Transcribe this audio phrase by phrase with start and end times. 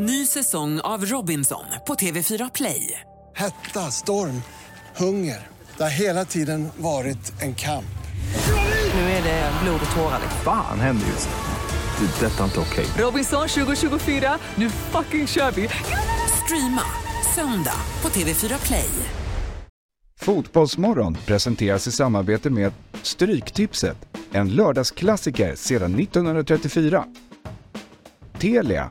[0.00, 3.00] Ny säsong av Robinson på TV4 Play.
[3.36, 4.42] Hetta, storm,
[4.96, 5.46] hunger.
[5.76, 7.98] Det har hela tiden varit en kamp.
[8.94, 10.20] Nu är det blod och tårar.
[10.44, 12.06] Fan händer just nu.
[12.06, 12.26] Det.
[12.26, 12.86] är Detta är inte okej.
[13.04, 15.68] Robinson 2024, nu fucking kör vi!
[16.44, 16.82] Streama
[17.34, 18.90] söndag på TV4 Play.
[20.20, 22.72] Fotbollsmorgon presenteras i samarbete med
[23.02, 23.96] Stryktipset,
[24.32, 27.04] en lördagsklassiker sedan 1934.
[28.38, 28.90] Telia,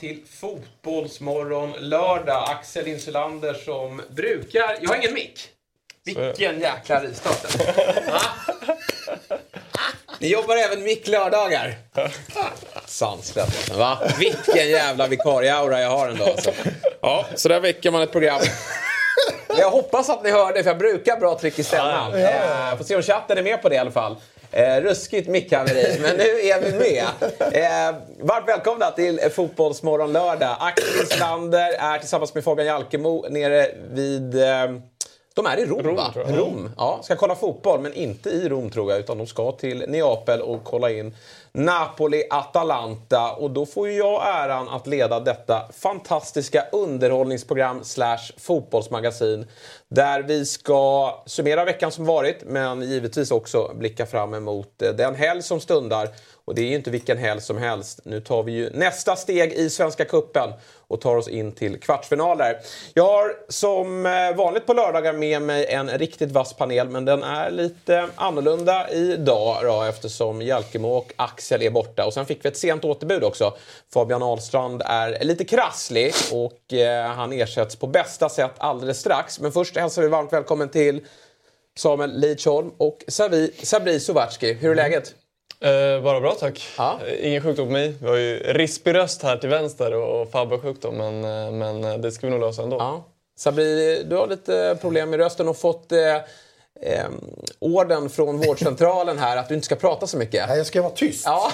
[0.00, 2.48] Till Fotbollsmorgon lördag.
[2.48, 4.78] Axel Insulander som brukar...
[4.80, 5.48] Jag har ingen mick.
[6.04, 7.46] Vilken jäkla rivstart.
[10.18, 11.74] Ni jobbar även mick lördagar.
[12.86, 13.68] Sanslöst.
[13.74, 13.98] Va?
[14.18, 16.24] Vilken jävla vikarieaura jag har ändå.
[16.24, 16.50] Alltså.
[17.00, 18.40] Ja, så där väcker man ett program.
[19.58, 22.14] Jag hoppas att ni hör det, för jag brukar bra tryck i stämman.
[22.14, 24.16] Eh, får se om chatten är med på det i alla fall.
[24.52, 27.04] Eh, ruskigt mickhaveri, men nu är vi med.
[27.38, 30.56] Eh, varmt välkomna till Fotbollsmorgon lördag.
[30.60, 34.34] Axel Islander är tillsammans med Fabian Jalkemo nere vid...
[34.34, 34.72] Eh,
[35.34, 36.12] de är i Rom, Rom, va?
[36.14, 36.70] Rom.
[36.76, 39.00] Ja, ska kolla fotboll, men inte i Rom tror jag.
[39.00, 41.14] Utan de ska till Neapel och kolla in
[41.52, 43.32] Napoli-Atalanta.
[43.32, 49.46] Och då får ju jag äran att leda detta fantastiska underhållningsprogram slash fotbollsmagasin.
[49.88, 55.14] Där vi ska summera veckan som varit, men givetvis också blicka fram emot eh, den
[55.14, 56.08] helg som stundar.
[56.50, 58.00] Och det är ju inte vilken helg som helst.
[58.04, 60.52] Nu tar vi ju nästa steg i Svenska Kuppen
[60.88, 62.58] och tar oss in till kvartsfinaler.
[62.94, 67.22] Jag har som eh, vanligt på lördagar med mig en riktigt vass panel, men den
[67.22, 72.06] är lite annorlunda idag då, eftersom Jalkemo och Axel är borta.
[72.06, 73.54] Och sen fick vi ett sent återbud också.
[73.92, 79.40] Fabian Ahlstrand är lite krasslig och eh, han ersätts på bästa sätt alldeles strax.
[79.40, 81.00] Men först hälsar vi varmt välkommen till
[81.78, 84.52] Samuel Lidsholm och Savi, Sabri Sovatski.
[84.52, 85.14] Hur är läget?
[85.64, 86.68] Eh, bara bra tack.
[86.78, 86.98] Ja.
[87.06, 87.94] Eh, Ingen sjukdom på mig.
[88.00, 91.94] Vi har ju rispig röst här till vänster och Fabbe sjukdom men, eh, men eh,
[91.98, 92.76] det ska vi nog lösa ändå.
[92.76, 93.04] Ja.
[93.38, 95.98] Sabri, du har lite problem med rösten och fått eh,
[96.82, 97.04] eh,
[97.58, 100.48] orden från vårdcentralen här att du inte ska prata så mycket.
[100.48, 101.22] Nej, jag ska vara tyst.
[101.26, 101.52] Ja,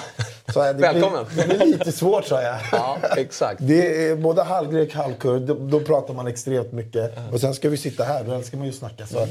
[0.53, 1.25] Så det välkommen.
[1.33, 2.55] Blir, det blir lite svårt sa jag.
[2.71, 3.59] Ja, exakt.
[3.63, 5.41] Det är både halvgrek och halvkurd.
[5.41, 7.11] Då, då pratar man extremt mycket.
[7.33, 8.23] Och sen ska vi sitta här.
[8.23, 9.07] Då älskar man ju att snacka.
[9.07, 9.27] Så.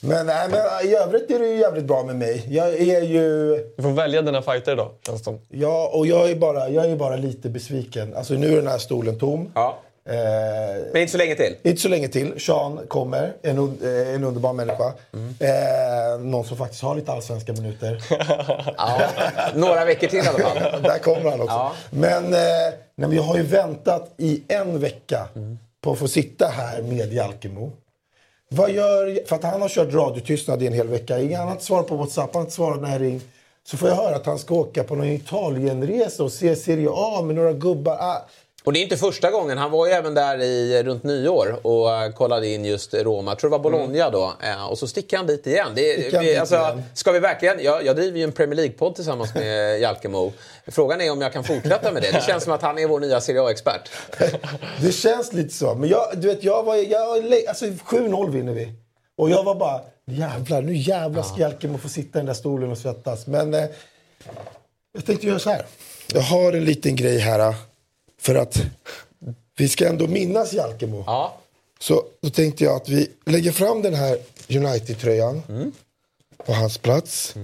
[0.00, 2.44] Men, nej, men i övrigt är det ju jävligt bra med mig.
[2.48, 3.56] Jag är ju...
[3.76, 5.40] Du får välja dina fighter idag känns det som.
[5.48, 8.14] Ja, och jag är, bara, jag är bara lite besviken.
[8.16, 9.52] Alltså nu är den här stolen tom.
[9.54, 9.78] Ja.
[10.08, 10.14] Eh,
[10.92, 11.56] Men inte så länge till.
[11.62, 12.40] Inte så länge till.
[12.40, 14.92] Sean kommer, en, eh, en underbar människa.
[15.40, 18.02] Eh, någon som faktiskt har lite allsvenska minuter.
[18.76, 19.00] Ja.
[19.54, 20.82] Några veckor till i alla fall.
[20.82, 21.54] Där kommer han också.
[21.54, 21.72] Ja.
[21.90, 25.28] Men, eh, nej, men jag har ju väntat i en vecka
[25.80, 27.72] på att få sitta här med Jalkemo.
[28.48, 29.26] Vad gör...
[29.26, 31.20] För att han har kört radiotystnad i en hel vecka.
[31.20, 33.20] Ingen annan svarar på WhatsApp, han har inte svarat när jag ring.
[33.64, 37.22] Så får jag höra att han ska åka på någon Italienresa och se Serie A
[37.22, 37.92] med några gubbar.
[37.92, 38.28] Ah,
[38.68, 39.58] och det är inte första gången.
[39.58, 43.30] Han var ju även där i, runt nyår och eh, kollade in just Roma.
[43.30, 44.32] Jag tror det var Bologna då.
[44.42, 45.68] Eh, och så sticker han dit igen.
[45.74, 46.82] Det, vi, alltså, igen.
[46.94, 47.64] Ska vi verkligen...
[47.64, 50.32] Jag, jag driver ju en Premier League-podd tillsammans med Jalkemo.
[50.66, 52.12] Frågan är om jag kan fortsätta med det.
[52.12, 53.90] Det känns som att han är vår nya Serie A-expert.
[54.80, 55.74] Det känns lite så.
[55.74, 56.76] Men jag, du vet, jag var...
[56.76, 58.72] Jag, alltså 7-0 vinner vi.
[59.16, 62.70] Och jag var bara, jävlar, nu jävlar ska Jalkemo få sitta i den där stolen
[62.70, 63.26] och svettas.
[63.26, 63.64] Men eh,
[64.94, 65.66] jag tänkte göra så här.
[66.12, 67.54] Jag har en liten grej här.
[68.18, 68.56] Eh, För att
[69.56, 71.04] vi ska ändå minnas Jalkemo.
[71.06, 71.36] Ja.
[71.80, 74.18] Så då tänkte jag att vi lägger fram den här
[74.48, 75.42] United-tröjan
[76.46, 77.34] på hans plats.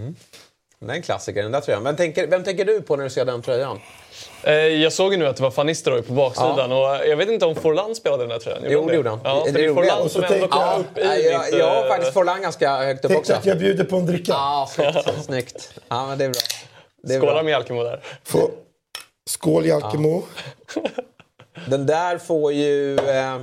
[0.80, 1.84] Det är en klassiker, den där tröjan.
[1.84, 3.80] Vem tänker, vem tänker du på när du ser den tröjan?
[4.42, 6.78] Eh, jag såg ju nu att det var Van Nistelrooy på baksidan och
[7.09, 8.62] jag vet inte om Forlan spelade den här tröjan.
[8.66, 9.20] Jo, det gjorde han.
[9.24, 11.00] Ja, Det- det är Forlan som ändå tänkte kom jag- upp i
[11.30, 13.32] jag, mitt, jag har eh, faktiskt Forlan ganska högt upp Tänkte också.
[13.41, 14.32] att jag bjuder på en dricka.
[14.32, 15.24] Ja, snyggt.
[15.24, 15.70] snyggt.
[15.88, 16.41] Ja, men det är bra.
[17.03, 17.42] Det är Skåla bra.
[17.42, 18.00] med Jalkemo där.
[18.24, 18.50] Få-
[19.26, 20.22] Skål Jalkemo.
[21.68, 23.41] Den där får ju eh,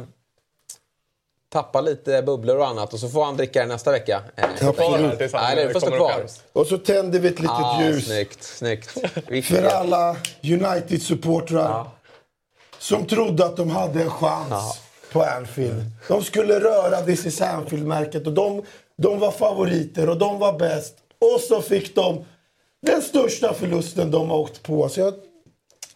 [1.51, 4.21] tappa lite bubblor och annat och så får han dricka den nästa vecka.
[4.35, 5.17] Eh, Ja, Kvar här absolut.
[5.19, 6.25] tills han Nej, det får stå kvar.
[6.53, 8.05] Och så tänder vi ett litet ah, ljus.
[8.05, 8.91] Snyggt, snyggt.
[9.47, 11.85] För alla United-supportrar
[12.79, 14.81] som trodde att de hade en chans
[15.11, 15.83] på Anfield.
[16.07, 18.63] De skulle röra This is Anfield-märket och de,
[18.97, 20.95] de var favoriter och de var bäst.
[21.19, 22.25] Och så fick de
[22.81, 24.89] den största förlusten de har åkt på.
[24.89, 25.13] Så jag,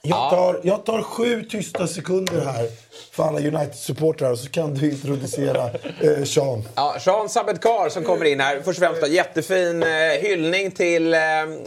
[0.07, 2.67] Jag tar, jag tar sju tysta sekunder här
[3.11, 5.63] för alla United-supportrar och så kan du introducera
[6.01, 6.67] eh, Sean.
[6.75, 8.55] Ja, Sean Sabedkar som kommer in här.
[8.55, 9.89] Först och främst då, jättefin eh,
[10.21, 11.19] hyllning till eh,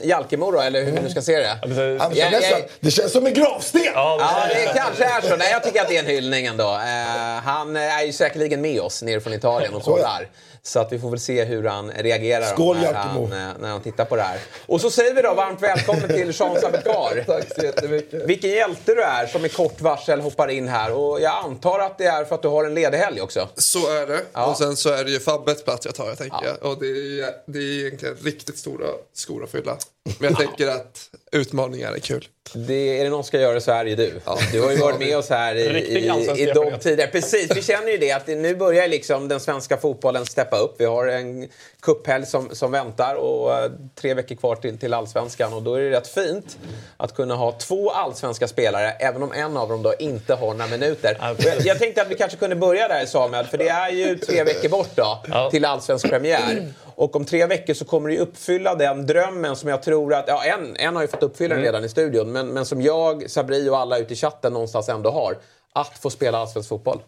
[0.03, 1.59] Jalkemo då, eller hur vi nu ska se det.
[1.63, 3.81] Ja, men det, Ja, känns ja, nästan, det känns som en gravsten!
[3.95, 5.37] Ja, det kanske är så.
[5.37, 6.73] Nej, jag tycker att det är en hyllning ändå.
[6.73, 9.97] Eh, han är ju säkerligen med oss nere från Italien och Så ja.
[9.97, 10.29] kollar.
[10.69, 13.81] Så att vi får väl se hur han reagerar Skål, när, han, eh, när han
[13.81, 14.39] tittar på det här.
[14.67, 17.25] Och så säger vi då varmt välkommen till Sean Sabedkar.
[17.27, 18.27] Tack så jättemycket.
[18.27, 20.93] Vilken hjälte du är som i kort varsel hoppar in här.
[20.93, 23.49] Och jag antar att det är för att du har en ledig helg också.
[23.55, 24.21] Så är det.
[24.33, 24.47] Ja.
[24.47, 26.73] Och sen så är det ju Fabbets plats jag tar, jag tänker jag.
[26.73, 29.77] Och det är, det är egentligen riktigt stora skor att fylla.
[30.19, 32.29] Men jag tänker att utmaningar är kul.
[32.55, 34.21] Det, är det någon som ska göra det så är det ju du.
[34.25, 34.39] Ja.
[34.53, 37.11] Du har ju varit med oss här i, i, i de tidigare.
[37.11, 40.75] Precis, vi känner ju det att det, nu börjar liksom den svenska fotbollen steppa upp.
[40.79, 41.49] Vi har en
[41.83, 45.53] cuphelg som, som väntar och eh, tre veckor kvar till, till allsvenskan.
[45.53, 46.59] Och då är det rätt fint
[46.97, 50.67] att kunna ha två allsvenska spelare, även om en av dem då inte har några
[50.67, 51.17] minuter.
[51.39, 54.45] Jag, jag tänkte att vi kanske kunde börja där Samuel, för det är ju tre
[54.45, 56.73] veckor bort då till allsvensk premiär.
[56.95, 60.25] Och om tre veckor så kommer det ju uppfylla den drömmen som jag tror att,
[60.29, 63.31] ja en, en har ju fått uppfylla den redan i studion, men, men som jag,
[63.31, 65.37] Sabri och alla ute i chatten någonstans ändå har.
[65.73, 66.99] Att få spela allsvensk fotboll.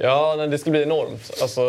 [0.00, 1.30] Ja, nej, det ska bli enormt.
[1.42, 1.60] Alltså,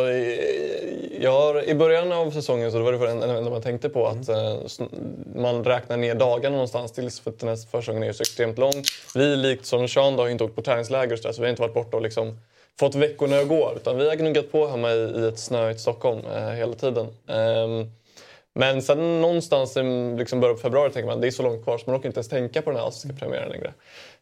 [1.20, 4.30] jag har, I början av säsongen så var det en enda man tänkte på att
[4.30, 4.90] eh, sn-
[5.36, 8.84] man räknar ner dagarna någonstans tills för att den här försäsongen är så extremt lång.
[9.16, 11.50] Vi, likt som Sean, då, har inte åkt på träningsläger så, där, så vi har
[11.50, 12.40] inte varit borta och liksom
[12.80, 13.74] fått veckorna att gå.
[13.76, 17.08] Utan vi har gnuggat på hemma i, i ett snöigt Stockholm eh, hela tiden.
[17.28, 17.92] Ehm,
[18.54, 19.84] men sen någonstans i
[20.18, 22.18] liksom början på februari tänker man det är så långt kvar så man orkar inte
[22.18, 23.74] ens tänka på den här allsvenska premiären längre.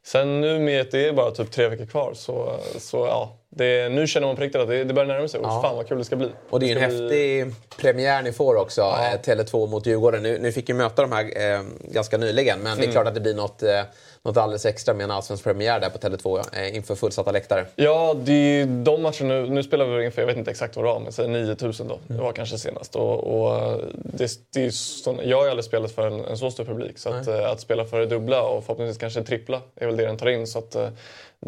[0.03, 3.89] Sen nu med att det är bara typ tre veckor kvar så, så ja, det,
[3.89, 5.39] nu känner man på riktigt att det, det börjar närma sig.
[5.39, 5.61] Och Ja.
[5.61, 6.29] fan vad kul det ska bli.
[6.49, 10.23] Och det är ju en bli- häftig premiär ni får också, eh, Tele2 mot Djurgården.
[10.23, 11.61] Nu, nu fick ju möta de här eh,
[11.93, 13.81] ganska nyligen, men det är klart att det blir något, eh,
[14.23, 17.65] något alldeles extra med en allsvensk premiär där på Tele2 eh, inför fullsatta läktare.
[17.75, 20.85] Ja, det är de matcherna nu, nu spelar vi inför, jag vet inte exakt vad
[20.85, 21.99] det var, men säg 9000 då.
[22.07, 22.95] Det var kanske senast.
[22.95, 26.37] Och, och det, det är ju sån, jag har ju aldrig spelat för en, en
[26.37, 26.97] så stor publik.
[26.97, 30.05] Så att, eh, att spela för det dubbla och förhoppningsvis kanske trippla är väl det
[30.05, 30.47] den tar in.
[30.47, 30.89] Så att, eh,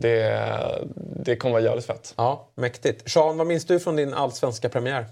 [0.01, 0.39] det,
[1.23, 2.13] det kommer vara jävligt fett.
[2.17, 3.11] Ja, mäktigt.
[3.11, 5.05] Sean, vad minns du från din allsvenska premiär?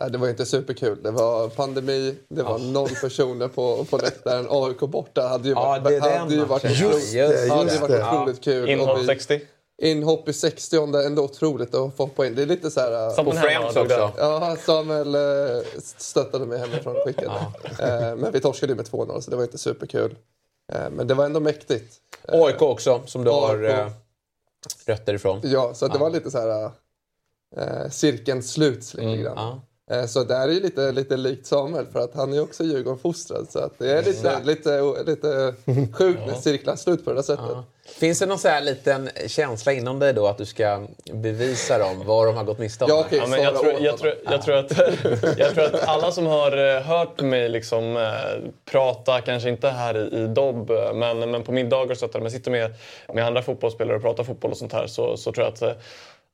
[0.00, 1.02] Ja, det var inte superkul.
[1.02, 4.46] Det var pandemi, det var noll personer på, på läktaren.
[4.50, 7.20] AIK borta hade ju Ja, varit, det är hade den ju varit, otroligt- Just det,
[7.50, 8.08] hade just ju varit det.
[8.08, 8.68] otroligt kul.
[8.68, 9.40] Inhopp Och vi- 60.
[9.82, 10.76] Inhopp i 60
[11.06, 12.34] ändå otroligt att få hoppa in.
[12.34, 13.10] Det är lite så här...
[13.10, 14.12] Samt På den här Friends också.
[14.18, 15.62] Ja, Samuel eh,
[15.98, 17.26] stöttade mig hemifrån och skickade.
[17.80, 20.14] Eh, Men vi torskade ju med 2-0 så det var inte superkul.
[20.90, 21.94] Men det var ändå mäktigt.
[22.28, 23.70] AIK också, som du har AIK.
[23.78, 23.88] eh,
[24.86, 25.40] rötter ifrån.
[25.44, 26.70] Ja, så det var lite så här...
[27.56, 29.36] Eh, cirkeln sluts lite grann.
[29.36, 29.96] Ja.
[29.96, 33.46] Eh, Så det är ju lite, lite likt Samuel för att han är också Djurgården-fostrad.
[33.50, 35.54] Så att det är lite, lite, lite
[35.92, 37.44] sjukt när cirklar slut på det där sättet.
[37.48, 37.64] Ja.
[37.88, 42.02] Finns det någon så här liten känsla inom dig då att du ska bevisa dem
[42.06, 42.90] vad de har gått miste om?
[42.90, 43.18] Ja, okej.
[43.18, 43.82] Ja, men jag, tror, jag,
[44.46, 44.78] jag, att,
[45.38, 49.96] jag tror att alla som har eh, hört mig liksom, eh, prata, kanske inte här
[49.96, 52.74] i, i Dobb, eh, men, men på middagar och så att när man sitter med,
[53.14, 55.82] med andra fotbollsspelare och pratar fotboll och sånt här så, så tror jag att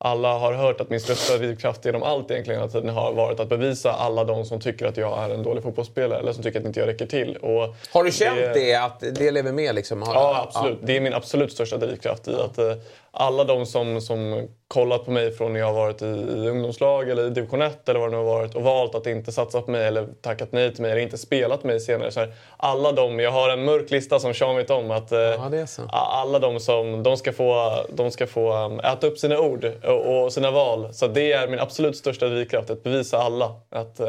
[0.04, 3.48] alla har hört att min största drivkraft genom allt egentligen hela tiden har varit att
[3.48, 6.66] bevisa alla de som tycker att jag är en dålig fotbollsspelare eller som tycker att
[6.66, 7.36] inte jag räcker till.
[7.36, 9.74] Och Har du känt det, att det lever med?
[9.74, 10.02] Liksom?
[10.06, 10.78] Ja, absolut.
[10.82, 12.72] Det är min absolut största drivkraft i att eh,
[13.14, 17.10] alla de som, som kollat på mig från när jag har varit i, i ungdomslag
[17.10, 19.60] eller i division 1 eller vad det nu har varit och valt att inte satsa
[19.60, 22.10] på mig eller tackat nej till mig eller inte spelat mig senare.
[22.12, 24.90] Så här, alla de, jag har en mörk lista som Sean vet om.
[24.90, 25.82] Att, eh, Ja, det är så.
[25.92, 30.22] Alla de som de ska få, de ska få um, äta upp sina ord och,
[30.24, 30.88] och sina val.
[30.94, 34.08] Så det är min absolut största drivkraft, att bevisa alla att, eh,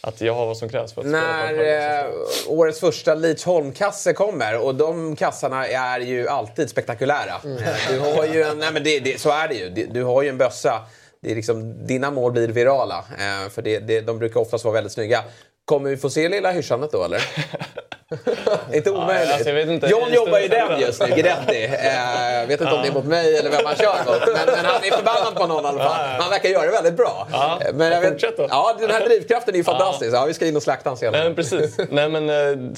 [0.00, 2.08] att jag har vad som krävs för att spela på När nivå.
[2.48, 7.34] eh, årets första Lidsholm-kasse kommer, och de kassarna är ju alltid spektakulära.
[7.44, 9.68] Eh, Du har ju en, nej men det, det, så är det ju.
[9.68, 10.82] Du har ju en bössa.
[11.20, 14.74] Det är liksom, dina mål blir virala, eh, för det, det, de brukar oftast vara
[14.74, 15.24] väldigt snygga.
[15.64, 17.22] Kommer vi få se lilla hyschandet då eller?
[18.72, 19.32] inte omöjligt.
[19.32, 19.86] alltså, jag vet inte.
[19.86, 20.66] John jobbar ju det.
[20.68, 21.64] den just nu, Guidetti.
[21.64, 24.20] Eh, Jag vet inte om det är mot mig eller vem han kör mot.
[24.26, 26.06] Men, men han är förbannad på någon i alla fall.
[26.20, 27.28] Han verkar göra det väldigt bra.
[27.32, 30.14] Ja, Eh, men jag vet, ja, den här drivkraften är ju fantastisk.
[30.14, 31.16] Ja, vi ska in och slakta honom senare.
[31.20, 31.76] Nej, men precis.
[31.90, 32.34] Nej, men, eh,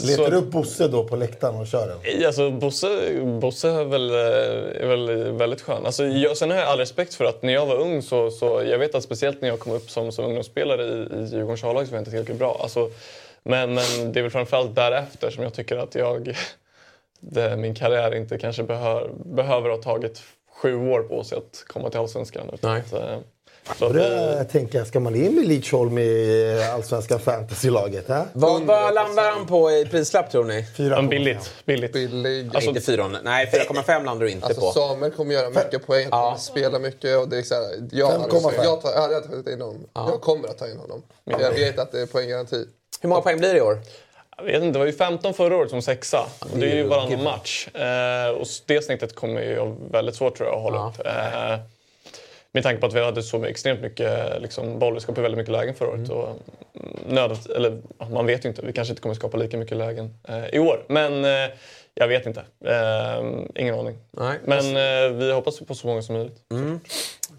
[0.07, 2.27] Letar så- du upp Bosse då på läktaren och kör den?
[2.27, 2.89] Alltså, Bosse,
[3.41, 5.87] Bosse är, väl, eh, är väl väldigt skön.
[5.87, 8.63] Alltså, jag, sen har jag all respekt för att när jag var ung så, så
[8.67, 11.87] jag vet att speciellt när jag kom upp som, som ungdomsspelare i, i Djurgårdens A-lag
[11.87, 12.59] så var jag inte tillräckligt bra.
[12.63, 12.91] Alltså,
[13.49, 16.37] men, men det är väl framförallt därefter som jag tycker att jag,
[17.21, 20.23] det, min karriär inte kanske behör, behöver ha tagit
[20.63, 22.59] sju år på sig att komma till Allsvenskan.
[22.61, 22.81] Nej.
[22.81, 23.19] Att, eh,
[23.79, 28.11] Så att, Börjar eh, jag tänka, ska man in med Lidsholm i eh, Allsvenska fantasylaget?
[28.11, 28.23] Äh?
[28.33, 30.67] Vad, vad landar han på i prislapp tror ni?
[30.77, 31.53] men billigt.
[31.65, 31.93] billigt.
[31.93, 32.51] Billig.
[32.55, 34.73] Alltså- inte 400, nej 4,5 landar du inte Alltså på.
[34.73, 38.11] Samuel kommer göra mycket poäng, han kommer spela mycket och det är så här, jag,
[38.11, 38.53] 5,5.
[38.65, 39.87] jag, tar, jag hade tagit in honom.
[39.95, 41.03] Jag kommer att ta in honom.
[41.25, 42.65] Jag vet att det är poänggaranti.
[43.01, 43.79] Hur många poäng blir det i år?
[44.37, 46.27] Jag vet inte, det var ju 15 förra året som sexa.
[46.41, 47.69] Och det är ju varannan match.
[47.75, 51.07] Eh, och det snittet kommer ju väldigt svårt tror jag att hålla upp.
[51.07, 51.59] Eh,
[52.53, 55.53] med tanke på att vi hade så extremt mycket liksom, boll, vi skapade väldigt mycket
[55.53, 56.11] lägen förra året.
[56.11, 59.57] Och, mm, nödet, eller, ja, man vet ju inte, vi kanske inte kommer skapa lika
[59.57, 60.85] mycket lägen eh, i år.
[60.89, 61.51] Men eh,
[61.95, 62.41] jag vet inte.
[62.65, 63.25] Eh,
[63.55, 63.99] ingen aning.
[64.11, 64.39] Nej.
[64.45, 66.37] Men eh, vi hoppas på så många som möjligt.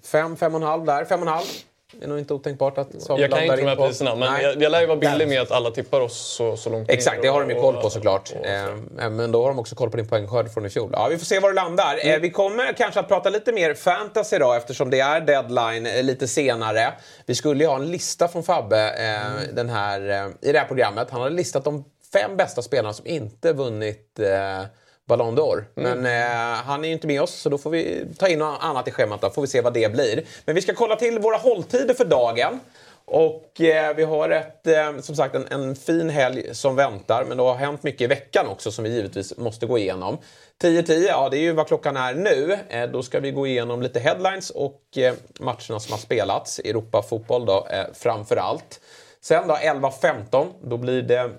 [0.03, 1.05] 5, 5,5 där.
[1.05, 1.63] 5,5.
[1.99, 3.87] Det är nog inte otänkbart att Samuel Jag kan inte de här på.
[3.87, 4.43] priserna, men Nej.
[4.43, 7.21] jag, jag lär ju vara billig med att alla tippar oss så, så långt Exakt,
[7.21, 8.33] det har de ju och- koll på och- såklart.
[8.39, 10.89] och- Eh, Men då har de också koll på din poängskörd från i fjol.
[10.93, 11.99] Ja, vi får se var det landar.
[12.07, 16.03] Eh, Vi kommer kanske att prata lite mer fantasy idag eftersom det är deadline eh,
[16.03, 16.93] lite senare.
[17.25, 21.07] Vi skulle ju ha en lista från Fabbe eh, den här, i det här programmet.
[21.11, 24.65] Han hade listat de fem bästa spelarna som inte vunnit eh,
[25.09, 25.65] Ballon d'Or.
[25.75, 28.57] Men eh, han är ju inte med oss så då får vi ta in något
[28.61, 29.21] annat i schemat.
[29.21, 30.23] Då får vi se vad det blir.
[30.45, 32.59] Men vi ska kolla till våra hålltider för dagen.
[33.05, 37.25] Och eh, vi har ett, eh, som sagt en, en fin helg som väntar.
[37.27, 40.17] Men det har hänt mycket i veckan också som vi givetvis måste gå igenom.
[40.63, 42.57] 10-10, ja det är ju vad klockan är nu.
[42.69, 46.59] Eh, då ska vi gå igenom lite headlines och eh, matcherna som har spelats.
[46.59, 48.79] Europa-fotboll då eh, framför allt.
[49.21, 51.29] Sen då 11-15, då blir det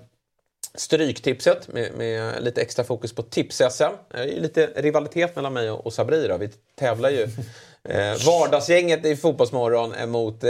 [0.73, 3.91] Stryktipset med, med lite extra fokus på tips-SM.
[4.11, 6.37] Det är lite rivalitet mellan mig och, och Sabri då.
[6.37, 7.27] Vi tävlar ju
[7.83, 10.49] eh, vardagsgänget i Fotbollsmorgon mot eh,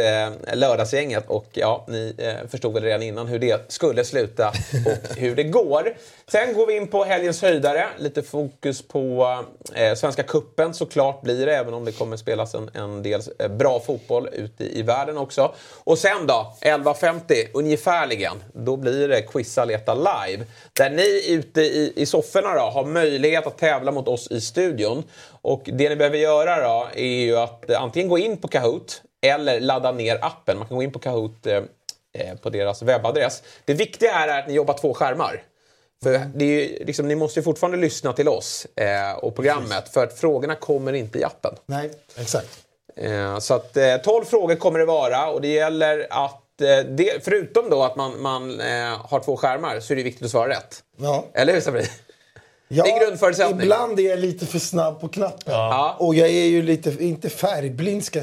[0.53, 1.23] lördagsgänget.
[1.27, 4.47] Och ja, ni eh, förstod väl redan innan hur det skulle sluta
[4.85, 5.97] och hur det går.
[6.31, 7.87] Sen går vi in på helgens höjdare.
[7.97, 9.39] Lite fokus på
[9.73, 11.55] eh, Svenska Kuppen såklart blir det.
[11.55, 15.17] Även om det kommer spelas en, en del eh, bra fotboll ute i, i världen
[15.17, 15.53] också.
[15.83, 18.43] Och sen då, 11.50 ungefärligen.
[18.53, 20.45] Då blir det Quizza Leta Live.
[20.73, 25.03] Där ni ute i, i sofforna då har möjlighet att tävla mot oss i studion.
[25.41, 29.01] Och det ni behöver göra då är ju att eh, antingen gå in på Kahoot
[29.21, 30.57] eller ladda ner appen.
[30.57, 31.63] Man kan gå in på Kahoot eh,
[32.13, 33.43] eh, på deras webbadress.
[33.65, 35.43] Det viktiga är att ni jobbar två skärmar.
[36.03, 40.03] För det är liksom, ni måste ju fortfarande lyssna till oss eh, och programmet för
[40.03, 41.55] att frågorna kommer inte i appen.
[41.65, 42.59] Nej, exakt.
[42.95, 47.23] Eh, så att eh, 12 frågor kommer det vara och det gäller att eh, det,
[47.23, 50.49] förutom då att man, man eh, har två skärmar så är det viktigt att svara
[50.49, 50.83] rätt.
[50.97, 51.25] Ja.
[51.33, 51.85] Eller hur Sabri?
[52.73, 53.61] Ja, Det är grundförutsättning.
[53.61, 55.53] Ibland är jag lite för snabb på knappen.
[55.53, 55.95] Ja.
[55.99, 58.21] Och jag är ju lite, inte färgblind, ska,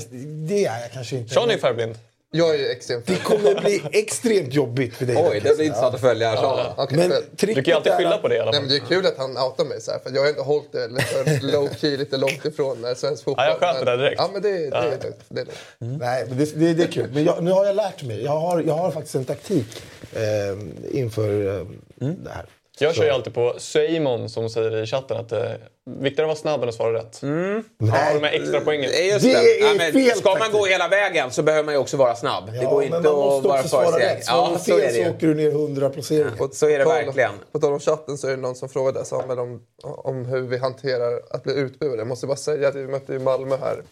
[0.49, 1.35] det är jag kanske inte.
[1.35, 1.95] Sean är färgblind.
[2.31, 5.17] Jag är ju extremt Det kommer bli extremt jobbigt för dig.
[5.17, 6.35] Oj, det blir intressant att följa.
[6.35, 6.75] Ja.
[6.77, 8.69] Okej, Men Du kan ju alltid är skylla att- på det i alla Nej, fall.
[8.69, 10.73] men det är kul att han outar mig så här, för jag har inte hållit
[10.73, 13.45] det lite low key, lite långt ifrån eh, svensk fotboll.
[13.47, 14.21] Ja, jag sköt det direkt.
[14.21, 16.01] Ja, men det, det, det, är lugnt, det är lugnt.
[16.01, 17.11] Nej, men det, det, det är kul.
[17.13, 18.25] Men jag, nu har jag lärt mig.
[18.25, 21.65] Jag har, jag har faktiskt en taktik eh, inför eh,
[21.99, 22.47] det här.
[22.81, 25.59] Jag kör ju alltid på Simon som säger i chatten att det är
[26.01, 27.23] viktigare att vara snabb än att svara rätt.
[27.23, 27.65] Mm.
[27.79, 28.91] Ja, de här extra poängen.
[28.91, 29.61] Det är just Det det.
[29.61, 32.51] är men fel ska man gå hela vägen så behöver man ju också vara snabb.
[32.53, 34.25] det Ja, går men inte att vara också svara för rätt.
[34.25, 35.11] Svarar Ja, du så är det fel så ju.
[35.11, 36.33] åker du ner 100 placeringar.
[36.43, 37.33] Och så är det verkligen.
[37.53, 40.59] På tal om chatten så är det någon som frågade Samuel om, om hur vi
[40.59, 41.97] hanterar att bli utbuade.
[41.99, 43.83] Jag måste bara säga att vi mötte ju Malmö här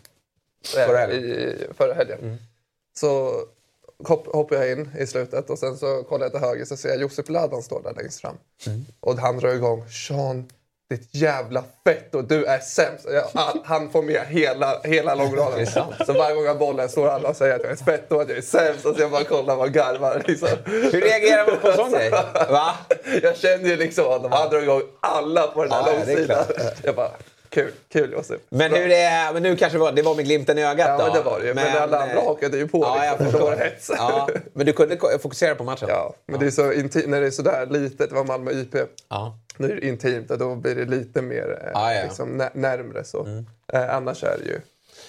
[0.76, 1.24] eh, Förra helgen.
[1.24, 2.38] i, förra helgen.
[2.98, 3.32] Så
[4.04, 6.88] hopp, hoppar jag in i slutet och sen så kollar jag till höger så ser
[6.88, 8.36] jag Josef Ladan står där längst fram.
[9.00, 10.48] Och han drar igång Sean,
[10.90, 13.06] ditt jävla fett och du är sämst.
[13.10, 13.24] Jag,
[13.64, 15.66] han får med hela, hela långraden.
[16.06, 18.28] Så varje gång jag bollen står alla och säger att jag är fett och att
[18.28, 18.86] jag är sämst.
[18.86, 20.22] Och så jag bara kollar och garvar.
[20.26, 20.48] Liksom.
[20.64, 22.10] Hur reagerar man på en sån grej?
[22.50, 22.74] Va?
[23.22, 24.32] Jag känner ju liksom honom.
[24.32, 26.44] Han drar igång alla på den här Ja, långsidan.
[26.82, 27.10] Jag bara,
[27.60, 28.40] kul, kul Josef.
[28.48, 30.98] Men hur är, men nu kanske det var, det var med glimten i ögat Ja,
[30.98, 31.04] då.
[31.04, 31.54] men det var det ju.
[31.54, 32.78] Men, alla andra eh, hakade ju på.
[32.78, 33.26] Ja, jag liksom.
[33.40, 33.96] förstår.
[33.98, 35.88] Ja, men du kunde fokusera på matchen?
[35.88, 38.74] Ja, men det är så inti- när det är sådär litet, det var Malmö IP.
[39.08, 39.38] Ja.
[39.56, 42.02] Nu är det intimt och då blir det lite mer eh, Ja, ja.
[42.02, 43.04] Liksom, nä- närmre.
[43.04, 43.26] Så.
[43.72, 44.60] Eh, annars är det ju...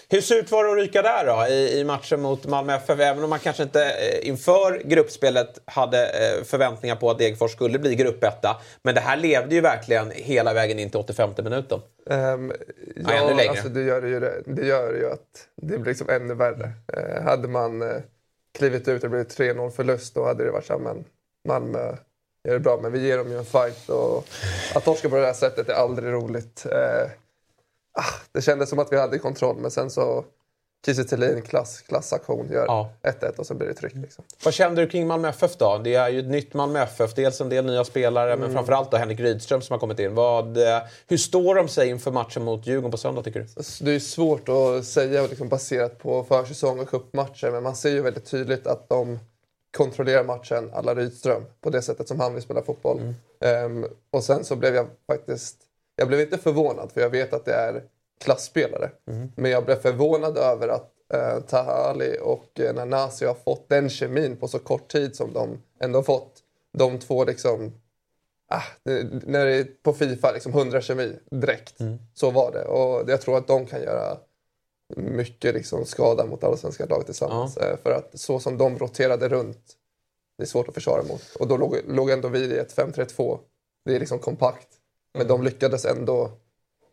[0.10, 3.00] Hur surt var det att ryka där då i, i matchen mot Malmö FF?
[3.00, 7.80] Även om man kanske inte eh, inför gruppspelet hade eh, förväntningar på att Degerfors skulle
[7.80, 8.62] bli gruppetta.
[8.82, 11.80] Men det här levde ju verkligen hela vägen in till 85 minuten.
[12.10, 12.54] Ehm,
[12.96, 13.50] Ja, ännu längre.
[13.50, 16.72] alltså det gör ju, det, det gör ju att det blir liksom ännu värre.
[16.98, 17.98] Eh, hade man eh,
[18.58, 21.04] klivit ut och blivit 3-0 förlust då hade det varit så men
[21.48, 21.96] Malmö
[22.48, 22.80] gör det bra.
[22.82, 24.26] Men vi ger dem ju en fight och
[24.76, 26.66] att torska på det här sättet är aldrig roligt.
[26.66, 27.10] Eh,
[28.32, 30.25] det kändes som att vi hade kontroll men sen så
[30.86, 32.89] Kiese Thelin, klass, klassaktion, gör Ja.
[33.04, 33.94] 1-1 och så blir det tryck.
[33.96, 34.24] Liksom.
[34.46, 35.77] Vad kände du kring Malmö FF då?
[35.84, 37.13] Det är ju ett nytt Malmö FF.
[37.16, 38.39] Dels en del nya spelare, Mm.
[38.46, 40.16] men framförallt då Henrik Rydström som har kommit in.
[40.16, 43.46] Vad, eh, hur står de sig inför matchen mot Djurgården på söndag tycker du?
[43.58, 47.89] Alltså, Det är svårt att säga liksom, baserat på försäsong och cupmatcher men man ser
[47.89, 49.20] ju väldigt tydligt att de
[49.77, 53.13] kontrollerar matchen alla Rydström på det sättet som han vill spela fotboll.
[53.42, 55.56] Ehm, och sen så blev jag faktiskt,
[56.00, 57.84] jag blev inte förvånad för jag vet att det är
[58.24, 58.92] klassspelare.
[59.36, 63.89] Men jag blev förvånad över att uh, Taha Ali och uh, Nanasi har fått den
[63.89, 66.39] kemin på så kort tid som de ändå fått.
[66.77, 67.72] De två liksom
[68.50, 68.63] Ah,
[69.25, 71.77] när det är på Fifa, liksom 100 kemi direkt.
[72.13, 72.66] Så var det.
[72.66, 74.18] Och jag tror att de kan göra
[74.96, 77.58] mycket liksom skada mot allsvenska lag tillsammans.
[77.58, 79.74] Eh, För att så som de roterade runt,
[80.38, 81.36] det är svårt att försvara mot.
[81.39, 83.39] Och då låg, låg ändå vi i ett 5-3-2.
[83.86, 84.68] Det är liksom kompakt.
[85.17, 86.31] Men de lyckades ändå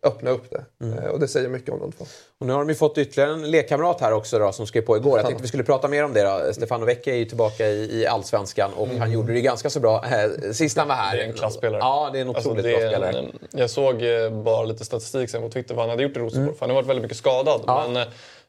[0.02, 0.64] öppna upp det.
[0.86, 2.04] Eh, Och det säger mycket om de två.
[2.40, 4.96] Och nu har de ju fått ytterligare en lekkamrat här också då, som skrev på
[4.96, 5.18] igår.
[5.18, 6.22] Jag tänkte vi skulle prata mer om det.
[6.22, 6.52] Då.
[6.52, 9.80] Stefano Vecchia är ju tillbaka i, i Allsvenskan och han gjorde det ju ganska så
[9.80, 11.16] bra eh, sist han var här.
[11.16, 11.78] Det är en klasspelare.
[11.80, 13.18] Ja, det är en otroligt Alltså, det bra spelare.
[13.18, 16.20] en- Jag såg eh, bara lite statistik sen på Twitter vad han hade gjort i
[16.20, 16.54] Rosenborg.
[16.56, 17.60] För han har varit väldigt mycket skadad.
[17.60, 17.64] Mm.
[17.66, 17.82] Ja.
[17.84, 17.92] Men,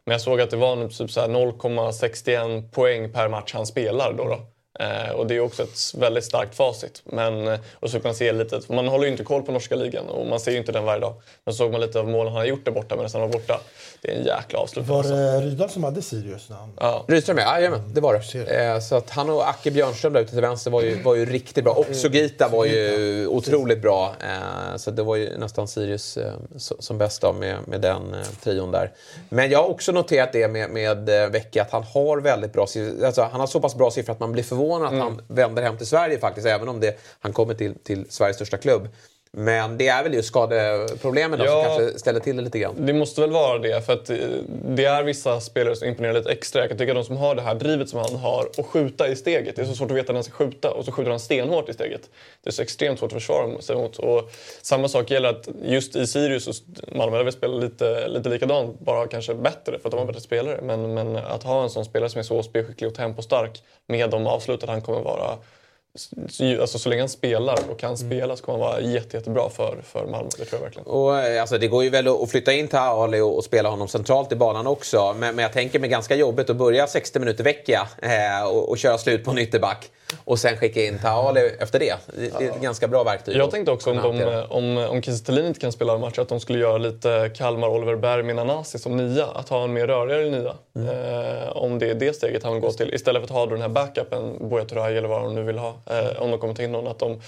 [0.06, 4.14] men jag såg att det var typ så här 0,61 poäng per match han spelar.
[4.14, 4.40] Då, då.
[4.80, 7.02] Eh, och det är också ett väldigt starkt facit.
[7.06, 9.76] Men, eh, och så kan man se lite, man håller ju inte koll på norska
[9.76, 11.14] ligan och man ser ju inte den varje dag.
[11.44, 13.30] Men så såg man lite av målen han har gjort där borta medan han var
[13.30, 13.60] borta.
[14.02, 14.92] Det är en jäkla avslutning.
[14.92, 15.14] Var alltså.
[15.14, 16.50] det Rydahl som hade Sirius?
[16.50, 16.74] När han...
[16.80, 17.06] Ja.
[17.08, 18.64] Rydström ja, jajamän, det var det.
[18.64, 21.26] Eh, så att han och Acke Björnström där ute till vänster var ju, var ju
[21.26, 21.74] riktigt bra.
[21.74, 24.16] Och Sugita var ju otroligt bra.
[24.20, 28.14] Eh, så det var ju nästan Sirius eh, so- som bäst av med, med den
[28.14, 28.92] eh, trion där.
[29.30, 32.68] Men jag har också noterat det med, med eh, Vecchia att han har väldigt bra
[32.68, 33.06] siffror.
[33.06, 35.78] Alltså, han har så pass bra siffror att man blir förvånad att han vänder hem
[35.78, 36.48] till Sverige faktiskt.
[36.48, 38.88] Även om det, han kommer till, till Sveriges största klubb.
[39.38, 41.64] Men det är väl just skadeproblemen Ja.
[41.64, 42.76] som kanske ställer till det lite grann.
[42.86, 44.18] Det måste väl vara det, för att eh,
[44.66, 46.62] det är vissa spelare som imponerar lite extra.
[46.62, 49.08] Jag kan tycka att de som har det här drivet som han har och skjuta
[49.08, 49.56] i steget.
[49.56, 51.70] Det är så svårt att veta när han ska skjuta och så skjuter han stenhårt
[51.70, 52.02] i steget.
[52.44, 53.98] Det är så extremt svårt att försvara sig mot.
[53.98, 56.56] Och samma sak gäller att just i Sirius, och
[56.96, 60.60] Malmö vill spela lite, lite likadant, bara kanske bättre för att de har bättre spelare.
[60.62, 64.28] Men, men att ha en sån spelare som är så spelskicklig och tempostark med de
[64.28, 65.38] avslut att han kommer vara
[65.96, 69.50] så, alltså, så länge han spelar och kan spela så kommer han vara jätte, jättebra
[69.50, 70.30] för, för Malmö.
[70.38, 70.88] Det tror jag verkligen.
[70.88, 73.70] Och, eh, alltså, det går ju väl att flytta in Taha Ali och, och spela
[73.70, 75.16] honom centralt i banan också.
[75.20, 78.78] Men, men jag tänker mig ganska jobbigt att börja 60 minuter vecka eh, och, och
[78.78, 79.92] köra slut på en ytterback.
[80.26, 81.96] Och sen skicka in Taha Ali efter det.
[82.18, 83.36] Det, är ett ganska bra verktyg.
[83.36, 86.40] Jag tänkte också om, de, om, om Kiese inte kan spela en match att de
[86.40, 89.26] skulle göra lite Kalmar, Oliver Berg, Minanasi som nia.
[89.26, 90.56] Att ha en mer rörligare nia.
[90.76, 92.94] Eh, om det är det steget han vill gå till.
[92.94, 95.76] Istället för att ha den här backupen, Buya Turay eller vad de nu vill ha.
[95.86, 96.88] Eh, om de kommer till någon.
[96.88, 97.22] Att, de,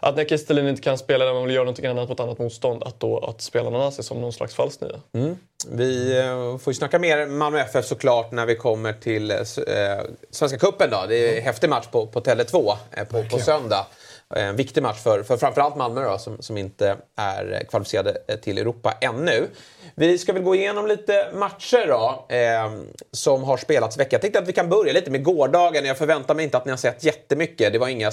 [0.00, 2.38] att när Kiese Thelin inte kan spela eller man vill göra någonting annat mot annat
[2.38, 2.82] motstånd.
[2.82, 5.00] Att, då, att spela Nanasi som någon slags falsk nia.
[5.68, 10.04] Vi eh, får ju snacka mer Malmö FF såklart när vi kommer till eh, eh,
[10.30, 10.90] Svenska Cupen.
[10.90, 11.04] Då.
[11.08, 13.86] Det är en häftig match på, på Tele2 eh, på, på söndag.
[14.36, 18.58] En viktig match för, för framförallt Malmö då, som, som inte är kvalificerade eh, till
[18.58, 19.48] Europa ännu.
[19.94, 22.72] Vi ska väl gå igenom lite matcher då, eh,
[23.12, 24.10] som har spelats i veckan.
[24.12, 25.84] Jag tänkte att vi kan börja lite med gårdagen.
[25.84, 27.72] Jag förväntar mig inte att ni har sett jättemycket.
[27.72, 28.10] Det var inga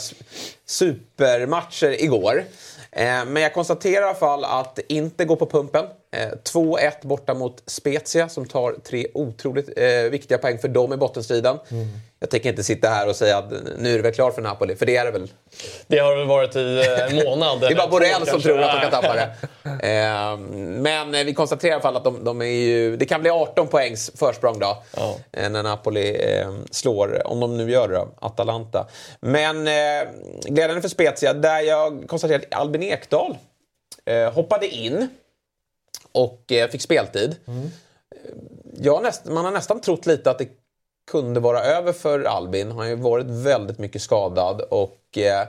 [0.65, 2.43] supermatcher igår.
[2.91, 5.85] Eh, Men jag konstaterar i alla fall att inte går på pumpen.
[6.11, 10.97] Eh, 2-1 borta mot Spezia som tar tre otroligt eh, viktiga poäng för dem i
[10.97, 11.57] bottenstriden.
[12.19, 14.75] Jag tänker inte sitta här och säga att nu är det väl klart för Napoli,
[14.75, 15.31] för det är det väl.
[15.87, 17.59] Det har väl varit i eh, en månad.
[17.61, 19.29] Det är bara Borrell som tror att de kan tappa det.
[19.89, 23.21] Eh, Men eh, vi konstaterar i alla fall att de, de är ju, det kan
[23.21, 24.83] bli 18 poängs försprång då.
[24.97, 25.15] Ja.
[25.31, 28.87] eh, När Napoli eh, slår, om de nu gör det då, Atalanta.
[29.19, 29.73] Men eh,
[30.45, 33.37] glädjande för Spezia, där jag konstaterar att Albin Ekdal
[34.05, 35.07] eh, hoppade in
[36.17, 37.35] och eh, fick speltid.
[38.79, 40.47] Jag näst, man har nästan trott lite att det
[41.11, 42.67] kunde vara över för Albin.
[42.67, 45.47] Han har ju varit väldigt mycket skadad och eh,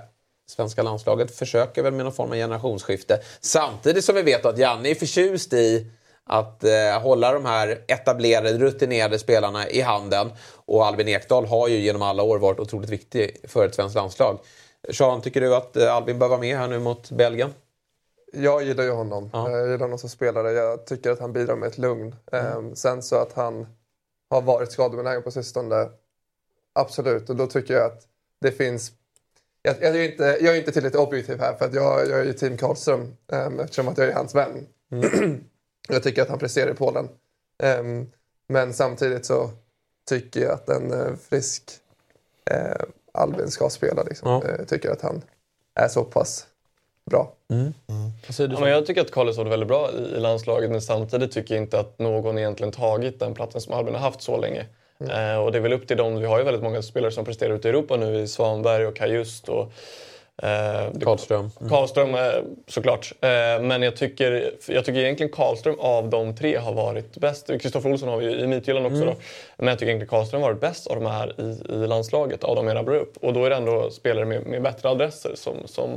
[0.51, 3.21] svenska landslaget försöker väl med någon form av generationsskifte.
[3.41, 5.87] Samtidigt som vi vet att Janne är förtjust i
[6.27, 10.33] att eh, hålla de här etablerade, rutinerade spelarna i handen.
[10.67, 14.39] Och Albin Ekdal har ju genom alla år varit otroligt viktig för ett svenskt landslag.
[14.93, 17.55] Sean, tycker du att eh, Albin bör vara med här nu mot Belgien?
[18.33, 19.31] Jag gillar ju honom.
[19.33, 19.51] Ja.
[19.51, 20.53] Jag gillar honom som spelare.
[20.53, 22.17] Jag tycker att han bidrar med ett lugn.
[22.33, 23.67] Ehm, sen så att han
[24.31, 25.89] har varit skadebenägen på sistone,
[26.73, 27.31] absolut.
[27.31, 28.07] Och då tycker jag att
[28.41, 28.93] det finns...
[29.63, 32.25] Jag, jag, är, inte, jag är inte tillräckligt objektiv här för att jag, jag är
[32.25, 34.67] ju team Karlström um, eftersom att jag är hans vän.
[35.89, 37.09] jag tycker att han presterar i Polen.
[37.63, 38.07] Ehm,
[38.49, 39.51] men samtidigt så
[40.09, 41.71] tycker jag att en eh, frisk
[42.51, 44.03] eh, Albin ska spela.
[44.03, 44.31] Liksom.
[44.31, 44.43] Ja.
[44.59, 45.23] Jag tycker att han
[45.75, 46.47] är så pass
[47.09, 47.33] bra.
[48.29, 48.55] Säger du?
[48.55, 51.55] Ja, men jag tycker att Carlos var väldigt bra i, i landslaget men samtidigt tycker
[51.55, 54.67] jag inte att någon egentligen tagit den platsen som Albin har haft så länge.
[55.01, 56.19] Eh, och det är väl upp till dem.
[56.19, 58.97] Vi har ju väldigt många spelare som presterar ute i Europa nu i Svanberg och
[58.97, 59.73] Kajust och
[60.43, 61.51] eh, Karlström.
[61.69, 62.21] Karlström eh,
[62.67, 63.13] såklart.
[63.21, 63.29] Eh,
[63.63, 67.47] men jag tycker, jag tycker egentligen Karlström av de tre har varit bäst.
[67.47, 69.15] Kristoffer Olsson har vi ju i Midtjylland också då.
[69.57, 72.57] Men jag tycker egentligen Karlström har varit bäst av de här i, i landslaget, av
[72.57, 73.17] de jag rabblar upp.
[73.17, 75.91] Och då är det ändå spelare med, med bättre adresser som, som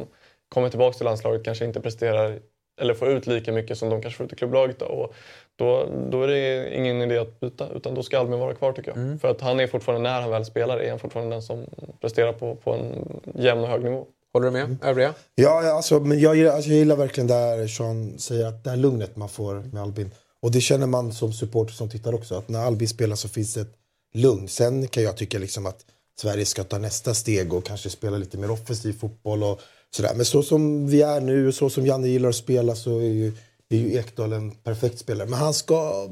[0.53, 2.39] kommer tillbaka till landslaget kanske inte presterar
[2.81, 4.79] eller får ut lika mycket som de kanske får ut i klubblaget.
[4.79, 4.85] Då.
[4.85, 5.13] Och
[5.55, 8.93] då, då är det ingen idé att byta, utan då ska Albin vara kvar tycker
[8.95, 9.21] jag.
[9.21, 11.65] För att han är fortfarande, när han väl spelar, är han fortfarande den som
[12.01, 14.05] presterar på, på en jämn och hög nivå.
[14.33, 14.77] Håller du med?
[14.83, 15.13] Övriga?
[15.35, 18.63] Ja, ja, alltså, men jag, gillar- alltså, jag gillar verkligen det här Sean säger, att
[18.63, 20.11] det här lugnet man får med Albin.
[20.41, 23.53] Och det känner man som supporter som tittar också, att när Albin spelar så finns
[23.53, 23.75] det ett
[24.13, 24.47] lugn.
[24.47, 25.85] Sen kan jag tycka liksom att
[26.21, 29.61] Sverige ska ta nästa steg och kanske spela lite mer offensiv fotboll och
[29.95, 30.13] sådär.
[30.15, 33.09] Men så som vi är nu och så som Janne gillar att spela så är
[33.09, 33.33] ju,
[33.69, 35.29] är ju Ekdal en perfekt spelare.
[35.29, 36.09] Men han ska,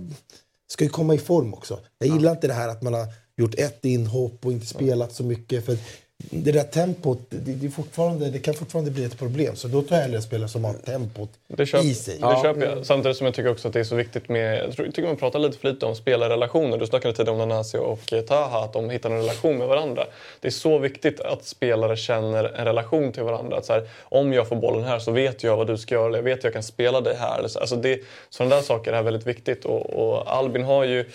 [0.71, 1.79] ska ju komma i form också.
[1.97, 5.23] Jag gillar inte det här att man har gjort ett inhopp och inte spelat så
[5.23, 5.65] mycket.
[5.65, 5.77] För
[6.23, 9.55] det där tempot, det, det, är fortfarande, det kan fortfarande bli ett problem.
[9.55, 12.17] Så då tar jag hellre spelare som har tempot Det, köp, i sig.
[12.19, 12.85] det köper jag.
[12.85, 14.73] Samtidigt som jag tycker också att det är så viktigt med...
[14.77, 16.77] Jag tycker man pratar lite för lite om spelarrelationer.
[16.77, 20.05] Du snackade tidigare om Nanasi och Taha, att de hittar en relation med varandra.
[20.39, 23.57] Det är så viktigt att spelare känner en relation till varandra.
[23.57, 26.05] Att så här, om jag får bollen här så vet jag vad du ska göra,
[26.05, 27.43] eller jag vet att jag kan spela dig här.
[27.43, 29.65] Alltså det, sådana där saker är väldigt viktigt.
[29.65, 31.05] Och, och Albin har ju...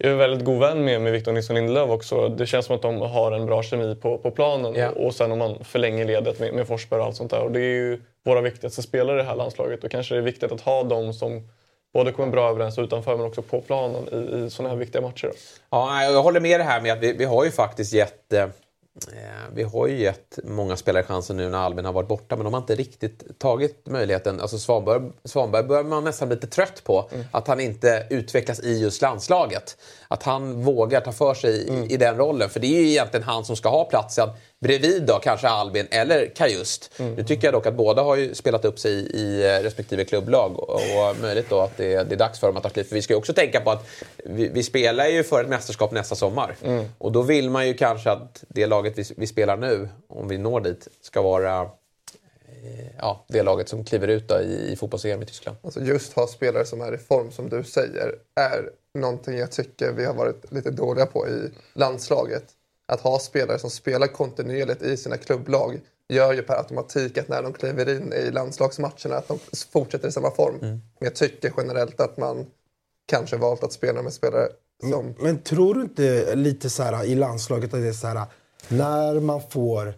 [0.00, 2.28] Jag är väldigt god vän med, med Victor Nilsson Lindelöf också.
[2.28, 4.74] Det känns som att de har en bra kemi på, på planen.
[4.74, 4.90] Ja.
[4.90, 7.40] Och, och sen om man förlänger ledet med, med Forsberg och allt sånt där.
[7.40, 9.84] Och det är ju våra viktigaste spelare i det här landslaget.
[9.84, 11.48] Och kanske det är viktigt att ha dem som
[11.92, 15.30] både kommer bra överens utanför men också på planen i, i sådana här viktiga matcher.
[15.70, 18.46] Ja, jag håller med det här med att vi, vi har ju faktiskt gett eh,
[19.52, 22.54] vi har ju gett många spelare chansen nu när Albin har varit borta men de
[22.54, 24.40] har inte riktigt tagit möjligheten.
[24.40, 27.10] Alltså Svanberg, Svanberg börjar man nästan bli lite trött på.
[27.32, 29.76] Att han inte utvecklas i just landslaget.
[30.08, 32.50] Att han vågar ta för sig i, i den rollen.
[32.50, 34.28] För det är ju egentligen han som ska ha platsen
[34.60, 36.90] bredvid då kanske Albin eller Kajust.
[36.98, 40.04] Nu tycker jag dock att båda har ju spelat upp sig i, i eh, respektive
[40.04, 42.84] klubblag och, och möjligt då att det, det är dags för dem att ta kliv.
[42.84, 43.86] För vi ska ju också tänka på att
[44.24, 46.56] vi, vi spelar ju för ett mästerskap nästa sommar.
[46.98, 50.38] Och då vill man ju kanske att det laget vi, vi spelar nu, om vi
[50.38, 55.24] når dit, ska vara eh, ja, det laget som kliver ut i, i fotbolls i
[55.26, 55.56] Tyskland.
[55.62, 59.92] Alltså just ha spelare som är i form, som du säger, är någonting jag tycker
[59.92, 62.44] vi har varit lite dåliga på i landslaget.
[62.88, 67.42] Att ha spelare som spelar kontinuerligt i sina klubblag gör ju per automatik att när
[67.42, 69.38] de kliver in i landslagsmatcherna att de
[69.72, 70.56] fortsätter i samma form.
[70.60, 72.46] Men jag tycker generellt att man
[73.06, 74.48] kanske valt att spela med spelare
[74.90, 75.14] som...
[75.18, 78.26] Men tror du inte lite så här i landslaget att det är så här
[78.68, 79.94] när man får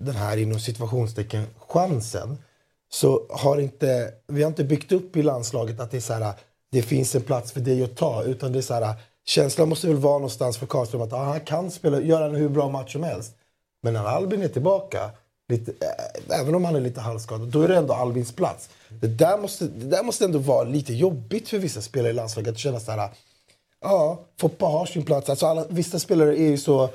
[0.00, 2.38] den här inom situationstecken chansen
[2.88, 6.34] så har inte, vi har inte byggt upp i landslaget att det är så här
[6.72, 8.94] det finns en plats för dig att ta utan det är så här
[9.26, 12.48] känslan måste väl vara någonstans för Karlström att ah, han kan spela, göra en hur
[12.48, 13.32] bra match som helst.
[13.82, 15.10] Men när Albin är tillbaka,
[15.48, 15.72] lite,
[16.28, 18.68] äh, även om han är lite halvskadad, då är det ändå Albins plats.
[18.88, 22.50] Det där måste, det där måste ändå vara lite jobbigt för vissa spelare i landslaget
[22.52, 23.10] att känna så här
[23.80, 25.30] Ja, Foppa har sin plats.
[25.30, 26.88] Alltså alla, vissa spelare är ju så...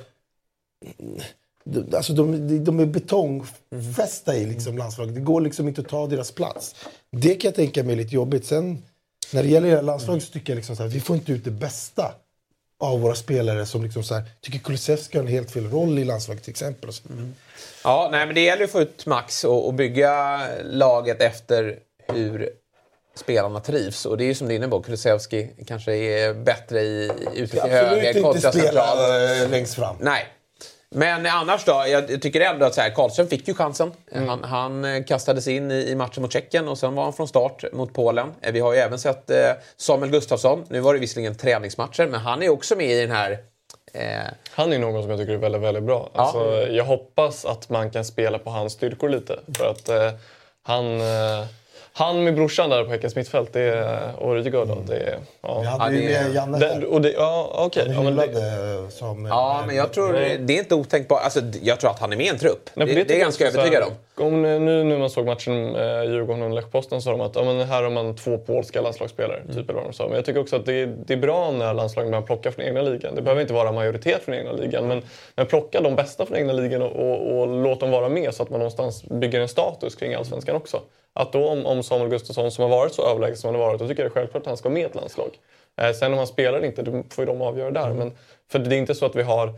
[1.64, 5.14] de- Alltså de, de är betongfästa i liksom landslaget.
[5.14, 6.74] Det går liksom inte att ta deras plats.
[7.10, 8.46] Det kan jag tänka mig är lite jobbigt.
[8.46, 8.82] Sen
[9.32, 11.32] när det gäller det här landslaget så tycker jag liksom så här, vi får inte
[11.32, 12.14] ut det bästa
[12.80, 13.66] av våra spelare.
[13.66, 16.92] Som liksom så här, tycker Kulusevski har en helt fel roll i landslaget till exempel.
[16.92, 17.02] Så.
[17.84, 22.50] Ja, nej, men det gäller att få ut max och, och bygga laget efter hur
[23.14, 24.06] spelarna trivs.
[24.06, 27.50] Och det är ju som du är inne på, Kulusevski kanske är bättre i, ute
[27.50, 29.42] till Absolut höger inte kontra spela centralt.
[29.42, 29.96] äh, längst fram.
[30.00, 30.26] Nej.
[30.94, 31.84] Men annars då?
[31.88, 33.92] Jag tycker ändå att så här, Karlström fick ju chansen.
[34.12, 34.28] Mm.
[34.28, 37.28] Han, han eh, kastades in i, i matchen mot Tjeckien och sen var han från
[37.28, 38.32] start mot Polen.
[38.40, 39.36] Eh, Vi har ju även sett eh,
[39.76, 40.64] Samuel Gustafsson.
[40.68, 43.38] Nu var det visserligen träningsmatcher, men han är också med i den här...
[43.92, 44.08] Eh,
[44.50, 46.10] Han är någon som jag tycker är väldigt, väldigt bra.
[46.14, 46.20] Ja.
[46.20, 49.38] Alltså, jag hoppas att man kan spela på hans styrkor lite.
[49.58, 50.12] För att eh,
[50.62, 51.46] han, eh,
[51.92, 55.18] han med brorsan där på Häckens mittfält det är, och Rydiger då, det är...
[55.42, 55.60] Ja.
[55.60, 56.84] Vi hade ju det med Janne Det, här.
[56.84, 57.92] och det, ja, okej.
[57.92, 59.26] Han Ja, men det, hyllade som...
[59.26, 61.20] ja, men jag tror det är inte otänkbart.
[61.24, 62.70] Alltså, jag tror att han är med i en trupp.
[62.74, 64.26] Nej, det, för det är jag ganska övertygad om.
[64.26, 64.42] om.
[64.42, 67.60] Nu när man såg matchen eh, Djurgården och Lech Poznan sa de att ja, men
[67.60, 69.36] här har man två polska landslagsspelare.
[69.40, 69.54] Mm.
[69.54, 70.06] Typ, eller vad de sa.
[70.06, 72.64] Men jag tycker också att det är, det är bra när landslagen börjar plocka från
[72.64, 73.14] egna ligan.
[73.14, 74.88] Det behöver inte vara majoritet från egna ligan.
[74.88, 75.02] Men,
[75.36, 78.42] men plocka de bästa från egna ligan och, och, och låt dem vara med så
[78.42, 80.80] att man någonstans bygger en status kring allsvenskan också.
[81.12, 83.80] Att då om, om Samuel Gustafsson som har varit så överlägsen som han har varit,
[83.80, 85.38] då tycker jag det är självklart att han ska med i ett landslag.
[85.80, 87.92] Eh, sen om han spelar eller inte, då får ju de avgöra där.
[87.92, 88.12] Men,
[88.50, 89.52] för det är inte så att vi har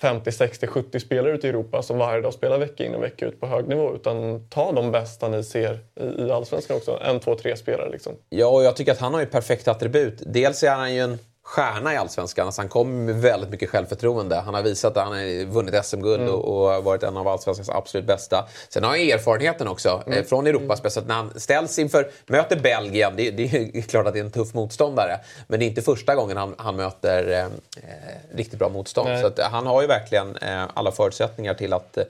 [0.00, 3.26] 50, 60, 70 spelare ute i Europa som varje dag spelar vecka in och vecka
[3.26, 3.94] ut på hög nivå.
[3.94, 7.00] Utan ta de bästa ni ser i, i Allsvenskan också.
[7.04, 8.12] En, två, tre spelare liksom.
[8.28, 10.22] Ja, och jag tycker att han har ju perfekt attribut.
[10.26, 12.46] Dels är han ju en stjärna i Allsvenskan.
[12.46, 14.36] Alltså han kommer med väldigt mycket självförtroende.
[14.36, 16.34] Han har visat att han har vunnit SM-guld Mm.
[16.34, 18.48] och, varit en av Allsvenskans absolut bästa.
[18.68, 20.18] Sen har han erfarenheten också Mm.
[20.18, 20.76] eh, från Europa.
[20.76, 23.12] Speciellt när han ställs inför, möter Belgien.
[23.16, 25.20] Det, det är ju klart att det är en tuff motståndare.
[25.46, 29.08] Men det är inte första gången han, han möter eh, eh, riktigt bra motstånd.
[29.08, 29.22] Nej.
[29.22, 32.04] Så han har ju verkligen eh, alla förutsättningar till att eh,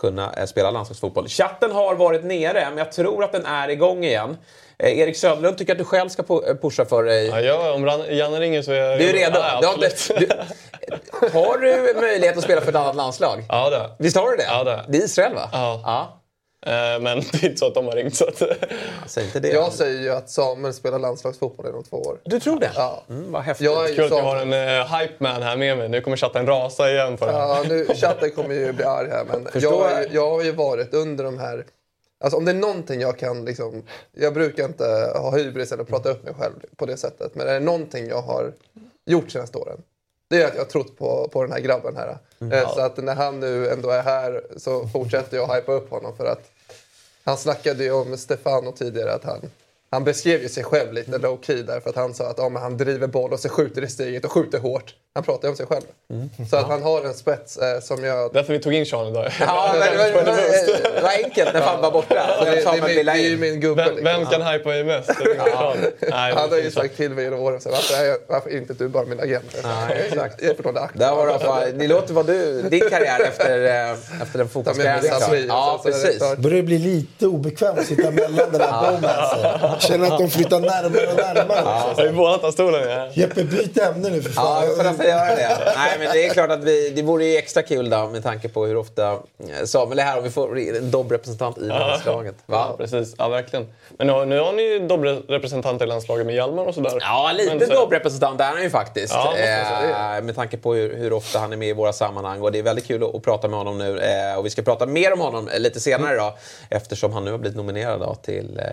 [0.00, 1.28] kunna eh, spela landslagsfotboll.
[1.28, 4.36] Chatten har varit nere, men jag tror att den är igång igen.
[4.78, 7.26] Eh, Erik Söderlund tycker att du själv ska pu- pusha för dig.
[7.26, 9.38] Ja, jag, om Janne ringer så är jag Du är redo?
[9.38, 10.10] Ja, Du har, absolut.
[10.10, 10.44] inte,
[11.20, 13.44] du, har du möjlighet att spela för ett annat landslag?
[13.48, 13.90] ja, det.
[13.98, 14.44] Visst har du det?
[14.48, 15.48] Ja, det det är Israel va?
[15.52, 15.80] Ja.
[15.84, 16.19] ja.
[16.66, 18.14] Eh, Men det är inte så att de har ringt.
[18.16, 18.42] Så att,
[19.06, 19.48] Säg inte det.
[19.48, 22.18] Jag säger ju att Samuel spelar landslagsfotboll inom två år.
[22.24, 22.70] Du tror det?
[22.74, 23.02] Ja.
[23.08, 23.64] Mm, vad häftigt.
[23.64, 25.88] Jag är Kul att jag har en uh, hype man här med mig.
[25.88, 27.38] Nu kommer chatten rasa igen på det här.
[27.40, 30.02] Ja, nu, chatten kommer ju bli arg här, men Förstår jag, har jag.
[30.02, 31.64] ju- jag har ju varit under de här...
[32.24, 33.82] Alltså om det är någonting jag kan liksom...
[34.12, 37.34] Jag brukar inte ha hybris eller prata upp mig själv på det sättet.
[37.34, 38.52] Men är det någonting jag har
[39.06, 39.82] gjort senaste åren.
[40.30, 42.18] Det är att jag har trott på, på den här grabben här.
[42.52, 46.16] Eh, Så att när han nu ändå är här så fortsätter jag hypa upp honom
[46.16, 46.50] för att
[47.24, 49.40] han snackade ju om Stefano tidigare att han,
[49.90, 52.50] han beskrev ju sig själv lite low key där för att han sa att ja,
[52.58, 54.94] han driver boll och så skjuter i steget och skjuter hårt.
[55.14, 55.82] Han pratar ju om sig själv.
[56.50, 58.32] Så att han har en spets eh, som jag...
[58.32, 59.30] Därför vi tog in Sean idag.
[59.40, 62.26] Ja, men, det, var, det, var, det enkelt när fan var borta.
[62.38, 63.40] Så Det, det, är lilla det är ju in.
[63.40, 63.84] min gubbe.
[63.84, 64.04] Vem, liksom.
[64.04, 65.08] vem kan hypa mig mest?
[65.18, 66.10] Det är.
[66.10, 68.18] Nej, Han har ju det är sagt till mig genom åren så varför, är jag,
[68.26, 69.56] varför är inte du bara min agent?
[69.64, 70.42] Nej, exakt.
[70.42, 70.88] Jag det.
[70.94, 74.38] Där har du, fan- det låter vad du, din karriär efter, eh, efter
[75.08, 75.20] klar.
[75.20, 76.36] Sabri, Ja, är det precis.
[76.38, 79.10] börjar bli lite obekvämt att sitta mellan den här bomben.
[79.80, 81.60] Känner att de flyttar närmare och närmare.
[81.96, 82.90] Har vi båda tagit stolen?
[82.90, 83.08] Ja.
[83.12, 84.99] Jeppe, byt ämne nu för Ja, fan.
[85.02, 85.72] Får göra det.
[85.76, 88.48] Nej, men det är klart att vi, det vore ju extra kul då med tanke
[88.48, 92.34] på hur ofta eh, Samuel är här och vi får en dobbelrepresentant i landslaget.
[92.46, 92.74] Ja, Va?
[92.78, 93.14] precis.
[93.18, 93.68] Ja, verkligen.
[93.98, 96.98] Men nu, har- nu har ni ju dobbelrepresentanter i landslaget med Hjalmar och sådär.
[97.00, 99.14] Ja, lite så- dobbelrepresentant är han ju faktiskt.
[99.14, 102.42] Ja, eh, med tanke på hur, hur ofta han är med i våra sammanhang.
[102.42, 103.98] Och det är väldigt kul att, att prata med honom nu.
[104.00, 106.32] Eh, och vi ska prata mer om honom eh, lite senare idag.
[106.70, 108.64] Eftersom han nu har blivit nominerad då, till eh,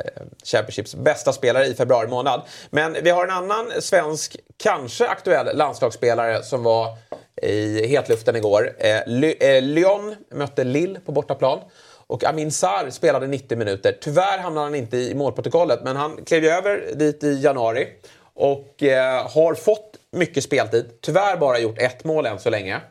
[0.46, 2.42] Championships bästa spelare i februari månad.
[2.70, 6.98] Men vi har en annan svensk, kanske aktuell landslagsspelare som var
[7.42, 8.74] i hetluften igår.
[8.80, 11.60] Eh, eh, Lyon mötte Lille på bortaplan.
[12.08, 13.98] Och Amin Sarr spelade 90 minuter.
[14.02, 17.88] Tyvärr hamnade han inte i målprotokollet, men han klev ju över dit i januari.
[18.34, 20.86] Och eh, har fått mycket speltid.
[21.02, 22.82] Tyvärr bara gjort ett mål än så länge.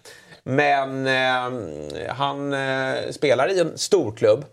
[0.42, 4.44] Men eh, han eh, spelar i en stor klubb.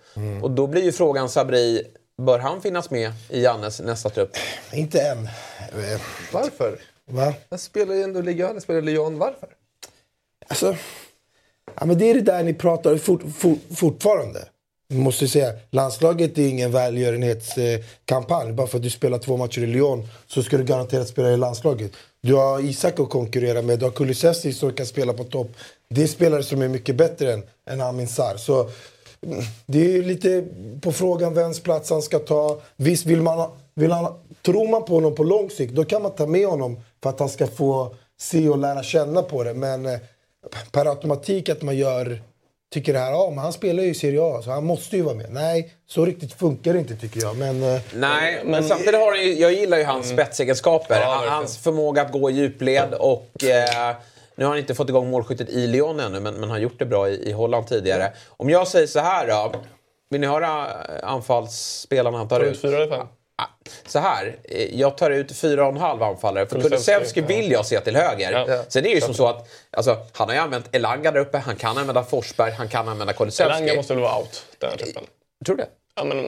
[0.41, 1.83] Och då blir ju frågan Sabri,
[2.17, 4.37] bör han finnas med i Jannes nästa trupp?
[4.71, 5.29] Inte än.
[6.31, 6.79] Varför?
[7.11, 7.33] Va?
[7.49, 9.17] Han spelar ju ändå 1, han spelar Lyon.
[9.17, 9.49] Varför?
[10.47, 10.75] Alltså,
[11.75, 14.47] ja, men det är det där ni pratar fort, fort, fortfarande.
[14.93, 18.53] Måste säga, landslaget är ingen välgörenhetskampanj.
[18.53, 21.37] Bara för att du spelar två matcher i Lyon så ska du garanterat spela i
[21.37, 21.91] landslaget.
[22.21, 25.51] Du har Isak att konkurrera med, du har Kulusevski som kan spela på topp.
[25.89, 28.37] Det är spelare som är mycket bättre än, än Amin Sarr.
[28.37, 28.69] Så
[29.21, 30.45] mm, det är lite
[30.81, 32.61] på frågan vems plats han ska ta.
[32.75, 36.11] Visst, vill man, vill han, tror man på honom på lång sikt, då kan man
[36.11, 39.53] ta med honom för att han ska få se och lära känna på det.
[39.53, 39.99] Men eh,
[40.71, 42.21] per automatik att man gör
[42.73, 45.01] tycker det här, ja men han spelar ju i Serie A så han måste ju
[45.01, 45.27] vara med.
[45.31, 47.37] Nej, så riktigt funkar det inte tycker jag.
[47.37, 51.01] Men, eh, Nej, men, samtidigt har han ju, jag gillar ju hans spetsegenskaper.
[51.01, 53.95] Ja, Han- hans förmåga att gå i djupled och eh,
[54.35, 56.85] nu har han inte fått igång målskyttet i Lyon ännu, men, men har gjort det
[56.85, 58.11] bra i, i Holland tidigare.
[58.29, 59.51] Om jag säger så här då.
[60.09, 63.07] Vill ni höra eh, anfallsspelarna han tar ut fyra eller fem?
[63.87, 66.45] Så här, eh, jag tar ut fyra och en halv anfallare.
[66.45, 68.31] För Kulusevski vill jag se till höger.
[68.31, 68.63] Ja.
[68.67, 71.37] Sen är det ju som så att alltså, han har ju använt Elanga där uppe,
[71.37, 73.43] han kan använda Forsberg, han kan använda Kulusevski.
[73.43, 75.03] Elanga måste väl vara out, den här typen.
[75.45, 75.69] Tror du det?
[75.95, 76.25] Ja, men,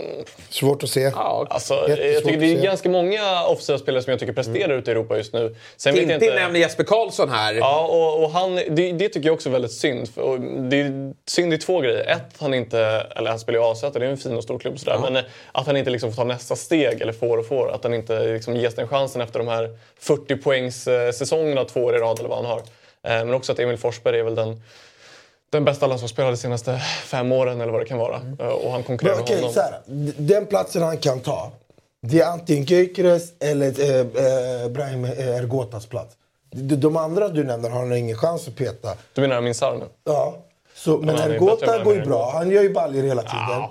[0.49, 0.99] svårt att se.
[1.01, 4.91] Ja, alltså, jag tycker det är ganska många offensiva spelare som jag tycker presterar ute
[4.91, 5.55] i Europa just nu.
[5.77, 6.41] Sen vet jag Tintin inte...
[6.41, 7.53] nämnde Jesper Karlsson här.
[7.53, 10.09] Ja, och, och han, det, det tycker jag också är väldigt synd.
[10.09, 12.05] För- Och det är synd i två grejer.
[12.11, 12.79] Ett, han inte,
[13.15, 14.99] eller han spelar ju AZ, det är en fin och stor klubb sådär.
[15.01, 17.71] Men eh, att han inte liksom får ta nästa steg, eller får och får.
[17.71, 21.95] Att han inte liksom ges den chansen efter de här 40 poängs säsongerna två år
[21.95, 22.59] i rad eller vad han har.
[22.59, 24.61] Eh, Men också att Emil Forsberg är väl den,
[25.55, 28.21] den bästa landslagsspelaren de senaste fem åren eller vad det kan vara.
[28.39, 29.53] Eh, Och han konkurrerar Men med honom.
[29.53, 29.79] så här,
[30.17, 31.51] Den platsen han kan ta,
[32.01, 36.15] det är antingen Gyökeres eller eh, eh, Brahim Ergotas plats.
[36.51, 38.93] De, de andra du nämner har han ingen chans att peta.
[39.13, 39.85] Du menar Amin Sarr nu?
[40.03, 40.37] Ja.
[40.77, 42.31] Så, men han Hergota än går ju bra.
[42.31, 43.63] Han gör ju baljor hela tiden.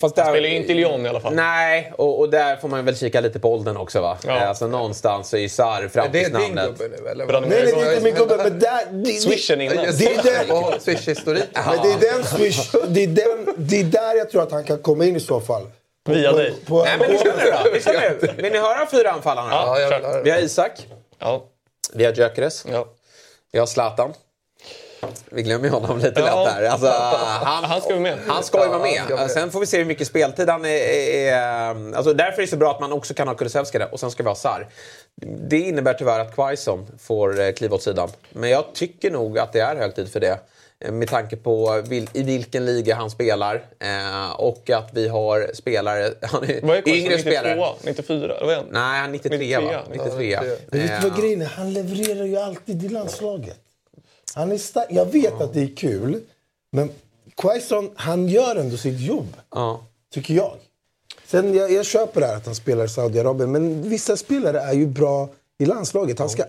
[0.00, 1.34] Fast där, Spelar ju inte i Lyon i alla fall.
[1.34, 4.18] Nej, och, och där får man väl kika lite på åldern också va?
[4.26, 4.32] Ja.
[4.40, 6.78] Alltså någonstans så är ju Sarr Det är din framtidsnamnet.
[6.78, 7.26] gubbe nu eller?
[7.26, 8.36] Nej, nej, det är inte min gubbe.
[8.36, 9.76] Men där, det, det, Swishen innan.
[9.76, 11.44] det är den, Och Swish-historik.
[11.54, 14.64] men det är den swish, det är, den, det är där jag tror att han
[14.64, 15.62] kan komma in i så fall.
[16.06, 16.54] På, Via på, dig.
[16.66, 17.32] På, Nej men vi kör
[18.04, 18.26] nu då.
[18.36, 18.42] Nu.
[18.42, 19.48] Vill ni höra fyra anfallarna?
[19.50, 20.36] Ja, jag vill höra Vi det.
[20.36, 20.86] har Isak,
[21.18, 21.44] Ja,
[21.94, 22.86] vi har Gyökeres, ja.
[23.52, 24.12] vi har Zlatan.
[25.30, 26.44] Vi glömmer honom lite Ja.
[26.44, 26.68] lätt där.
[26.68, 26.86] Alltså,
[27.44, 28.18] han, Han ska vara med.
[28.26, 28.78] Han ska ju vara
[29.18, 29.30] med.
[29.30, 30.68] Sen får vi se hur mycket speltid han är...
[30.68, 31.34] är
[31.96, 34.10] alltså därför är det så bra att man också kan ha Kulusevski där och sen
[34.10, 34.68] ska vi ha Sarr.
[35.48, 38.08] Det innebär tyvärr att Quaison får eh, kliva åt sidan.
[38.30, 40.38] Men jag tycker nog att det är hög tid för det.
[40.84, 45.50] Eh, Med tanke på vil, i vilken liga han spelar eh, och att vi har
[45.54, 46.10] spelare...
[46.22, 47.00] Han är Vad är Quaison?
[47.00, 47.30] yngre 92?
[47.30, 47.72] spelare.
[47.84, 48.34] 94?
[48.36, 48.66] Eller vad är han?
[48.70, 49.82] Nej, han är 93 va?
[49.90, 50.04] 93.
[50.04, 50.30] 93.
[50.32, 50.40] Ja,
[50.70, 51.46] Men vet du Eh, vad grejen är?
[51.46, 53.56] Han levererar ju alltid i landslaget.
[54.34, 54.86] Han är stark.
[54.90, 56.20] Jag vet att det är kul,
[56.72, 56.90] men
[57.36, 59.36] Quaison, han gör ändå sitt jobb.
[60.14, 60.54] Tycker jag.
[61.26, 64.72] Sen jag, jag köper det här att han spelar i Saudiarabien, men vissa spelare är
[64.72, 66.18] ju bra i landslaget.
[66.18, 66.44] Han ska,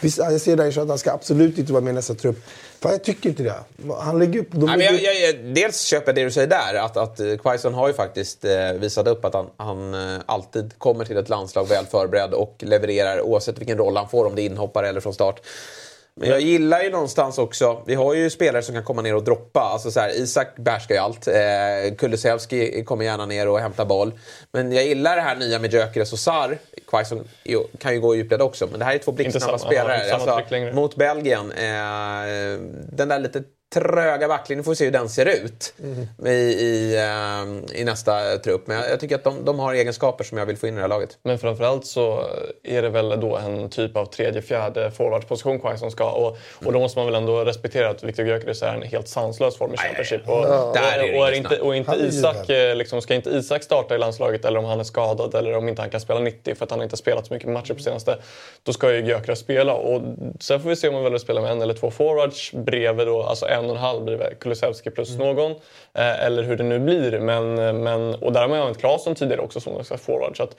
[0.00, 2.36] vissa, jag ser där att han ska absolut inte vara med i nästa trupp.
[2.80, 3.54] Fan, jag tycker inte det.
[3.98, 4.48] Han lägger upp...
[4.50, 6.96] De Nej, men jag, lägger, jag, jag, dels köper jag det du säger där, att,
[6.96, 11.04] att eh, Quaison har ju faktiskt eh, visat upp att han, han eh, alltid kommer
[11.04, 14.46] till ett landslag väl förberedd och levererar oavsett vilken roll han får, om det är
[14.46, 15.40] inhoppare eller från start.
[16.20, 19.24] Men jag gillar ju någonstans också, vi har ju spelare som kan komma ner och
[19.24, 19.60] droppa.
[19.60, 21.28] Alltså så här, Isak behärskar ju allt.
[21.28, 24.12] Eh, Kulusevski kommer gärna ner och hämtar boll.
[24.52, 26.58] Men jag gillar det här nya med Gyökeres och Sarr.
[26.86, 27.28] Quaison
[27.78, 30.18] kan ju gå i djupled också, men det här är två blixtsnabba spelare.
[30.18, 31.52] samma Alltså, mot Belgien.
[31.52, 32.58] Eh,
[32.92, 33.42] den där lite
[33.74, 35.74] tröga backlinjen får vi se hur den ser ut
[36.26, 38.66] i, i, eh, i nästa trupp.
[38.66, 40.76] Men jag, jag tycker att de, de har egenskaper som jag vill få in i
[40.76, 41.18] det här laget.
[41.22, 42.24] Men framförallt så
[42.64, 46.10] är det väl då en typ av tredje, fjärde forwardsposition Quaison ska.
[46.10, 49.56] Och, och då måste man väl ändå respektera att Viktor Gyökeres är en helt sanslös
[49.56, 50.28] form i Championship.
[50.28, 53.30] Och, det och, och, är inget inte, och inte Han Isak, eh, liksom, ska inte
[53.30, 56.20] Isak starta i landslaget eller om han är skadad eller om inte han kan spela
[56.20, 58.18] 90 för att han inte har spelat så mycket matcher på senaste.
[58.62, 59.74] Då ska ju Gyökeres spela.
[59.74, 60.02] Och
[60.40, 63.06] sen får vi se om man väljer att spela med en eller två forwards bredvid
[63.06, 65.50] då, alltså en och en halv bredvid Kulusevski plus någon.
[65.94, 67.20] Eh, eller hur det nu blir.
[67.20, 70.36] Men, men, och där har man ju använt Claesson tidigare också som någon slags forward.
[70.36, 70.56] Så att,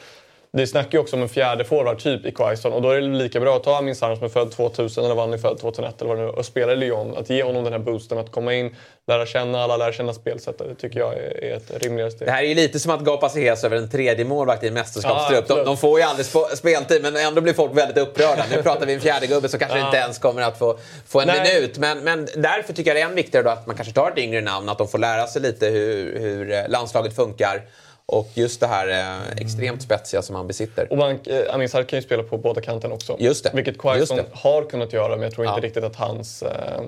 [0.54, 3.40] det snackar ju också om en fjärde forward-typ i Quaison och då är det lika
[3.40, 6.02] bra att ta Amin Sarr som är född 2000 eller var han är född 2001
[6.02, 7.18] eller vad det nu och spela i Lyon.
[7.18, 8.76] Att ge honom den här boosten, att komma in,
[9.08, 10.68] lära känna alla, lära känna spelsättet.
[10.70, 12.28] Det tycker jag är, ett rimligare steg.
[12.28, 14.68] Det här är ju lite som att gapa sig hes över en tredje målvakt i
[14.68, 15.46] en mästerskapstrupp.
[15.50, 18.44] Ja, de, de får ju aldrig sp- speltid, men ändå blir folk väldigt upprörda.
[18.56, 19.86] Nu pratar vi en fjärde gubbe som kanske Ja.
[19.86, 21.54] inte ens kommer att få, få en Nej.
[21.56, 21.78] minut.
[21.78, 24.18] Men, men därför tycker jag det är än viktigare då att man kanske tar ett
[24.18, 27.62] yngre namn, att de får lära sig lite hur, hur eh, landslaget funkar.
[28.12, 30.88] Och just det här eh, extremt spetsiga som han besitter.
[30.92, 33.16] Och man, eh, Amin Sarr kan ju spela på båda kanterna också.
[33.20, 33.52] Just det.
[33.54, 35.58] Vilket Quaison har kunnat göra, men jag tror inte Ja.
[35.58, 35.62] Mm.
[35.64, 36.44] riktigt att hans...
[36.44, 36.82] Eh,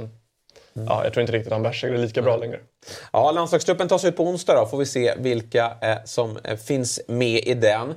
[0.73, 2.59] Ja, jag tror inte riktigt att han behärskar det lika bra längre.
[3.13, 4.65] Ja, landslagstruppen tas ut på onsdag då.
[4.65, 7.93] Får vi se vilka eh, som eh, finns med i den.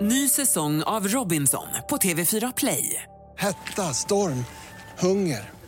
[0.00, 3.02] Ny säsong av Robinson på TV4 Play.
[3.38, 4.44] Hetta, storm,
[4.98, 5.57] hunger.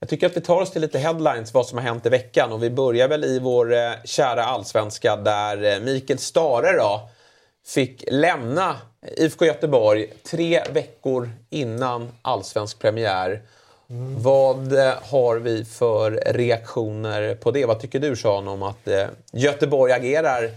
[0.00, 2.52] Jag tycker att vi tar oss till lite headlines, vad som har hänt i veckan.
[2.52, 7.08] Och vi börjar väl i vår eh, kära allsvenska där eh, Mikael Stare då
[7.66, 8.76] fick lämna
[9.16, 13.42] IFK Göteborg tre veckor innan allsvensk premiär.
[14.16, 17.66] Vad eh, har vi för reaktioner på det?
[17.66, 18.88] Vad tycker du Sean om att
[19.32, 20.50] Göteborg agerar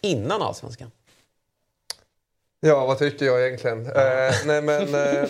[0.00, 0.90] innan allsvenskan?
[2.60, 3.86] Ja, vad tycker jag egentligen?
[3.86, 5.28] Eh, nej men, eh,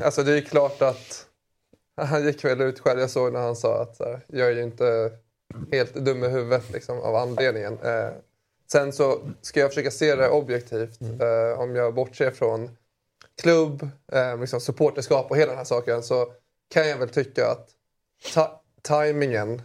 [0.02, 1.23] alltså det är klart att
[1.96, 3.00] han gick väl ut själv.
[3.00, 5.12] Jag såg när han sa att här, jag är ju inte
[5.72, 7.78] helt dum i huvudet liksom, av anledningen.
[7.82, 8.10] Eh,
[8.72, 11.00] sen så ska jag försöka se det objektivt.
[11.02, 12.76] Eh, om jag bortser från
[13.42, 16.32] klubb, eh, liksom supporterskap och hela den här saken så
[16.68, 17.68] kan jag väl tycka att
[18.34, 19.62] ta- tajmingen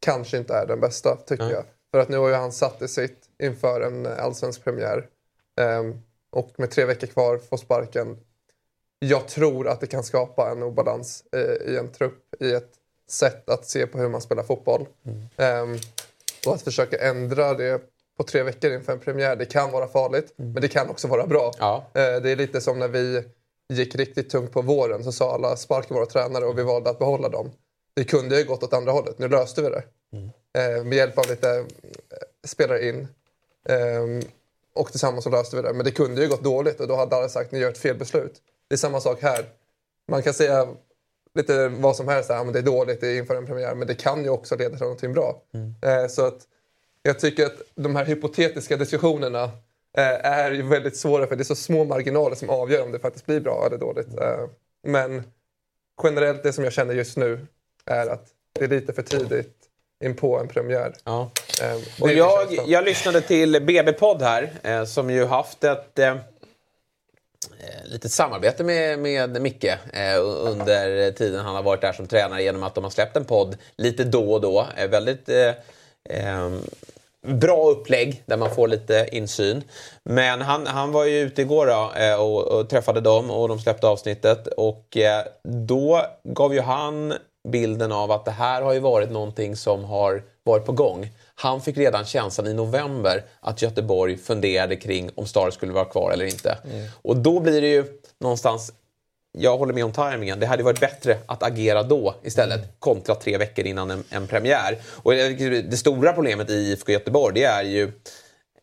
[0.00, 1.52] kanske inte är den bästa, tycker Nej.
[1.52, 1.64] jag.
[1.90, 5.08] För att nu har ju han satt i sitt inför en allsvensk premiär.
[5.60, 8.16] Ehm, och med tre veckor kvar få sparken.
[9.08, 12.70] Jag tror att det kan skapa en obalans eh, i en trupp, i ett
[13.10, 14.86] sätt att se på hur man spelar fotboll.
[15.36, 15.76] Ehm,
[16.46, 17.80] och att försöka ändra det
[18.16, 20.32] på tre veckor inför en premiär, det kan vara farligt.
[20.36, 21.52] Men det kan också vara bra.
[21.58, 21.84] Ja.
[21.94, 23.22] Eh, det är lite som när vi
[23.68, 26.98] gick riktigt tungt på våren så sa alla sparka våra tränare och vi valde att
[26.98, 27.50] behålla dem.
[27.96, 29.82] Det kunde ju gått åt andra hållet, nu löste vi det.
[30.58, 31.64] Eh, med hjälp av lite eh,
[32.44, 33.08] spelare in.
[33.68, 34.26] Eh,
[34.74, 35.72] och tillsammans så löste vi det.
[35.72, 37.96] Men det kunde ju gått dåligt och då hade alla sagt ni gör ett fel
[37.96, 38.40] beslut.
[38.74, 39.44] Det är samma sak här.
[40.08, 40.68] Man kan säga
[41.34, 43.74] lite vad som helst, ja, men det är dåligt, det är inför en premiär.
[43.74, 45.42] Men det kan ju också leda till någonting bra.
[45.82, 46.38] Eh, så att
[47.02, 49.44] jag tycker att de här hypotetiska diskussionerna
[49.96, 52.98] eh, är ju väldigt svåra för det är så små marginaler som avgör om det
[52.98, 54.18] faktiskt blir bra eller dåligt.
[54.18, 54.48] Eh,
[54.82, 55.22] men
[56.02, 57.46] generellt det som jag känner just nu
[57.86, 59.56] är att det är lite för tidigt
[60.04, 60.94] in på en premiär.
[61.04, 61.30] Ja.
[62.00, 65.98] Och jag, jag lyssnade till BB-podd här, som ju haft ett
[67.60, 72.42] Eh, litet samarbete med, med Micke eh, under tiden han har varit där som tränare
[72.42, 74.66] genom att de har släppt en podd lite då och då.
[74.76, 75.48] Eh, väldigt eh,
[76.18, 76.50] eh,
[77.26, 79.62] bra upplägg där man får lite insyn.
[80.02, 83.58] Men han, han var ju ute igår då, eh, och, och träffade dem och de
[83.58, 84.46] släppte avsnittet.
[84.46, 87.14] Och eh, då gav ju han
[87.48, 91.10] bilden av att det här har ju varit någonting som har varit på gång.
[91.34, 96.10] Han fick redan känslan i november att Göteborg funderade kring om Star skulle vara kvar
[96.12, 96.58] eller inte.
[97.02, 97.84] Och då blir det ju
[98.20, 98.72] någonstans
[99.38, 100.40] jag håller med om tajmingen.
[100.40, 104.78] Det hade varit bättre att agera då istället kontra tre veckor innan en, en premiär.
[104.86, 107.92] Och det, det stora problemet i IFK Göteborg det är ju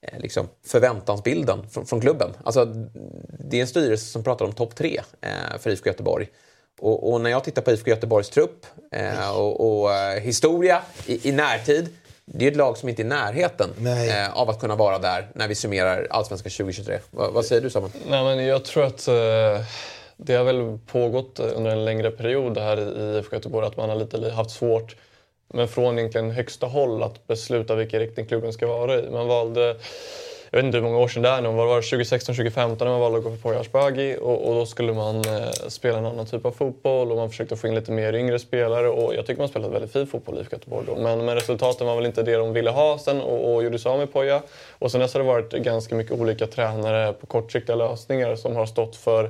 [0.02, 2.30] eh, liksom förväntansbilden från, från klubben.
[2.44, 2.66] Alltså,
[3.40, 6.28] det är en styrelse som pratar om topp tre eh, för IFK Göteborg.
[6.82, 11.30] Och, och när jag tittar på IFK Göteborgs trupp eh, och, och eh, historia i,
[11.30, 11.90] i närtid.
[12.26, 15.28] Det är ett lag som inte är i närheten eh, av att kunna vara där
[15.36, 17.00] när vi summerar Allsvenskan 2023.
[17.12, 17.92] Va, vad säger du Samuel?
[18.10, 19.14] Nej, men jag tror att eh,
[20.18, 23.96] det har väl pågått under en längre period här i IFK Göteborg att man har
[23.96, 24.96] lite haft svårt
[25.54, 29.10] men från egentligen högsta håll att besluta vilken riktning klubben ska vara i.
[29.10, 29.76] Man valde,
[30.54, 32.92] jag vet inte hur många år sedan det är nu, var det 2016, 2015 när
[32.92, 36.26] man valde att gå på Poya och, och då skulle man eh, spela en annan
[36.26, 39.42] typ av fotboll och man försökte få in lite mer yngre spelare och jag tycker
[39.42, 40.96] man spelade väldigt fin fotboll i Göteborg då.
[40.96, 43.92] Men, men resultaten var väl inte det de ville ha sen och, och gjorde sig
[43.92, 44.42] av med Poya.
[44.72, 48.66] Och sen dess har det varit ganska mycket olika tränare på kortsiktiga lösningar som har
[48.66, 49.30] stått för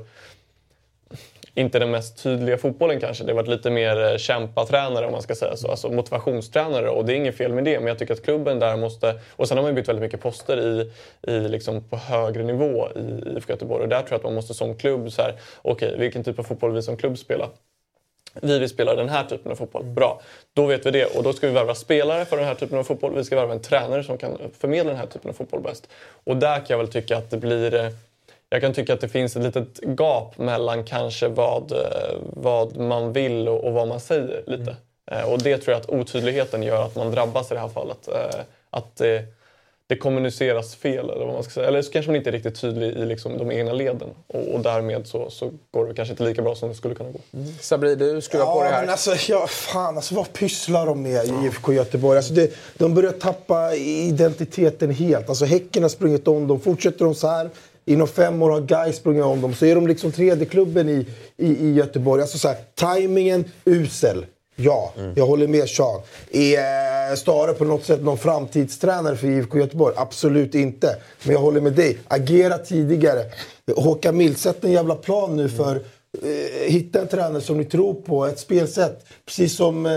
[1.56, 3.24] inte den mest tydliga fotbollen kanske.
[3.24, 5.72] Det har varit lite mer eh, kämpatränare om man ska säga så.
[5.72, 7.80] Alltså motivationstränare och det är inget fel med det.
[7.80, 9.20] Men jag tycker att klubben där måste...
[9.36, 10.92] Och sen har man ju bytt väldigt mycket poster i,
[11.32, 13.84] i liksom på högre nivå i IFK Göteborg.
[13.84, 16.40] Och där tror jag att man måste som klubb så här, okej okay, vilken typ
[16.40, 17.50] av fotboll vill vi som klubb spela?
[18.34, 19.84] Vi vill spela den här typen av fotboll.
[19.84, 20.22] Bra.
[20.54, 21.06] Då vet vi det.
[21.06, 23.16] Och då ska vi värva spelare för den här typen av fotboll.
[23.16, 25.90] Vi ska värva en tränare som kan förmedla den här typen av fotboll bäst.
[26.24, 27.74] Och där kan jag väl tycka att det blir...
[27.74, 27.92] Eh,
[28.54, 31.78] jag kan tycka att det finns ett litet gap mellan kanske vad, eh,
[32.22, 34.76] vad man vill och, och vad man säger lite.
[35.12, 38.08] Eh, Och det tror jag att otydligheten gör att man drabbas i det här fallet.
[38.08, 38.40] Eh,
[38.70, 39.24] Att det,
[39.88, 41.68] det kommuniceras fel eller vad man ska säga.
[41.68, 44.10] Eller så kanske man inte är riktigt tydlig i liksom de egna leden.
[44.28, 47.10] Och, och därmed så, så går det kanske inte lika bra som det skulle kunna
[47.12, 47.20] gå.
[47.62, 48.82] Sabri, du skruvar ja, på det här.
[48.82, 52.18] Men alltså, ja, fan, alltså, vad pysslar de med i IFK Göteborg?
[52.18, 55.30] Alltså, det, de börjar tappa identiteten helt.
[55.30, 56.60] Alltså, häcken har sprungit om dem.
[56.60, 57.50] Fortsätter de så här,
[57.86, 59.54] inom fem år har Gais sprungit om dem.
[59.54, 61.06] Så är de liksom tredje klubben i,
[61.38, 62.22] i, i Göteborg.
[62.22, 64.26] Alltså, så här, tajmingen usel.
[64.56, 66.02] Ja, jag håller med Sean.
[66.32, 69.96] Är eh, Stare på något sätt någon framtidstränare för IFK Göteborg?
[69.98, 70.96] Absolut inte.
[71.24, 71.98] Men jag håller med dig.
[72.08, 73.26] Agera tidigare.
[73.76, 77.94] Håkan Mild, sätt en jävla plan nu för eh, hitta en tränare som ni tror
[77.94, 79.06] på, ett spelsätt.
[79.26, 79.92] Precis som eh,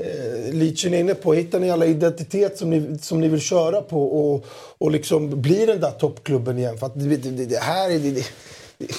[0.00, 3.80] eh, Leachen är inne på, hitta en jävla identitet som ni, som ni vill köra
[3.80, 4.46] på och,
[4.78, 6.78] och liksom bli den där toppklubben igen.
[6.78, 7.98] För att det, det, det här är...
[7.98, 8.24] Det, det,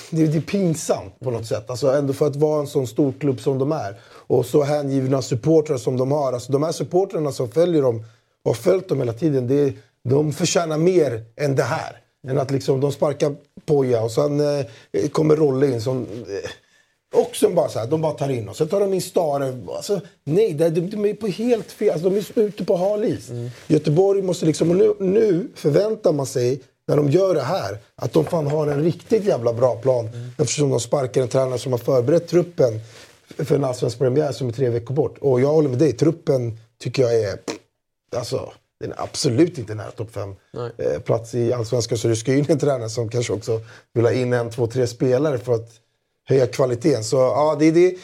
[0.09, 1.69] det, det är pinsamt på något sätt.
[1.69, 3.95] Alltså ändå för att vara en sån stor klubb som de är.
[4.05, 6.33] Och så hängivna supportrar som de har.
[6.33, 8.05] Alltså de här supportrarna som följer dem
[8.43, 9.47] och har följt dem hela tiden.
[9.47, 9.73] Det,
[10.03, 11.97] de förtjänar mer än det här.
[12.27, 13.35] Än att liksom de sparkar
[13.65, 16.01] Poja och sen eh, kommer Rolle in som...
[16.01, 16.49] Eh,
[17.13, 19.53] och som bara så här, de bara tar in och sen tar de in Stare.
[19.75, 21.89] Alltså, nej, de, de är på helt fel.
[21.89, 23.31] Alltså, de är ute på hal is.
[23.67, 24.69] Göteborg måste liksom...
[24.69, 28.67] Och nu, nu förväntar man sig, när de gör det här, att de fan har
[28.67, 30.09] en riktigt jävla bra plan.
[30.37, 32.79] Eftersom de sparkar en tränare som har förberett truppen
[33.37, 35.17] för en allsvensk premiär som är tre veckor bort.
[35.21, 37.37] Och jag håller med dig, truppen tycker jag är...
[38.15, 40.35] Alltså, den är absolut inte nära topp fem
[40.77, 41.97] eh, plats i allsvenskan.
[41.97, 43.61] Så du ska ju in en tränare som kanske också
[43.93, 45.69] vill ha in en, två, tre spelare för att
[46.25, 47.03] höja kvaliteten.
[47.03, 47.95] Så ja, det, det,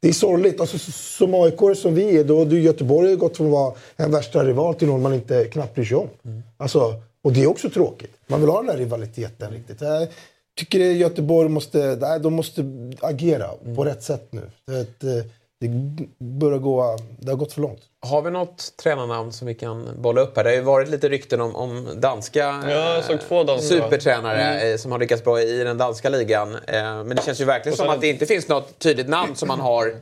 [0.00, 0.60] det är sorgligt.
[0.60, 4.10] Alltså, som aik som vi är, då du Göteborg har gått från att vara en
[4.10, 6.08] värsta rival till någon man inte knappt bryr sig om.
[6.56, 8.16] Alltså, Och det är också tråkigt.
[8.26, 9.80] Man vill ha den där rivaliteten riktigt.
[9.80, 10.08] Jag
[10.56, 12.64] tycker att Göteborg måste, de måste
[13.00, 14.50] agera på rätt sätt nu.
[14.98, 15.24] Det,
[15.68, 17.80] det, börjar gå, det har gått för långt.
[18.06, 20.44] Har vi något tränarnamn som vi kan bolla upp här?
[20.44, 23.68] Det har ju varit lite rykten om, om danska Ja, jag såg två danska.
[23.68, 24.72] supertränare Mm.
[24.72, 26.54] eh, som har lyckats bra i den danska ligan.
[26.54, 29.48] Eh, Men det känns ju verkligen som att det inte finns något tydligt namn som
[29.48, 29.92] man har eh,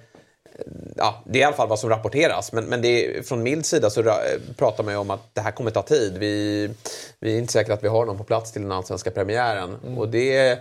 [0.97, 2.53] Ja, det är i alla fall vad som rapporteras.
[2.53, 2.89] Men, men det
[3.19, 5.83] är, från Milds sida så ra- pratar man ju om att det här kommer ta
[5.83, 6.17] tid.
[6.19, 6.71] Vi,
[7.21, 9.77] vi är inte säkra att vi har någon på plats till den allsvenska premiären.
[9.87, 9.99] Mm.
[9.99, 10.59] Och det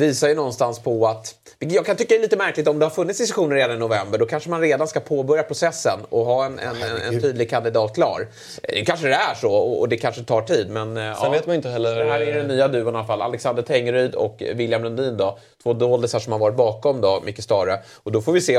[0.00, 1.34] visar ju någonstans på att...
[1.58, 4.18] vilket Jag kan tycka är lite märkligt om det har funnits diskussioner redan i november.
[4.18, 7.94] Då kanske man redan ska påbörja processen och ha en, en, en, en tydlig kandidat
[7.94, 8.28] klar.
[8.62, 10.70] Det kanske det är så och, det kanske tar tid.
[10.70, 13.06] Men eh, Sen vet man inte heller- Det här är den nya duon i alla
[13.06, 13.22] fall.
[13.22, 15.38] Alexander Tengryd och William Lundin då.
[15.62, 17.78] Två doldisar som har varit bakom då, Micke Stare.
[18.02, 18.58] Och då får vi se.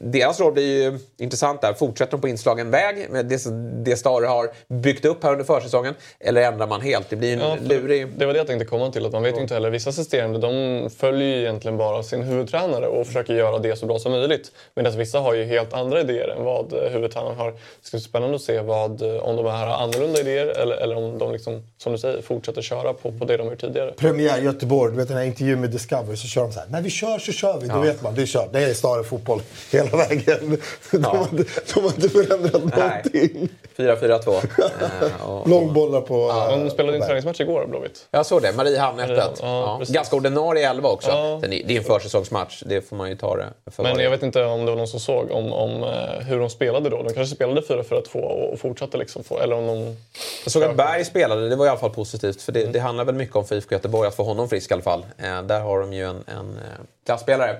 [0.00, 1.72] Deras roll blir ju intressant där.
[1.72, 3.46] Fortsätter de på inslagen väg med det,
[3.84, 5.94] det Stare har byggt upp här under försäsongen?
[6.20, 7.10] Eller ändrar man helt?
[7.10, 8.08] Det blir ju en Ja, lurig...
[8.18, 9.06] Det var det jag tänkte komma till.
[9.06, 9.70] Att man vet ju inte heller.
[9.70, 13.98] Vissa assisterande de följer ju egentligen bara sin huvudtränare och försöker göra det så bra
[13.98, 14.52] som möjligt.
[14.74, 17.50] Medan vissa har ju helt andra idéer än vad eh, huvudtränaren har.
[17.50, 20.76] Det ska bli spännande att se vad, eh, om de här har annorlunda idéer eller,
[20.76, 23.92] eller om de, liksom, som du säger, fortsätter köra på, på det de gjort tidigare.
[23.92, 26.68] Premiär Göteborg, du vet den här intervjun med Discovery så kör de så här.
[26.70, 27.68] När vi kör så kör vi.
[27.68, 27.80] Då Ja.
[27.80, 28.52] vet man, det är kört.
[28.52, 29.40] Det är Stare fotboll
[29.72, 30.58] hela vägen.
[30.92, 33.48] De, har, inte, de har inte förändrat någonting.
[33.76, 34.44] 4-4-2.
[35.02, 36.28] Eh, Långbollar på...
[36.50, 38.06] De spelade en träningsmatch igår, Blåvitt.
[38.10, 38.52] Jag såg det.
[38.52, 39.38] Mariehamn öppet.
[39.42, 39.80] Ja, Ja.
[39.88, 41.10] Ganska ordinarie elva också.
[41.10, 41.38] Ja.
[41.40, 42.62] Sen Det är en försäsongsmatch.
[42.66, 44.88] Det får man ju ta det för Men jag vet inte om det var någon
[44.88, 47.02] som såg om, om eh, hur de spelade då.
[47.02, 49.96] De kanske spelade 4-4-2 och, fortsatte liksom få, eller om de...
[50.44, 52.42] Jag såg att Berg spelade, det var i alla fall positivt.
[52.42, 54.74] För det, det handlar väl mycket om för IFK Göteborg att få honom frisk i
[54.74, 55.06] alla fall.
[55.18, 57.56] Eh, där har de ju en, en eh, klasspelare.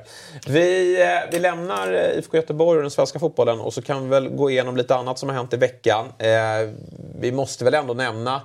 [0.47, 0.97] Vi,
[1.33, 4.77] vi lämnar IFK Göteborg och den svenska fotbollen och så kan vi väl gå igenom
[4.77, 6.13] lite annat som har hänt i veckan.
[7.21, 8.41] Vi måste väl ändå nämna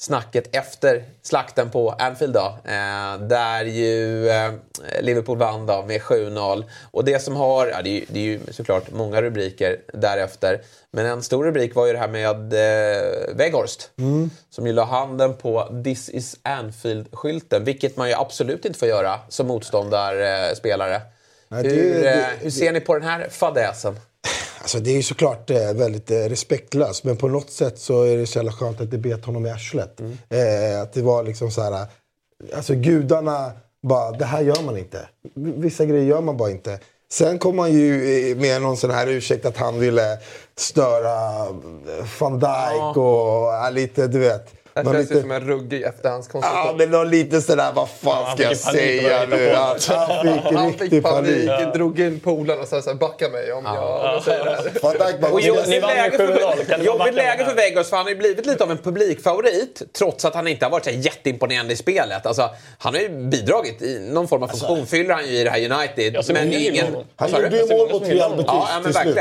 [0.00, 2.58] snacket efter slakten på Anfield då.
[2.64, 4.52] Eh, där ju eh,
[5.00, 6.64] Liverpool vann då med 7-0.
[6.90, 10.60] Och det som har, ja, det, är, ju- det är ju såklart många rubriker därefter.
[10.90, 13.90] Men en stor rubrik var ju det här med eh, Weghorst.
[13.98, 14.30] Mm.
[14.50, 17.64] Som ju la handen på This is Anfield-skylten.
[17.64, 21.00] Vilket man ju absolut inte får göra som motståndarspelare.
[21.48, 24.00] Nej, det- hur, det- eh, hur ser ni på den här fadäsen?
[24.60, 27.04] Alltså det är ju såklart eh, väldigt eh, respektlöst.
[27.04, 29.50] Men på något sätt så är det så jävla skönt att det bet honom i
[29.50, 30.00] arslet.
[30.28, 31.72] Eh, att det var liksom så här...
[31.72, 31.86] eh,
[32.56, 33.52] Alltså gudarna
[33.82, 35.08] bara, det här gör man inte.
[35.34, 36.78] Vissa grejer gör man bara inte.
[37.12, 40.18] Sen kom han ju med någon sån här ursäkt att han ville
[40.56, 41.46] störa
[42.20, 44.54] van Dijk och lite, du vet.
[44.84, 46.66] Det känns ju lite- som en ruggig efterhandskonstruktion.
[46.66, 49.52] Ja, men någon lite sådär, vad fan han ska jag säga nu?
[49.54, 51.48] Han, han fick Han fick panik.
[51.48, 54.70] panik, drog in polarna och sa så här, backa mig om jag, säger det här.
[54.82, 57.96] Van Dijk bara, Och "Vad ska jag jobbigt säga?" läge för, läge för Weghorst för
[57.96, 60.90] han har ju blivit lite av en publikfavorit trots att han inte har varit så
[60.90, 62.26] jätteimponerande i spelet.
[62.26, 65.50] Alltså, han har ju bidragit i någon form av funktion, fyller han ju i det
[65.50, 66.24] här United.
[66.34, 66.96] Men ingen...
[67.16, 67.56] Han gjorde du?
[67.56, 69.18] ju mål mot Real Betis till slut.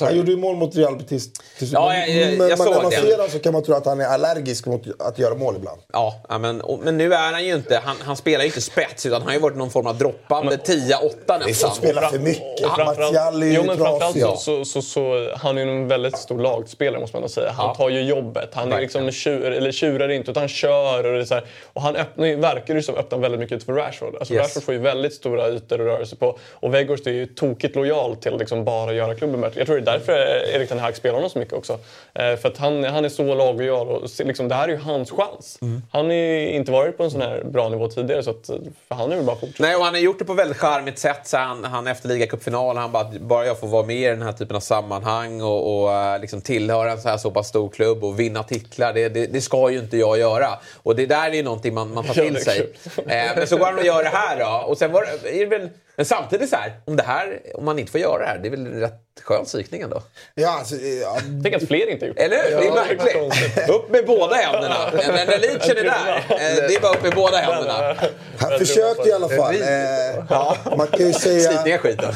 [0.00, 0.16] Han du?
[0.16, 1.28] gjorde ju mål mot Real Betis.
[1.58, 2.96] Ja, jag- jag- men jag men såg när man det.
[2.96, 5.80] ser honom så kan man tro att han är allergisk mot att göra mål ibland.
[5.92, 8.60] Ja, ja, men, och, men nu är han ju inte, han, han spelar ju inte
[8.60, 11.74] spets utan han har ju varit någon form av droppande 10-8 nästan.
[11.74, 12.64] spelar för mycket.
[12.66, 14.36] Och framförallt- Martial är ju jo, men framförallt trasig, ja.
[14.36, 17.50] så, så, så, så han är ju en väldigt stor lagspelare måste man ändå säga.
[17.50, 17.74] Han Ja.
[17.74, 18.50] tar ju jobbet.
[18.54, 21.06] Han är liksom tjur, eller tjurar inte utan han kör.
[21.06, 23.72] Och, det så här, och han öppnar, verkar ju som öppnar väldigt mycket ut för
[23.72, 24.14] Rashford.
[24.16, 24.42] Alltså Yes.
[24.42, 26.38] Rashford får ju väldigt stora ytor att röra sig på.
[26.52, 29.60] Och Weghorst är ju tokigt lojal till att liksom bara göra klubben bättre.
[29.60, 30.12] Jag tror det är därför
[30.54, 31.78] Erik Ten Hag spelar honom så mycket också.
[32.14, 35.10] Eh, för att han, han är så laglojal och liksom, det här är ju hans
[35.10, 35.58] chans.
[35.62, 35.82] Mm.
[35.92, 38.46] Han har ju inte varit på en sån här bra nivå tidigare så att,
[38.88, 39.62] för han är väl bara fortsätta.
[39.62, 41.20] Nej, och han har gjort det på väldigt charmigt sätt.
[41.24, 44.32] Så han, han efter ligacupfinalen, han bara, bara jag får vara med i den här
[44.32, 48.04] typen av sammanhang och, och eh, liksom tillhöra en så här så pass stor klubb
[48.04, 48.92] och vinna titlar.
[48.92, 50.48] Det, det, det ska ju inte jag göra.
[50.82, 52.72] Och det där är ju någonting man, man tar Ja, till är sig.
[52.96, 54.66] Eh, men så går han och gör det här då.
[54.66, 57.78] Och sen var är det väl, men samtidigt så här, om, det här, om man
[57.78, 60.02] inte får göra det här, det är väl rätt skön psykning ändå?
[60.34, 61.18] Ja, alltså, ja.
[61.42, 62.56] Tänk att fler inte gjort Eller hur?
[62.56, 63.12] det är Ja, märkligt.
[63.14, 63.68] konstigt.
[63.68, 64.90] upp med båda händerna.
[64.92, 67.94] När leachen är där, eh, det är bara upp med båda händerna.
[68.38, 69.54] Han försökte i alla fall.
[69.54, 71.50] Eh, man kan ju säga...
[71.50, 72.14] Slit ner skiten.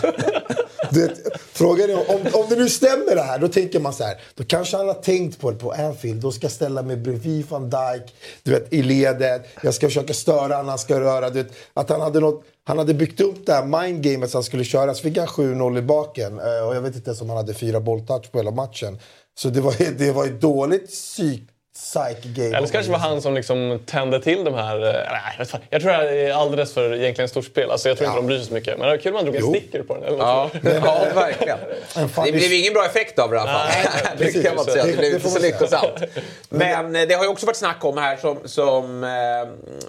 [0.90, 1.12] Vet,
[1.52, 4.16] frågan är om, om det nu stämmer det här, då tänker man så här.
[4.34, 6.22] Då kanske han har tänkt på det på Anfield.
[6.22, 9.42] Då ska jag ställa mig bredvid van Dijk, du vet, i ledet.
[9.62, 11.30] Jag ska försöka störa honom, han ska röra.
[11.30, 14.44] Du vet, att han hade, något, han hade byggt upp det här mindgamet som han
[14.44, 14.94] skulle köra.
[14.94, 16.38] Så fick han 7-0 i baken.
[16.40, 18.98] Eh, och jag vet inte ens om han hade fyra bolltouch på hela matchen.
[19.34, 21.42] Så det var, det var ett dåligt psyk,
[21.76, 22.56] psych-game.
[22.56, 24.76] Eller så kanske det var han som liksom tände till de här...
[24.86, 27.70] eh, Nej, jag, tror det här är alldeles för egentligen stort spel.
[27.70, 28.78] Alltså, jag tror inte de bryr sig så mycket.
[28.78, 29.50] Men det var kul om man drog en Jo.
[29.50, 30.04] sticker på den.
[30.04, 31.58] Eller Ja, ja verkligen.
[32.24, 33.66] Det blev ingen bra effekt av det i alla fall.
[34.18, 34.84] Nej, det kan man säga.
[34.84, 36.02] Det blev inte så lyckosamt.
[36.48, 39.10] Men eh, det har ju också varit snack om här som, som eh,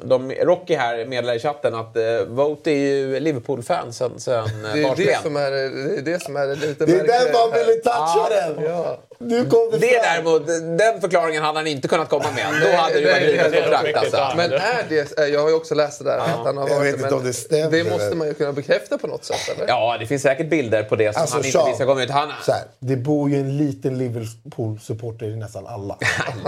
[0.04, 1.96] de, Rocky här meddelar i chatten att
[2.28, 6.36] Vote är ju Liverpool-fan sen, sen Det är det som är det, är det, som
[6.36, 8.64] är lite Det är där man ville toucha den!
[8.66, 8.98] Ja.
[9.18, 12.46] Nu kom det, däremot, den förklaringen hade han inte kunnat komma med.
[12.62, 14.32] Då hade det varit nej, kontrakt alltså.
[14.36, 16.76] Men är det, eh, jag har ju också läst det där att han har Jag
[16.76, 17.72] varit vet inte men om det stämmer.
[17.72, 19.68] Det måste man ju kunna bekräfta på något sätt eller?
[19.68, 22.10] Ja, det finns säkert bilder på det som Alltså, han inte Sean, ska komma ut.
[22.10, 25.98] Han, Så här, det bor ju en liten Liverpool-supporter i nästan alla.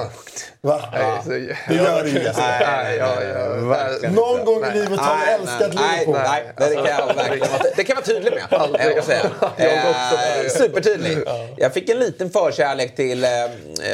[0.62, 0.82] Va?
[1.68, 2.20] Det gör det ju.
[2.38, 6.16] Nej, ja, ja, verkligen Någon gång i livet har jag älskat nej, Liverpool.
[6.28, 8.98] nej, nej, det kan jag verkligen vara, det kan jag vara tydlig med.
[8.98, 9.32] Eh, säga.
[9.58, 9.68] Jag.
[9.68, 11.18] Eh, supertydlig.
[11.58, 13.26] Jag fick en liten förkärlek till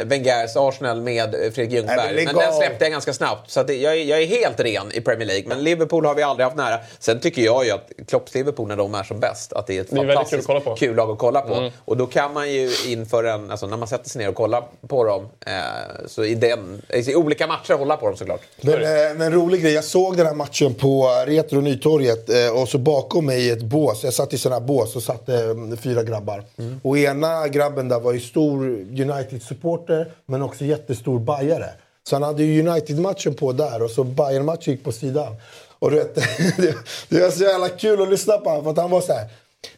[0.04, 2.24] Wengers Arsenal med Fredrik Nej, men Ljungberg.
[2.24, 3.50] Men den släppte jag ganska snabbt.
[3.50, 5.48] Så att det, jag, är, jag är helt ren i Premier League.
[5.48, 6.78] Men Liverpool har vi aldrig haft nära.
[6.98, 9.80] Sen tycker jag ju att Klopps Liverpool när de är som bäst, att det är
[9.80, 10.80] ett Det är väldigt fantastiskt kul att kolla på.
[10.80, 11.70] kul lag att kolla på.
[11.84, 14.64] Och då kan man ju inför en, alltså när man sätter sig ner och kollar
[14.88, 15.52] på dem, eh,
[16.06, 18.40] så i, den, i olika matcher hålla på dem såklart.
[18.60, 18.80] Men, eh,
[19.16, 22.78] men en rolig grej, jag såg den här matchen på Retro Nytorget eh, och så
[22.78, 25.36] bakom mig i ett bås, jag satt i sådana här bås och satt eh,
[25.82, 26.44] fyra grabbar.
[26.82, 31.70] Och ena grabben där var ju stor United-supporter men också jättestor bajare.
[32.08, 35.36] Så han hade United-matchen på där och så Bayern-matchen gick på sidan.
[35.78, 36.14] Och du vet,
[36.56, 36.74] det,
[37.08, 39.28] det var så jävla kul att lyssna på honom för att han var så här.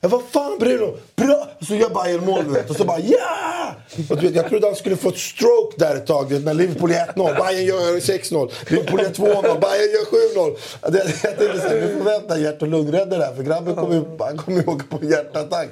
[0.00, 0.96] Ja, vad fan Bruno!
[1.16, 1.48] Bra!
[1.68, 2.70] Så gör Bayern mål du vet.
[2.70, 3.74] Och så bara ja!
[4.10, 6.28] Och du vet, jag trodde han skulle få ett stroke där ett tag.
[6.32, 7.14] vet, När Liverpool är 1-0,
[7.46, 8.50] Bayern gör 6-0.
[8.68, 10.04] Liverpool är 2-0, Bayern gör
[10.50, 10.56] 7-0.
[10.82, 13.34] Jag tänkte- såhär, nu får vi vänta hjärt och lungräddare där.
[13.36, 15.68] För grabben kommer ju han kommer ju åka på hjärtattack.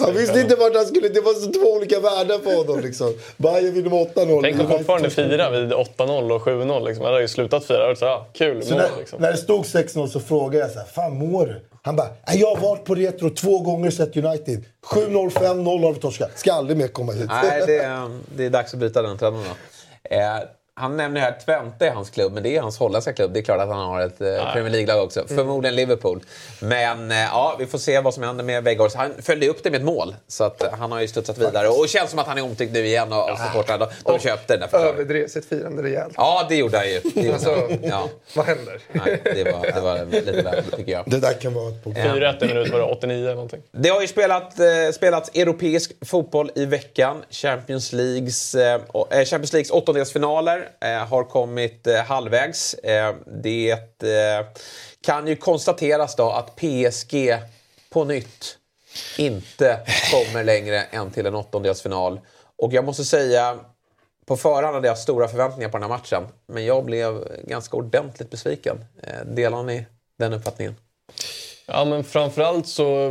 [0.00, 1.08] Han visste inte vart han skulle.
[1.08, 3.14] Det var så två olika världar på honom liksom.
[3.36, 4.42] Bayern vinner med 8-0.
[4.42, 6.84] Tänk att fortfarande fira vid 8-0 och 7-0.
[6.86, 7.04] Liksom.
[7.04, 7.96] Det hade ju slutat fira.
[7.96, 9.20] Så, ja, kul Så mål när, liksom.
[9.22, 11.60] när det stod 6-0 så frågade jag så här, fan mår du?
[11.86, 14.64] Han bara, jag har varit på Retro två gånger sett United.
[14.86, 16.38] 7-0, 5-0 har vi torskat.
[16.38, 17.26] Ska aldrig mer komma hit.
[17.28, 20.16] Nej, det är, det är dags att byta den trenden då.
[20.16, 20.38] Eh,
[20.76, 23.32] han nämner här Twente är hans klubb, men det är hans holländska klubb.
[23.32, 25.24] Det är klart att han har ett eh, Premier League-lag också.
[25.28, 26.20] Förmodligen Liverpool.
[26.60, 28.96] Men eh, ja, vi får se vad som händer med Weghorst.
[28.96, 31.68] Han följde upp det med ett mål, så att, eh, han har ju studsat vidare.
[31.68, 33.86] Och det känns som att han är omtyckt nu igen av av supportrarna.
[33.86, 34.94] De, de köpte den där förklaringen.
[34.94, 36.14] Överdrev sitt firande rejält.
[36.16, 37.00] Ja, det gjorde han ju.
[37.14, 37.78] Det gjorde Alltså, han.
[37.82, 38.08] Ja.
[38.36, 38.80] vad händer?
[38.92, 41.02] Nej, det var, det var lite väl, tycker jag.
[41.06, 42.06] Det där kan vara ett problem.
[42.16, 43.62] 4-1 i minut var det 89 eller någonting.
[43.72, 47.22] Det har ju spelat, eh, spelats europeisk fotboll i veckan.
[47.30, 52.74] Champions Leagues, eh, och- eh, Champions Leagues åttondelsfinaler eh, har kommit eh, halvvägs.
[52.74, 53.78] Eh, det
[55.04, 57.38] kan ju konstateras då att PSG
[57.90, 58.58] på nytt
[59.18, 59.80] inte
[60.12, 62.20] kommer längre än till en åttondelsfinal.
[62.56, 63.58] Och jag måste säga,
[64.26, 66.26] på förhand hade jag stora förväntningar på den här matchen.
[66.46, 68.84] Men jag blev ganska ordentligt besviken.
[69.24, 69.86] Delar ni
[70.18, 70.76] den uppfattningen?
[71.66, 73.10] Ja, men framförallt så...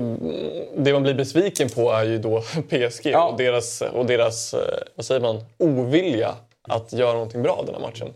[0.77, 4.55] Det man blir besviken på är ju då PSG och deras, och deras
[4.95, 6.35] vad säger man, ovilja
[6.67, 8.13] att göra någonting bra den här matchen.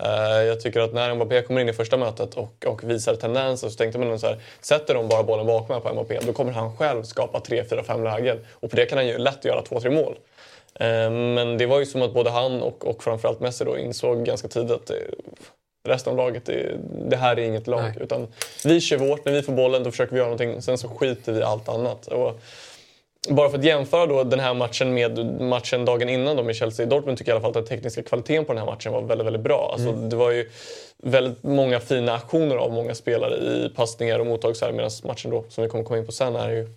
[0.00, 3.68] Eh, Jag tycker att när Mbappé kommer in i första mötet och, och visar tendenser
[3.68, 6.52] så tänkte man så här, sätter de bara bollen bakom här på Mbappé då kommer
[6.52, 8.46] han själv skapa 3, 4, 5 lägen.
[8.60, 10.18] Och på det kan han ju lätt göra 2-3 mål.
[10.74, 14.24] Eh, Men det var ju som att både han och, och framförallt Messi då insåg
[14.24, 15.00] ganska tidigt att det,
[15.88, 16.72] resten av laget, det,
[17.08, 17.96] det här är inget lag.
[18.00, 18.26] Utan
[18.64, 21.32] vi kör vårt, när vi får bollen då försöker vi göra någonting, sen så skiter
[21.32, 22.06] vi i allt annat.
[22.06, 22.40] Och
[23.28, 27.16] bara för att jämföra då den här matchen med matchen dagen innan då med Chelsea-Dortmund
[27.16, 29.26] tycker jag i alla fall att den tekniska kvaliteten på den här matchen var väldigt,
[29.26, 29.70] väldigt bra.
[29.72, 30.08] Alltså, Mm.
[30.08, 30.50] Det var ju
[31.02, 35.30] väldigt många fina aktioner av många spelare i passningar och mottag så här, medan matchen
[35.30, 36.68] då, som vi kommer komma in på sen, är ju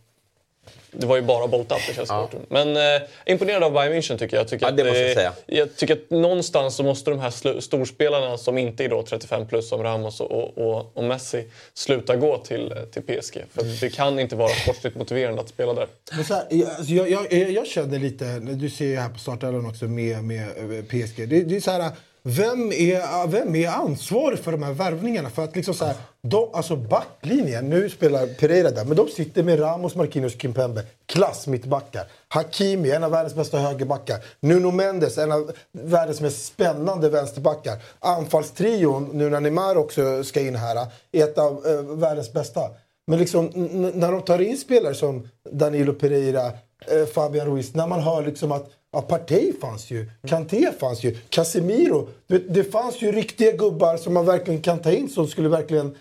[0.94, 2.46] det var ju bara boltat i Chelsea Dortmund.
[2.50, 4.48] Men eh, imponerad av Bayern München tycker jag.
[4.48, 5.34] Tycker Ja, det att, måste jag säga.
[5.46, 9.70] Jag tycker att någonstans så måste de här storspelarna som inte är då 35 plus
[9.70, 13.44] som Ramos och, och, och Messi sluta gå till, eh, till PSG.
[13.54, 15.88] För att det kan inte vara sportsligt motiverande att spela där.
[16.16, 19.10] Men så här, jag, alltså jag, jag, jag, jag känner lite, du ser ju här
[19.10, 21.30] på startelvan också med, med eh, PSG.
[21.30, 21.92] Det, det är så här,
[22.26, 25.30] vem är, vem är ansvarig för de här värvningarna?
[25.30, 29.44] För att liksom så här, de, alltså backlinjen, nu spelar Pereira där, men de sitter
[29.44, 30.84] med Ramos, Marquinhos, Kimpembe.
[31.06, 32.06] Klass mittbackar.
[32.28, 34.18] Hakimi, en av världens bästa högerbackar.
[34.40, 37.78] Nuno Mendes, en av världens mest spännande vänsterbackar.
[38.00, 42.62] Anfallstrion, nu när Neymar också ska in här, är ett av eh, världens bästa.
[43.08, 43.46] Men liksom,
[43.94, 46.46] när de tar in spelare som Danilo Pereira,
[46.88, 51.18] eh, Fabian Ruiz, när man hör liksom att ja, Partey fanns ju, Kanté fanns ju,
[51.30, 52.10] Casemiro.
[52.28, 55.96] Det, det fanns ju riktiga gubbar som man verkligen kan ta in som skulle verkligen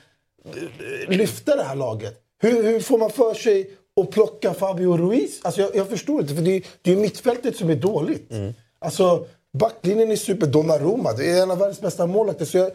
[0.45, 2.19] eh, lyfta det här laget.
[2.43, 3.71] Hur, hur får man för sig
[4.01, 5.41] att plocka Fabio Ruiz?
[5.45, 8.31] Alltså jag, jag förstår inte, för det, är- det är mittfältet som är dåligt.
[8.79, 9.27] Alltså,
[9.59, 10.47] Backlinjen är super.
[10.47, 12.45] Donnarumma, det är en av världens bästa målvakter.
[12.45, 12.71] Så jag,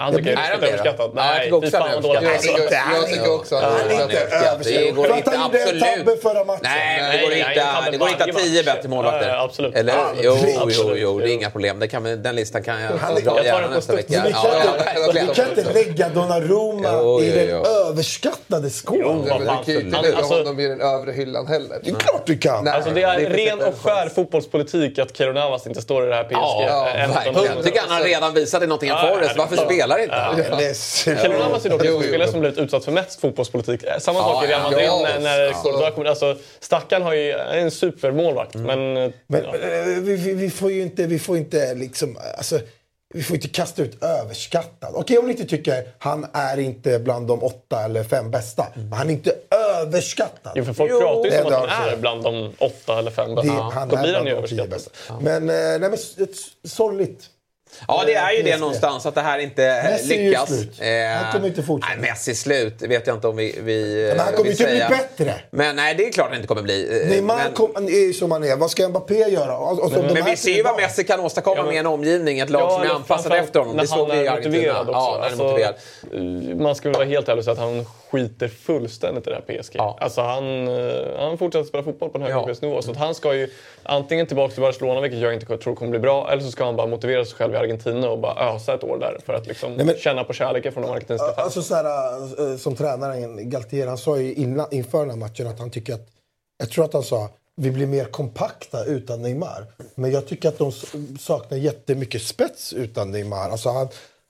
[0.00, 1.10] Han tycker jag är överskattat.
[1.14, 2.22] Nej, fy fan vad dåligt.
[2.22, 4.60] Jag tycker- jag tycker också att Han är inte överskattad.
[4.64, 6.22] Det går För att inte, han gjorde en absolut.
[6.22, 6.60] förra matchen.
[6.62, 9.28] Nej, men det går inte, det går inte att tio bättre målvakter.
[9.44, 9.74] Absolut.
[9.76, 9.94] Eller?
[10.22, 10.98] Jo, jo, Absolut.
[11.00, 11.78] jo, det är inga problem.
[11.78, 12.92] Det kan, den listan kan jag
[13.24, 14.22] dra Jag gärna nästa vecka.
[14.26, 19.22] Vi kan, ja, inte, kan lägga Donnarumma Jo, i jo, den överskattade skålen.
[19.24, 21.78] Du kan ju inte lägga alltså- honom i den övre hyllan heller.
[21.84, 22.68] Det är klart du kan.
[22.68, 26.24] Alltså det är ren och skär fotbollspolitik att Keylor Navas inte står i det här
[26.24, 26.34] PSG.
[26.68, 27.36] Ja, verkligen.
[27.36, 27.64] Everton.
[27.64, 29.36] Tycker han har redan visat i Nottingham Forest.
[29.36, 30.22] Varför det- spelar inte Ja.
[30.22, 30.38] han?
[30.38, 33.82] Jag är dock en spelare som blivit utsatt för mest fotbollspolitik.
[33.84, 35.00] Eh, Samma sak i Real Madrid ja.
[35.02, 35.52] när, när.
[35.62, 36.06] Courtois kommer.
[36.08, 38.96] Alltså, Stackarn har ju är en supermålvakt, men...
[38.96, 39.54] eh, Men ja.
[39.56, 39.86] eh,
[40.34, 42.60] vi, får ju inte, vi får inte liksom, alltså,
[43.14, 44.92] vi får inte kasta ut överskattad.
[44.94, 48.66] Okej om ni inte tycker han är inte bland de åtta eller fem bästa.
[48.74, 49.32] Men han är inte
[49.80, 50.52] överskattad.
[50.54, 51.00] Jo, för folk Jo.
[51.00, 53.52] pratar ju som Det att är han är bland de åtta eller fem Det, bästa.
[53.52, 54.70] han Då är blir han bland ju överskattad.
[54.70, 54.90] bästa.
[55.20, 55.96] Men, eh, nej, men
[56.68, 57.24] sorgligt.
[57.88, 60.48] Ja, det är ju det någonstans att det här inte Messi är ju lyckas.
[60.48, 60.80] slut.
[60.80, 60.88] Eh,
[61.22, 62.00] Han kommer inte fortsätta.
[62.00, 62.82] Nej, Messi är slut.
[62.82, 65.34] Vet jag inte om vi, vi Men han eh, kommer vill inte bli bättre.
[65.50, 67.02] Men nej, det är klart han inte kommer bli.
[67.02, 68.56] Eh, Neymar men, kom, är ju som han är.
[68.56, 69.58] Vad ska Mbappé göra?
[69.58, 71.72] Och, och så de men här vi ser ju vad Messi kan åstadkomma Ja, men-
[71.72, 72.38] med en omgivning.
[72.38, 73.76] Ett lag som är anpassat efter honom.
[73.76, 74.54] När Det såg han vi i är Argentina.
[74.56, 74.92] motiverad också.
[74.92, 75.74] Ja, är Alltså, motiverad.
[76.50, 79.62] eh, Man skulle vara helt ärlig och säga att han skiter fullständigt i det här
[79.62, 79.74] PSG.
[79.78, 79.98] Ja.
[80.00, 82.54] Alltså han, eh, han fortsätter spela fotboll på en hög Ja.
[82.62, 82.82] nivå.
[82.82, 83.48] Så att han ska ju
[83.82, 86.76] antingen tillbaka till Barcelona, vilket jag inte tror kommer bli bra, eller så ska han
[86.76, 89.72] bara motivera sig själv i Argentina och bara ösa ett år där för att liksom
[89.74, 91.44] Nej, men- känna på kärleken från de argentinska fansen.
[91.44, 91.84] Alltså så här,
[92.52, 95.94] eh, som tränaren Galtier, han sa ju innan, inför den här matchen att han tycker
[95.94, 96.06] att,
[96.58, 99.66] jag tror att han sa, vi blir mer kompakta utan Neymar.
[99.94, 100.72] Men jag tycker att de
[101.18, 103.50] saknar jättemycket spets utan Neymar.
[103.50, 103.82] Alltså han,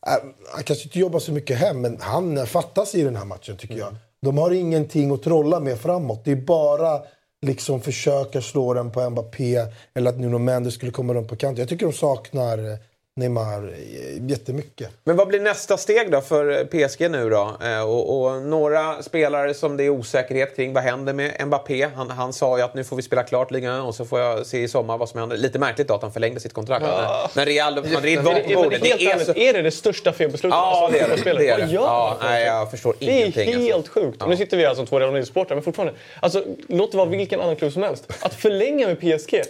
[0.07, 0.13] äh,
[0.53, 3.79] han kanske inte jobbar så mycket hem, men han fattas i den här matchen tycker
[3.79, 3.97] jag.
[4.23, 6.25] De har ingenting att trolla med framåt.
[6.25, 7.01] Det är bara
[7.47, 11.61] liksom försöka slå den på Mbappé eller att Nuno Mendes skulle komma runt på kanten.
[11.61, 12.79] Jag tycker de saknar eh,
[13.19, 14.89] Neymar eh, jättemycket.
[15.05, 17.57] Men vad blir nästa steg då för PSG nu då?
[17.65, 20.73] Eh, och, och några spelare som det är osäkerhet kring.
[20.73, 21.89] Vad händer med Mbappé?
[21.97, 24.47] Han, han sa ju att nu får vi spela klart ligan och så får jag
[24.47, 25.37] se i sommar vad som händer.
[25.37, 26.85] Lite märkligt då att han förlängde sitt kontrakt.
[26.89, 27.31] Ja.
[27.35, 28.83] När Real Madrid var på det- bordet.
[28.83, 29.35] Det är så...
[29.35, 30.57] är det det största felbeslutet?
[30.57, 31.39] Ja, som det är det.
[31.39, 31.73] det, är det.
[31.73, 33.63] Ja, nej, jag förstår Det är ingenting.
[33.63, 33.93] helt alltså.
[33.93, 34.23] sjukt.
[34.23, 35.95] Och Nu sitter vi här som två Real Madrid-supportrar, men fortfarande.
[36.21, 38.05] Alltså, låt det vara vilken annan klubb som helst.
[38.21, 39.43] Att förlänga med PSG.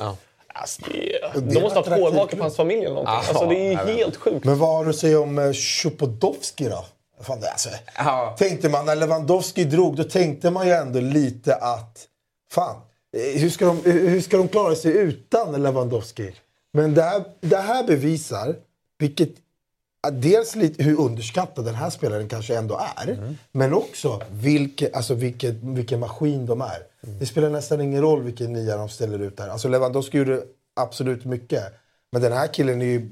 [0.61, 0.83] Alltså,
[1.41, 3.15] det, de måste ha hårhake på hans familj eller någonting.
[3.15, 3.97] Ja, alltså, det är vet.
[3.97, 4.45] helt sjukt.
[4.45, 6.85] Men vad har du att säga om eh, Chupodowski då?
[7.21, 7.69] Fan, det, alltså.
[8.39, 12.07] Tänkte man när Lewandowski drog, då tänkte man ju ändå lite att...
[12.53, 12.77] Fan,
[13.17, 16.35] eh, hur ska de, hur ska de klara sig utan Lewandowski?
[16.73, 18.57] Men det här, det här bevisar,
[18.99, 19.31] vilket
[20.13, 23.35] dels lite hur underskattad den här spelaren kanske ändå är.
[23.53, 26.83] Men också vilke, alltså vilken, vilken maskin de är.
[27.01, 29.49] Det spelar nästan ingen roll vilken nia de ställer ut där.
[29.49, 30.43] Alltså Lewandowski gjorde
[30.77, 31.63] absolut mycket.
[32.13, 33.11] Men den här killen är ju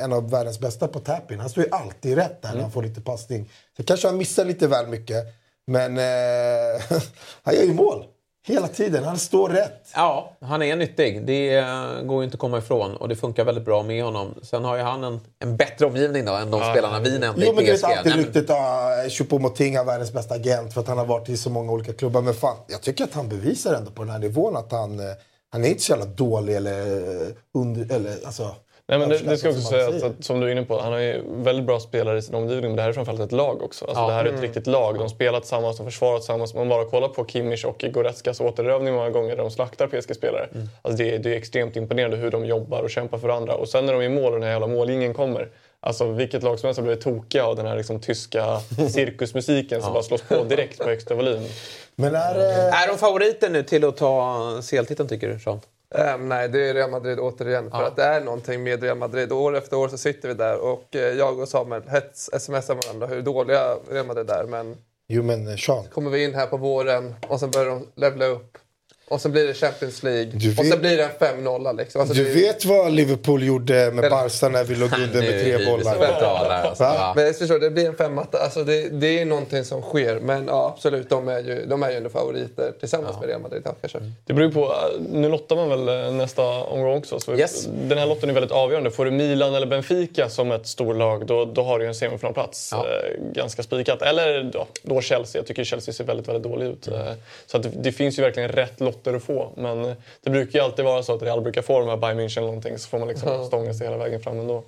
[0.00, 1.38] en av världens bästa på tapping.
[1.38, 3.50] Han står ju alltid rätt där när han får lite passning.
[3.76, 5.24] Så kanske han missar lite väl mycket.
[5.66, 6.82] Men eh,
[7.42, 8.04] han gör ju mål.
[8.48, 9.04] Hela tiden.
[9.04, 9.84] Han står rätt.
[9.94, 11.26] Ja, han är nyttig.
[11.26, 14.34] Det eh, går ju inte att komma ifrån och det funkar väldigt bra med honom.
[14.42, 17.52] Sen har ju han en, en bättre omgivning då än de spelarna vi nämnde Jo
[17.54, 17.84] men i du vet PSG.
[17.86, 21.28] alltid Nej, men- ryktet att Choupo-Moting är världens bästa agent för att han har varit
[21.28, 22.22] i så många olika klubbar.
[22.22, 25.06] Men fan, jag tycker att han bevisar ändå på den här nivån att han, eh,
[25.50, 26.82] han är inte så jävla dålig eller
[27.22, 27.94] eh, under...
[27.94, 28.54] Eller, alltså,
[28.90, 30.98] Nej, men det, det ska också sägas att, som du är inne på, han har
[31.00, 33.84] ju väldigt bra spelare i sin omgivning, men det här är framförallt ett lag också.
[33.84, 34.06] Alltså, Ja.
[34.06, 34.42] Det här är ett Mm.
[34.42, 34.98] riktigt lag.
[34.98, 36.54] De spelar tillsammans, de försvarar tillsammans.
[36.54, 40.48] Man bara kollar på Kimmich och Goretzkas återövning många gånger där de slaktar PSG-spelare.
[40.54, 40.68] Mm.
[40.82, 43.54] Alltså, det, är- det är extremt imponerande hur de jobbar och kämpar för varandra.
[43.54, 45.48] Och sen när de är i mål och den här jävla mållinjen kommer.
[45.80, 48.60] Alltså vilket lag som helst har blivit tokiga av den här liksom, tyska
[48.90, 51.42] cirkusmusiken som bara slås på direkt på högsta volym.
[51.96, 52.34] Men är,
[52.84, 55.60] Är de favoriter nu till att ta CL-titeln tycker du, Sean?
[55.94, 57.70] Ehm, nej, det är Real Madrid återigen.
[57.70, 57.86] För Ja.
[57.86, 59.32] att det är någonting med Real Madrid.
[59.32, 63.06] År efter år så sitter vi där och eh, jag och Samuel hets smsar varandra
[63.06, 64.44] hur dåliga Real Madrid är.
[64.44, 64.76] Men
[65.08, 65.84] jo men eh, Sean.
[65.92, 68.58] kommer vi in här på våren och sen börjar de levla upp.
[69.08, 70.24] Och sen blir det Champions League.
[70.24, 72.00] Du Och vet- sen blir det en 5-0 liksom.
[72.00, 75.66] Alltså, Du det- vet vad Liverpool gjorde med Barca när vi låg under med tre
[75.66, 76.18] bollar?
[76.64, 77.12] Alltså, ja.
[77.16, 78.38] Men jag förstår, det blir en femmatta.
[78.38, 80.20] Alltså det, det är någonting som sker.
[80.20, 83.62] Men ja, absolut, de är ju, de är ju ändå favoriter tillsammans med Real Madrid.
[83.64, 83.98] Ja, kanske.
[84.26, 84.74] Det beror på.
[85.12, 87.20] Nu lottar man väl eh, nästa omgång också.
[87.20, 87.68] Så Yes.
[87.88, 88.90] Den här lotten är väldigt avgörande.
[88.90, 92.68] Får du Milan eller Benfica som ett storlag, då, då har du en semifinalplats.
[92.72, 92.86] Ja.
[92.86, 94.02] Eh, ganska spikat.
[94.02, 95.38] Eller då, då Chelsea.
[95.38, 96.88] Jag tycker Chelsea ser väldigt, väldigt dålig ut.
[96.88, 97.12] Eh,
[97.46, 99.52] så att det, det finns ju verkligen rätt lotter att få.
[99.56, 102.38] Men det brukar ju alltid vara så att Real brukar få de här Bayern München
[102.38, 102.78] eller någonting.
[102.78, 104.64] Så får man liksom stånga sig hela vägen fram ändå.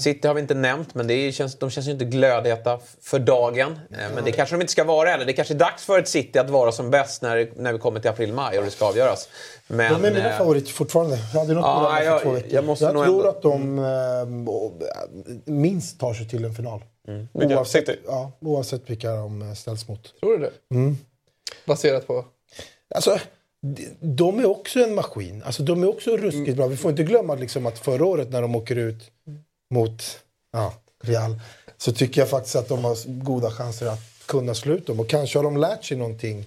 [0.00, 3.18] City har vi inte nämnt, men det är, känns, de känns ju inte glödheta för
[3.18, 3.78] dagen.
[3.90, 5.24] Eh, Men det kanske de inte ska vara heller.
[5.24, 8.00] Det kanske är dags för ett City att vara som bäst när, när vi kommer
[8.00, 9.28] till april-maj och det ska avgöras.
[9.66, 11.18] Men, de är mina eh, favoriter fortfarande.
[11.32, 12.52] Jag hade något Ja, för jag- två veckor.
[12.52, 16.84] jag måste jag nog tror ändå- att de eh, minst tar sig till en final.
[17.32, 17.56] Vilka?
[17.56, 17.98] Oavsett, City?
[18.06, 20.20] ja, oavsett vilka de ställs mot.
[20.20, 20.74] Tror du det?
[20.74, 20.96] Mm.
[21.66, 22.24] Baserat på?
[22.94, 23.18] Alltså,
[24.00, 25.42] de- är också en maskin.
[25.42, 26.66] Alltså, de är också ruskigt bra.
[26.66, 29.10] Vi får inte glömma liksom, att förra året när de åker ut
[29.70, 30.02] mot
[30.52, 31.40] ja, Real
[31.76, 35.00] så tycker jag faktiskt att de har goda chanser att kunna slå ut dem.
[35.00, 36.46] Och kanske har de lärt sig någonting.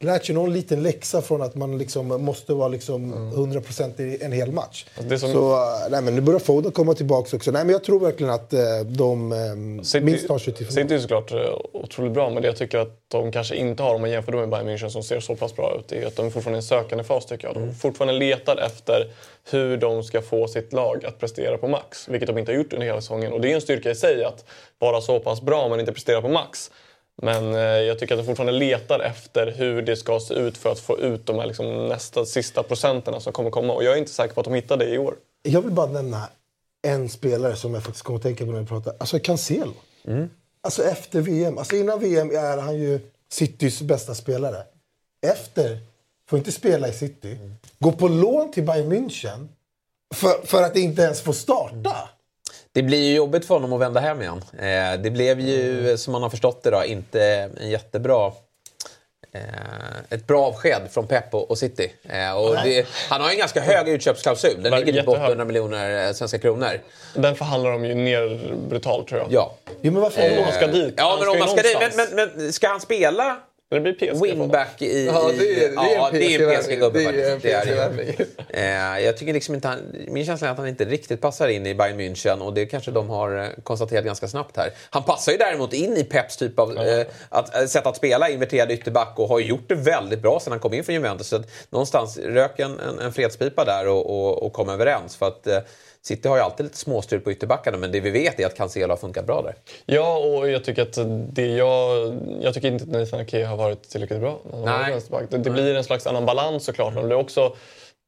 [0.00, 4.32] Lärt sig någon liten läxa från att man liksom måste vara liksom 100% i en
[4.32, 4.86] hel match.
[4.98, 7.50] Alltså, är som- Så äh, nej, men nu börjar Foden komma tillbaka också.
[7.50, 10.82] Nej, men jag tror verkligen att eh, de eh, minst tar sig till final.
[10.82, 11.38] City är såklart eh,
[11.72, 14.40] otroligt bra, men det jag tycker att de kanske inte har om man jämför dem
[14.40, 16.58] med Bayern München som ser så pass bra ut, är att de är fortfarande i
[16.58, 17.54] en sökande fas tycker jag.
[17.56, 19.12] De fortfarande letar efter
[19.50, 22.72] hur de ska få sitt lag att prestera på max, vilket de inte har gjort
[22.72, 23.32] under hela säsongen.
[23.32, 24.44] Och det är en styrka i sig att
[24.78, 26.70] vara så pass bra men inte prestera på max.
[27.22, 30.72] Men eh, jag tycker att de fortfarande letar efter hur det ska se ut för
[30.72, 33.72] att få ut de här liksom, nästa sista procenterna som kommer komma.
[33.72, 35.14] Och jag är inte säker på att de hittar det i år.
[35.42, 36.28] Jag vill bara nämna
[36.82, 38.94] en spelare som jag faktiskt kommer att tänka på när vi pratar.
[38.98, 39.74] Alltså Cancelo.
[40.60, 41.58] Alltså efter VM.
[41.58, 43.00] Alltså innan VM är han ju
[43.32, 44.62] Citys bästa spelare.
[45.26, 45.78] Efter,
[46.28, 47.38] får inte spela i City.
[47.78, 49.48] Gå på lån till Bayern München.
[50.14, 52.08] För, för att inte ens få starta.
[52.74, 54.44] Det blir ju jobbigt för honom att vända hem igen.
[54.58, 58.32] Eh, det blev ju, som man har förstått det, då, inte en jättebra...
[59.32, 59.40] Eh,
[60.10, 61.92] ett bra avsked från Pep och och City.
[62.08, 64.62] Eh, och det, han har ju en ganska hög utköpsklausul.
[64.62, 65.24] Den ligger på Jättehög.
[65.24, 66.80] 800 miljoner eh, svenska kronor.
[67.14, 69.32] Den förhandlar de ju ner brutalt tror jag.
[69.32, 69.54] Ja.
[69.80, 70.94] Jo, men varför Om man ska dit.
[70.96, 71.96] Ja, Han men ska om man ska dit.
[71.96, 73.36] Men, men, men ska han spela
[73.74, 75.06] Det blir wingback i...
[75.06, 77.42] Ja, det är, det är ja, en det är en PSG-gubbe faktiskt.
[77.42, 78.96] Det är.
[78.96, 81.66] Eh, jag tycker liksom inte han, min känsla är att han inte riktigt passar in
[81.66, 84.70] i Bayern München och det kanske de har eh, konstaterat ganska snabbt här.
[84.90, 88.28] Han passar ju däremot in i Peps typ av eh, att, eh, sätt att spela,
[88.28, 91.28] inverterad ytterback och har gjort det väldigt bra sedan han kom in från Juventus.
[91.28, 95.16] Så att någonstans rök en, en, en fredspipa där och, och, och kom överens.
[95.16, 95.58] För att eh,
[96.06, 98.92] City har ju alltid lite småstrul på ytterbackarna men det vi vet är att Cancelo
[98.92, 99.54] har funkat bra där.
[99.86, 100.98] Ja, och jag tycker att
[101.34, 102.16] det jag...
[102.40, 104.38] Jag tycker inte att Nathan Ake har varit tillräckligt bra.
[104.64, 105.00] Nej.
[105.30, 106.94] Det, det blir en slags annan balans såklart.
[106.94, 107.56] Men det, också,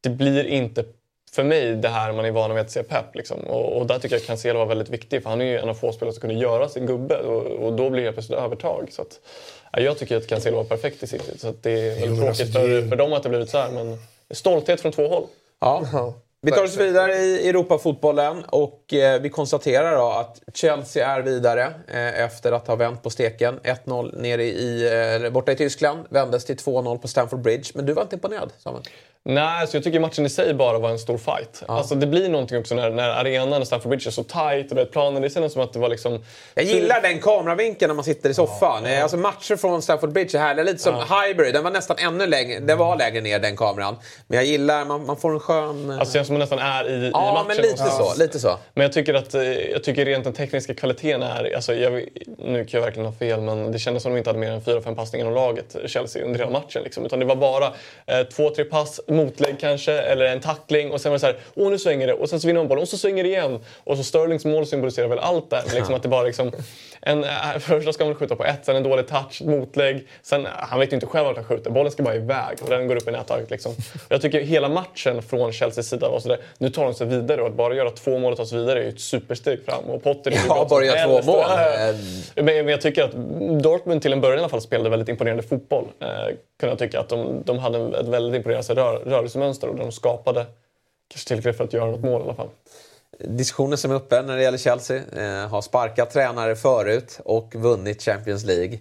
[0.01, 0.85] det blir inte
[1.33, 3.15] för mig det här man är van vid att se Pep.
[3.15, 3.41] Liksom.
[3.41, 5.23] Och, och där tycker jag att Cancelo var väldigt viktig.
[5.23, 7.17] För han är ju en av få spelare som kunde göra sin gubbe.
[7.17, 8.89] Och, och då blir det plötsligt övertag.
[8.91, 9.21] Så att,
[9.73, 11.39] ja, jag tycker att Cancelo var perfekt i City.
[11.39, 13.71] Så att det är men tråkigt alltså, för, för dem att det blivit så här.
[13.71, 13.99] Men
[14.31, 15.27] stolthet från två håll.
[15.61, 16.15] Ja.
[16.43, 21.65] Vi tar oss vidare i Europafotbollen och eh, vi konstaterar då att Chelsea är vidare
[21.89, 23.61] eh, efter att ha vänt på steken.
[23.61, 27.71] 1-0 nere i, eh, borta i Tyskland, vändes till 2-0 på Stamford Bridge.
[27.75, 28.83] Men du var inte imponerad, Samuel?
[29.29, 31.63] Nej, alltså jag tycker matchen i sig bara var en stor fight.
[31.69, 34.79] Alltså det blir någonting också när, när arenan och Stamford Bridge är så tight och
[34.79, 35.23] vet, planen.
[35.23, 36.25] Det kändes som att det var liksom...
[36.55, 38.87] Jag gillar den kameravinkeln när man sitter i soffan.
[38.87, 40.65] Eh, Alltså matcher från Stamford Bridge är härliga.
[40.65, 43.97] Lite som Highbury, den var nästan ännu längre, den var lägre ner den kameran.
[44.27, 45.91] Men jag gillar, man, man får en skön...
[45.91, 47.47] eh, Alltså det känns som man nästan är i, i ja, matchen.
[47.49, 48.05] men lite också.
[48.15, 48.19] så.
[48.19, 48.59] Lite så.
[48.75, 51.55] Men jag tycker att eh, jag tycker rent den tekniska kvaliteten är...
[51.57, 51.93] Alltså jag,
[52.39, 54.51] nu kan jag verkligen ha fel, men det kändes som att de inte hade mer
[54.51, 56.83] än fyra, fem passningar om laget, Chelsea, under hela matchen.
[56.83, 57.07] Liksom.
[57.07, 57.67] Utan det var bara
[58.07, 61.37] eh, två, tre pass, motlägg kanske, eller en tackling och sen var det så här,
[61.55, 63.61] åh nu svänger det och sen så vinner man bollen och så svänger det igen.
[63.85, 65.63] Och så Sterlings mål symboliserar väl allt där.
[65.75, 66.53] Liksom att det bara liksom,
[67.01, 70.09] en, eh, första ska man skjuta på ett, sen en dålig touch, motlägg.
[70.23, 72.89] Sen, han vet ju inte själv vart han skjuter, bollen ska bara iväg och den
[72.89, 73.51] går upp i nättaket.
[73.51, 73.73] Liksom.
[74.09, 77.47] Jag tycker hela matchen från Chelseas sida var sådär, nu tar de sig vidare och
[77.49, 79.85] att bara göra två mål och ta sig vidare är ju ett supersteg fram.
[79.85, 81.45] Och Potter är Ja, bara göra två mål.
[82.35, 83.13] Men, men jag tycker att
[83.63, 85.85] Dortmund till en början i alla fall spelade väldigt imponerande fotboll.
[86.61, 90.47] Kunde jag tycka att de, de hade ett väldigt imponerande rör, rörelsemönster och de skapade
[91.09, 92.49] kanske tillräckligt för att göra något mål i alla fall.
[93.19, 94.97] Diskussionen som är uppe när det gäller Chelsea.
[94.97, 98.79] Eh, har sparkat tränare förut och vunnit Champions League.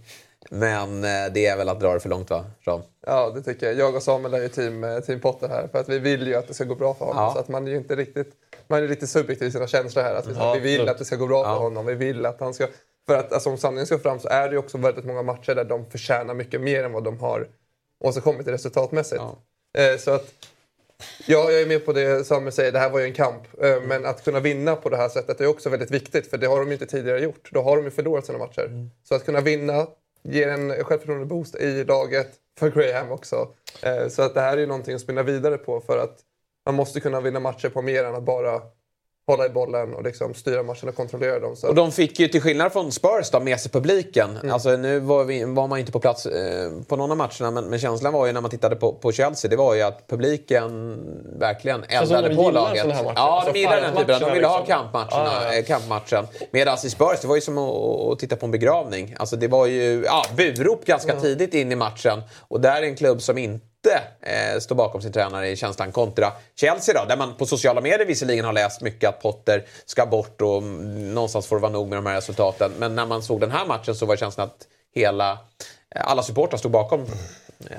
[0.49, 2.82] Men eh, det är väl att dra det för långt va, Ram?
[3.07, 3.76] Ja, det tycker jag.
[3.76, 5.67] Jag och Samuel är ju team, eh, team Potter här.
[5.67, 7.23] För att vi vill ju att det ska gå bra för honom.
[7.23, 7.34] Ja.
[7.34, 8.34] Så att man är ju inte riktigt...
[8.67, 10.15] Man är lite subjektiv i sina känslor här.
[10.15, 10.91] Att vi, Ja, vi vill absolut.
[10.91, 11.55] att det ska gå bra Ja.
[11.55, 11.86] för honom.
[11.86, 12.67] Vi vill att han ska...
[13.07, 15.55] För att alltså, om sanningen ska fram så är det ju också väldigt många matcher
[15.55, 17.47] där de förtjänar mycket mer än vad de har
[17.99, 19.21] åstadkommit resultatmässigt.
[19.77, 20.31] Eh, så att...
[21.27, 22.71] Ja, jag är med på det Samuel säger.
[22.71, 23.63] Det här var ju en kamp.
[23.63, 26.29] Eh, Men att kunna vinna på det här sättet är också väldigt viktigt.
[26.29, 27.49] För det har de ju inte tidigare gjort.
[27.51, 28.89] Då har de ju förlorat sina matcher.
[29.03, 29.87] Så att kunna vinna
[30.23, 32.27] ger en självförtroende-boost i laget.
[32.59, 33.47] För Graham också.
[33.81, 35.81] Eh, Så att det här är ju någonting att spinna vidare på.
[35.81, 36.19] För att
[36.65, 38.61] man måste kunna vinna matcher på mer än att bara
[39.28, 41.55] hålla i bollen och liksom styra matchen och kontrollera dem.
[41.55, 41.67] Så.
[41.67, 44.38] Och de fick ju till skillnad från Spurs då, med sig publiken.
[44.38, 44.53] Mm.
[44.53, 47.51] Alltså, nu var, vi, var man ju inte på plats eh, på någon av matcherna
[47.51, 50.07] men, men känslan var ju när man tittade på, på Chelsea det var ju att
[50.07, 50.97] publiken
[51.39, 52.84] verkligen eldade de på laget.
[52.86, 53.13] här matcher.
[53.15, 54.19] Ja, Alltså de gillade den typen.
[54.21, 54.76] De ville ha liksom.
[54.76, 55.57] kampmatcherna, Ja, ja.
[55.57, 56.28] eh, kampmatchen.
[56.51, 59.15] Medan i Spurs, det var ju som att, att titta på en begravning.
[59.19, 62.21] Alltså, det var ju ja, burop ganska tidigt in i matchen.
[62.47, 66.31] Och där är en klubb som inte eh, står bakom sin tränare i känslan kontra
[66.55, 70.41] Chelsea då, där man på sociala medier visserligen har läst mycket att Potter ska bort
[70.41, 72.71] och mm, någonstans får det vara nog med de här resultaten.
[72.79, 75.31] Men när man såg den här matchen så var känslan att hela,
[75.95, 77.05] eh, alla supportrar stod bakom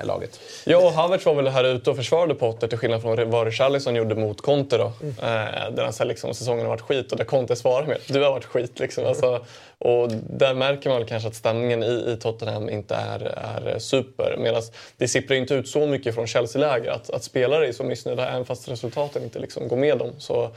[0.03, 0.39] laget.
[0.65, 3.95] Ja, och Havertz var väl här ute och försvarade Potter till skillnad från vad Richarlison
[3.95, 4.91] gjorde mot Conte då.
[5.01, 5.13] Mm.
[5.19, 8.23] Eh, där han sa liksom, säsongen har varit skit och där Conte svarar med du
[8.23, 8.79] har varit skit.
[8.79, 9.05] Liksom.
[9.05, 9.45] Alltså,
[9.79, 14.35] och där märker man väl kanske att stämningen i, i Tottenham inte är, är super.
[14.39, 14.61] Medan
[14.97, 18.45] det sipprar inte ut så mycket från Chelsea-läger att, att spelare är så missnöjda även
[18.45, 20.11] fast resultaten inte liksom går med dem.
[20.17, 20.51] Så mm,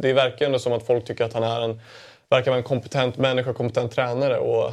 [0.00, 1.80] det verkar ändå som att folk tycker att han är en,
[2.28, 4.38] verkar vara en kompetent människa, kompetent tränare.
[4.38, 4.72] Och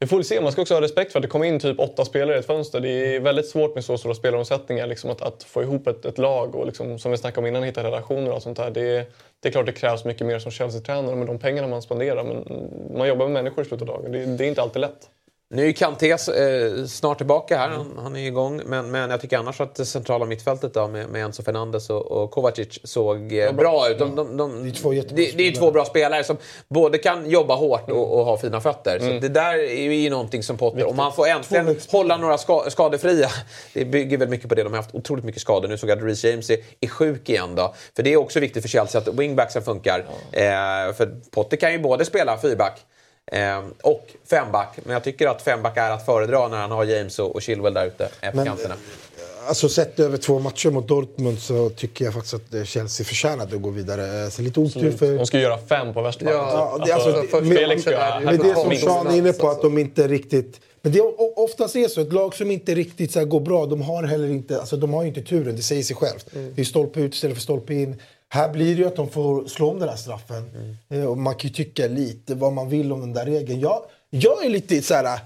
[0.00, 0.40] vi får se.
[0.40, 2.46] Man ska också ha respekt för att det kommer in typ åtta spelare i ett
[2.46, 2.80] fönster.
[2.80, 6.18] Det är väldigt svårt med så stora spelaromsättningar liksom att, att få ihop ett, ett
[6.18, 8.70] lag och liksom, som vi snackade om innan, hitta relationer och sånt där.
[8.70, 12.24] Det, det är klart det krävs mycket mer som Chelsea-tränare med de pengarna man spenderar.
[12.24, 12.44] Men
[12.98, 14.12] man jobbar med människor i slutet av dagen.
[14.12, 15.10] Det, det är inte alltid lätt.
[15.50, 18.62] Nu är Kanté eh, snart tillbaka här, han, han är igång.
[18.66, 22.12] Men, men jag tycker annars att det centrala mittfältet då, med, med Enzo Fernandes och,
[22.12, 23.98] och Kovacic såg eh, bra ut.
[23.98, 26.36] De, de, de, det är två det, det är två bra spelare som
[26.68, 28.96] både kan jobba hårt och, och ha fina fötter.
[28.96, 29.08] Mm.
[29.12, 32.64] Så det där är ju någonting som Potter, om han får äntligen hålla några ska,
[32.68, 33.28] skadefria.
[33.72, 34.62] Det bygger väl mycket på det.
[34.62, 35.68] De har haft otroligt mycket skador.
[35.68, 37.74] Nu såg jag att Reece James är, är sjuk igen då.
[37.96, 39.98] För det är också viktigt för Chelsea att wingbacksen funkar.
[40.32, 40.42] Eh,
[40.96, 42.80] för Potter kan ju både spela fyrback
[43.32, 44.78] Eh, och femback.
[44.84, 47.74] Men jag tycker att femback är att föredra när han har James och, och Chilwell
[47.74, 48.74] där ute eh, på kanterna.
[49.48, 53.56] Alltså sett över två matcher mot Dortmund så tycker jag faktiskt att eh, Chelsea förtjänade
[53.56, 54.24] att gå vidare.
[54.24, 55.16] Eh, Så lite otur för...
[55.16, 56.36] De ska göra fem på Westbank.
[56.36, 58.76] Ja, det, alltså, Alltså, med, Felix med det som.
[58.76, 60.60] Sean är inne på, att de inte riktigt...
[60.82, 63.66] Men det är oftast är så, ett lag som inte riktigt så här går bra,
[63.66, 66.26] de har heller inte, alltså de har ju inte turen, det säger sig självt.
[66.54, 67.96] Det är stolpe ut istället för stolpe in.
[68.30, 70.50] Här blir det ju att de får slå om den här straffen.
[70.90, 73.60] Eh, Och man kan ju tycka lite vad man vill om den där regeln.
[73.60, 75.20] Jag, jag är lite så här...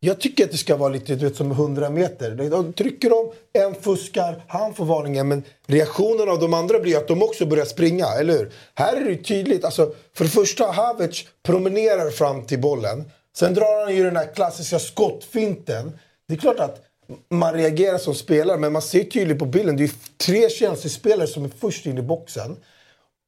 [0.00, 2.30] Jag tycker att det ska vara lite du vet, som 100 meter.
[2.50, 5.28] De trycker de, en fuskar, han får varningen.
[5.28, 8.52] Men reaktionen av de andra blir att de också börjar springa, eller hur?
[8.74, 9.64] Här är det tydligt.
[9.64, 13.04] Alltså, för det första, Havertz promenerar fram till bollen.
[13.36, 15.98] Sen drar han ju den här klassiska skottfinten.
[16.28, 16.82] Det är klart att
[17.30, 19.76] man reagerar som spelare, men man ser tydligt på bilden.
[19.76, 22.56] Det är tre Chelsea-spelare som är först in i boxen.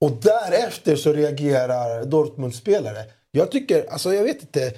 [0.00, 3.04] Och därefter så reagerar Dortmund-spelare.
[3.30, 4.72] Jag tycker, alltså jag vet inte.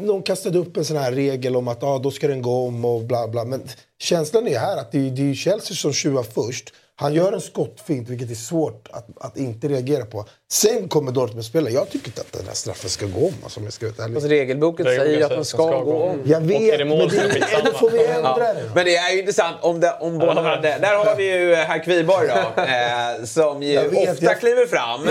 [0.00, 2.84] Någon kastade upp en sån här regel om att ah, då ska den gå om
[2.84, 3.44] och bla bla.
[3.44, 3.62] Men
[3.98, 6.72] känslan är här att det är, det är Chelsea som tjuvar först.
[6.94, 10.24] Han gör en skottfint, vilket är svårt att, att inte reagera på.
[10.50, 11.70] Sen kommer Dortmund spela.
[11.70, 13.34] Jag tycker inte att den här straffen ska gå om.
[13.42, 13.86] Alltså, jag ska.
[13.86, 16.10] Alltså, regelboken säger ju att den ska, ska gå om.
[16.10, 16.22] om.
[16.24, 17.64] Jag vet, Och är det mål men är det det, skitsamma.
[17.72, 18.52] då får vi ändra Ja.
[18.54, 18.70] det.
[18.74, 20.78] Men det är ju intressant om, det, om bollen hade...
[20.80, 22.62] Där har vi ju herr Kviborg då.
[22.62, 25.02] Eh, som ju vet, ofta jag- kliver fram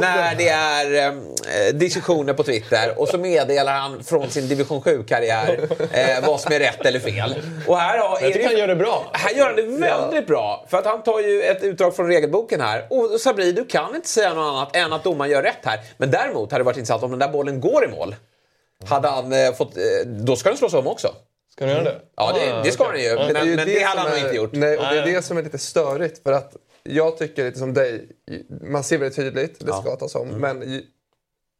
[0.00, 3.00] när det är eh, diskussioner på Twitter.
[3.00, 5.58] Och så meddelar han från sin division 7-karriär
[5.92, 7.34] eh, vad som är rätt eller fel.
[7.66, 9.10] Och här har, Jag tycker han gör det bra.
[9.12, 10.66] Här gör han det väldigt bra.
[10.68, 12.86] För att han tar ju ett utdrag från regelboken här.
[12.90, 15.80] Och Sabri, du kan inte säga något annat än att domaren gör rätt här.
[15.96, 18.16] Men däremot hade det varit intressant om den där bollen går i mål.
[18.84, 19.76] Hade han eh, fått...
[19.76, 21.14] Eh, då ska den slås om också.
[21.52, 22.00] Ska ni göra det?
[22.16, 23.14] Ja, det, det ska den ju.
[23.14, 24.52] Men Men, men det hade han nog inte gjort.
[24.52, 26.22] Nej, och det är det som är lite störigt.
[26.22, 28.08] För att jag tycker lite som dig,
[28.60, 29.80] man ser väldigt tydligt, det Ja.
[29.82, 30.28] ska tas om.
[30.28, 30.82] Men ju-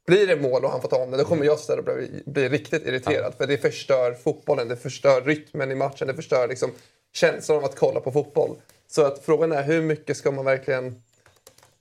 [0.07, 2.49] blir det mål och han får ta om det, då kommer jag istället bli, bli
[2.49, 3.35] riktigt irriterad.
[3.39, 6.71] För det förstör fotbollen, det förstör rytmen i matchen, det förstör liksom
[7.15, 8.57] känslan av att kolla på fotboll.
[8.91, 11.03] Så att frågan är hur mycket ska man verkligen...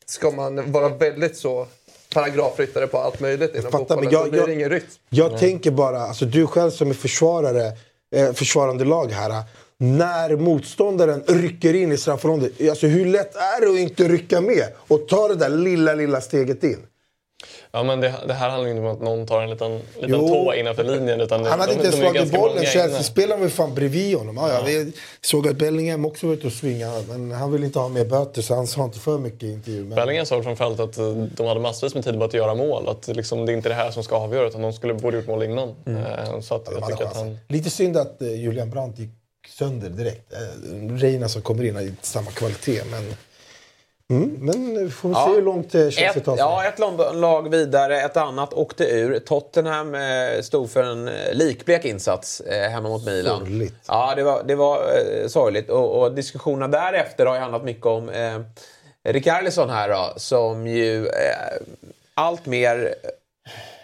[0.06, 1.68] Ska man vara väldigt så
[2.14, 4.04] paragrafryttare på allt möjligt inom fattar, fotbollen?
[4.04, 4.86] men jag- då blir det ingen rytm.
[5.10, 7.72] Jag tänker bara, alltså du själv som är försvarare,
[8.16, 9.44] eh, försvarande lag här.
[9.78, 14.66] När motståndaren rycker in i straffområdet, alltså hur lätt är det att inte rycka med
[14.78, 16.78] och ta det där lilla, lilla steget in?
[17.72, 20.28] Ja, men det, det här handlar inte om att någon tar en liten, liten Jo.
[20.28, 21.22] tå innanför linjen.
[21.22, 23.04] Utan Han hade de, inte ens slagit bollen, många Chelsea inne.
[23.04, 24.38] spelaren var ju fan bredvid honom.
[24.38, 27.80] Ja, ja, vi såg att Bellingham också var ute och swingade, men han ville inte
[27.80, 29.88] ha mer böter så han sa inte för mycket i intervjun.
[29.88, 29.96] Men...
[29.96, 32.88] Bellingham sa framförallt att eh, de hade massvis med tid bara att göra mål.
[32.90, 35.28] Att liksom, det är inte det här som ska avgöra utan de skulle borde gjort
[35.28, 35.70] mål innan.
[35.70, 37.38] Eh, Så att jag tycker att han...
[37.48, 39.10] Lite synd att eh, Julian Brandt gick
[39.50, 40.34] sönder direkt.
[40.90, 42.82] Reina som kommer in har inte samma kvalitet.
[42.92, 43.16] Men,
[44.16, 46.40] mm, men får vi se hur långt eh, Chelsea tar sig.
[46.46, 46.80] ja, ett
[47.16, 49.20] lag vidare, ett annat åkte ur.
[49.20, 53.40] Tottenham eh, stod för en eh, likblek insats eh, hemma mot Milan.
[53.40, 53.76] Sorgligt.
[53.88, 55.70] Ja, det var, det var eh, sorgligt.
[55.70, 58.40] Och, och diskussionerna därefter har ju handlat mycket om eh,
[59.04, 61.12] Rikardisson här då, som ju eh,
[62.14, 62.96] allt mer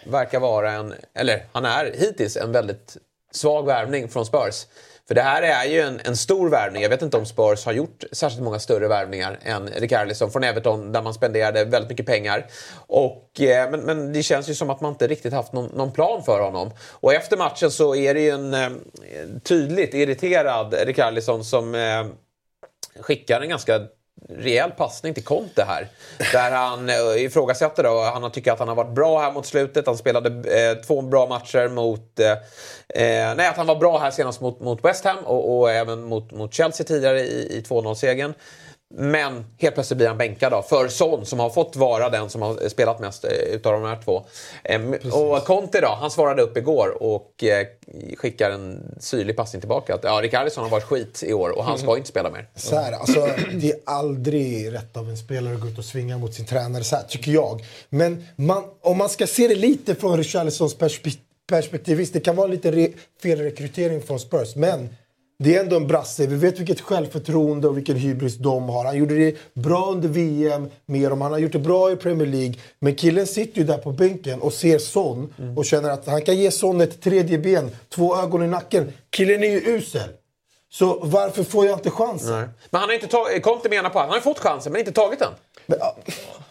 [0.06, 2.96] verkar vara en, eller han är hittills en väldigt
[3.32, 4.66] svag värvning från Spurs.
[5.10, 6.82] För det här är ju en, en stor värvning.
[6.82, 10.92] Jag vet inte om Spurs har gjort särskilt många större värvningar än Rikardisson från Everton
[10.92, 12.46] där man spenderade väldigt mycket pengar.
[12.86, 15.92] Och, eh, men, men det känns ju som att man inte riktigt haft någon, någon
[15.92, 16.70] plan för honom.
[16.90, 18.70] Och efter matchen så är det ju en eh,
[19.42, 22.06] tydligt irriterad Rikardisson som eh,
[23.00, 23.80] skickar en ganska
[24.38, 25.88] rejäl passning till Conte här.
[26.32, 29.86] Där han eh, ifrågasätter då, han tycker att han har varit bra här mot slutet.
[29.86, 32.20] Han spelade eh, två bra matcher mot...
[32.20, 32.30] Eh,
[33.02, 36.02] eh, nej, att han var bra här senast mot, mot West Ham och, och även
[36.02, 38.34] mot, mot Chelsea tidigare i, i 2-0-segern.
[38.94, 42.42] Men helt plötsligt blir han bänkad då, för Son som har fått vara den som
[42.42, 44.24] har spelat mest eh, utav de här två.
[44.64, 47.66] Ehm, och Conte då, han svarade upp igår och eh,
[48.16, 49.94] skickar en syrlig passning tillbaka.
[49.94, 52.48] Att, ja, Rikardisson har varit skit i år och han ska inte spela mer.
[52.54, 56.18] Så här, alltså, det är aldrig rätt av en spelare att gå ut och svinga
[56.18, 57.64] mot sin tränare, så här, tycker jag.
[57.88, 61.18] Men man, om man ska se det lite från Richarlisons perspe-
[61.48, 64.88] perspektiv, visst det kan vara lite re- felrekrytering från Spurs, men
[65.42, 66.26] det är ändå en brasse.
[66.26, 68.84] Vi vet vilket självförtroende och vilken hybris de har.
[68.84, 71.20] Han gjorde det bra under VM med dem.
[71.20, 72.54] Han har gjort det bra i Premier League.
[72.78, 76.36] Men killen sitter ju där på bänken och ser Son och känner att han kan
[76.36, 78.92] ge Son ett tredje ben, två ögon i nacken.
[79.10, 80.08] Killen är ju usel.
[80.72, 82.30] Så varför får jag inte chansen?
[82.30, 82.48] Nej.
[82.70, 84.92] Men han har inte tagit, Conte menar på att han har fått chansen men inte
[84.92, 85.32] tagit den.
[85.66, 85.78] Men,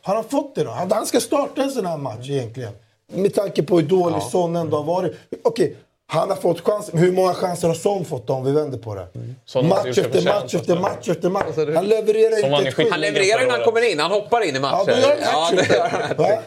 [0.01, 0.71] har han fått det då?
[0.71, 2.73] Han han ska starta en sån här match egentligen.
[3.13, 4.29] Med tanke på hur dålig Ja.
[4.31, 5.17] Son ändå har varit.
[5.43, 5.75] Okej,
[6.11, 6.97] han har fått chansen.
[6.97, 9.07] Hur många chanser har Son fått då, om vi vänder på det?
[9.53, 11.75] Har match gjort det efter match efter match efter match.
[11.75, 12.91] Han levererar Som han inte ett skit.
[12.91, 14.83] Han levererar när han kommer in, han hoppar in i matcher.
[14.87, 16.17] Ja, då gör han ja, det gör han.
[16.17, 16.41] Va?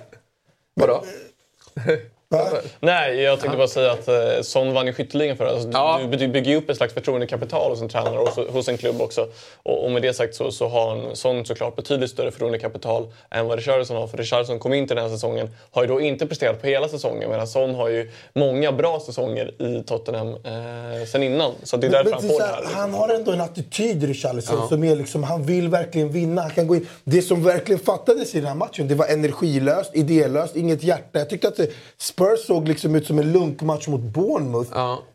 [0.75, 1.05] Vadå?
[2.81, 5.69] Nej, jag tänkte bara säga att eh, Son vann ju skytteligan för alltså,
[6.11, 9.01] du, du bygger ju upp ett slags förtroendekapital hos en tränare och hos en klubb
[9.03, 9.27] också.
[9.63, 13.47] Och, och med det sagt så, så har han Son såklart betydligt större förtroendekapital än
[13.47, 14.07] vad Richarlison har.
[14.07, 16.89] För Richarlison kom in till den här säsongen, har ju då inte presterat på hela
[16.89, 21.53] säsongen medan Son har ju många bra säsonger i Tottenham eh, sen innan.
[21.63, 22.61] Så det är därför Men han får det här.
[22.61, 22.79] liksom.
[22.81, 24.69] Han har ändå en attityd, Richarlison, Ja.
[24.69, 26.43] som är liksom, han vill verkligen vinna.
[26.43, 26.87] Han kan gå in.
[27.05, 31.19] Det som verkligen fattades i den här matchen, det var energilöst, idélöst, inget hjärta.
[31.19, 31.71] Jag tyckte att det,
[32.23, 34.71] Spurs såg liksom ut som en lunkmatch mot Bournemouth.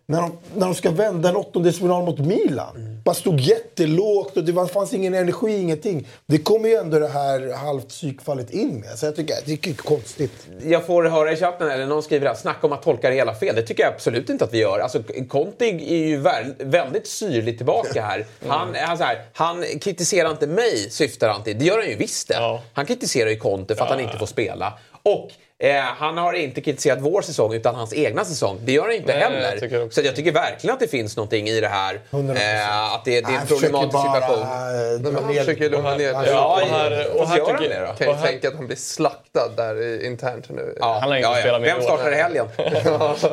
[0.10, 3.02] När, de, när de ska vända en åttondelsfinal mot Milan.
[3.04, 6.08] Bara stod jättelågt och det var, fanns ingen energi, ingenting.
[6.26, 9.00] Det kommer ju ändå det här halvt psykfallet in med.
[9.00, 10.48] Så jag tycker, det är konstigt.
[10.64, 13.36] Jag får höra i chatten, eller någon skriver här, snacka om att tolka det hela
[13.36, 13.56] fel.
[13.56, 14.80] Det tycker jag absolut inte att vi gör.
[14.80, 16.18] Alltså, Conte är ju
[16.58, 18.26] väldigt syrlig tillbaka här.
[18.48, 21.60] Han, han, så här, han kritiserar inte mig, syftar han till.
[21.60, 22.60] Det gör han ju visst det.
[22.74, 24.74] Han kritiserar ju Conte för att han inte får spela.
[25.04, 25.32] Och
[25.64, 28.60] eh, han har inte kritiserat vår säsong utan hans egna säsong.
[28.64, 29.60] Det gör han inte Nej, jag heller.
[29.60, 31.94] tycker Så jag tycker verkligen att det finns någonting i det här.
[32.14, 35.04] Eh, att det, det är en problematisk bara, situation.
[35.04, 36.30] Men han försöker lugna ner det.
[36.32, 38.06] Ja, och här- och här gör han tycker- det då?
[38.06, 40.76] kan ju tänka att han blir slaktad där i- internt nu.
[40.80, 41.42] Ja, Han har inte ja, ja.
[41.42, 42.46] spelat med Vem startar i helgen?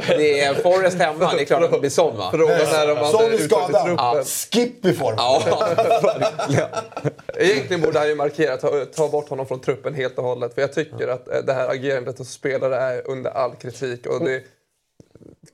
[0.08, 1.32] det är Forrest hemma.
[1.34, 2.28] Det är klart att det blir sån va?
[2.34, 3.84] Frågan är om han Son skadad.
[3.84, 4.24] truppen.
[4.24, 5.14] Skip i form.
[5.18, 5.42] Ja.
[7.36, 10.54] Egentligen borde han ju markera, ta, ta bort honom från truppen helt och hållet.
[10.54, 14.06] För jag tycker att eh, det här agerandet hos spelare är under all kritik.
[14.06, 14.42] Och det,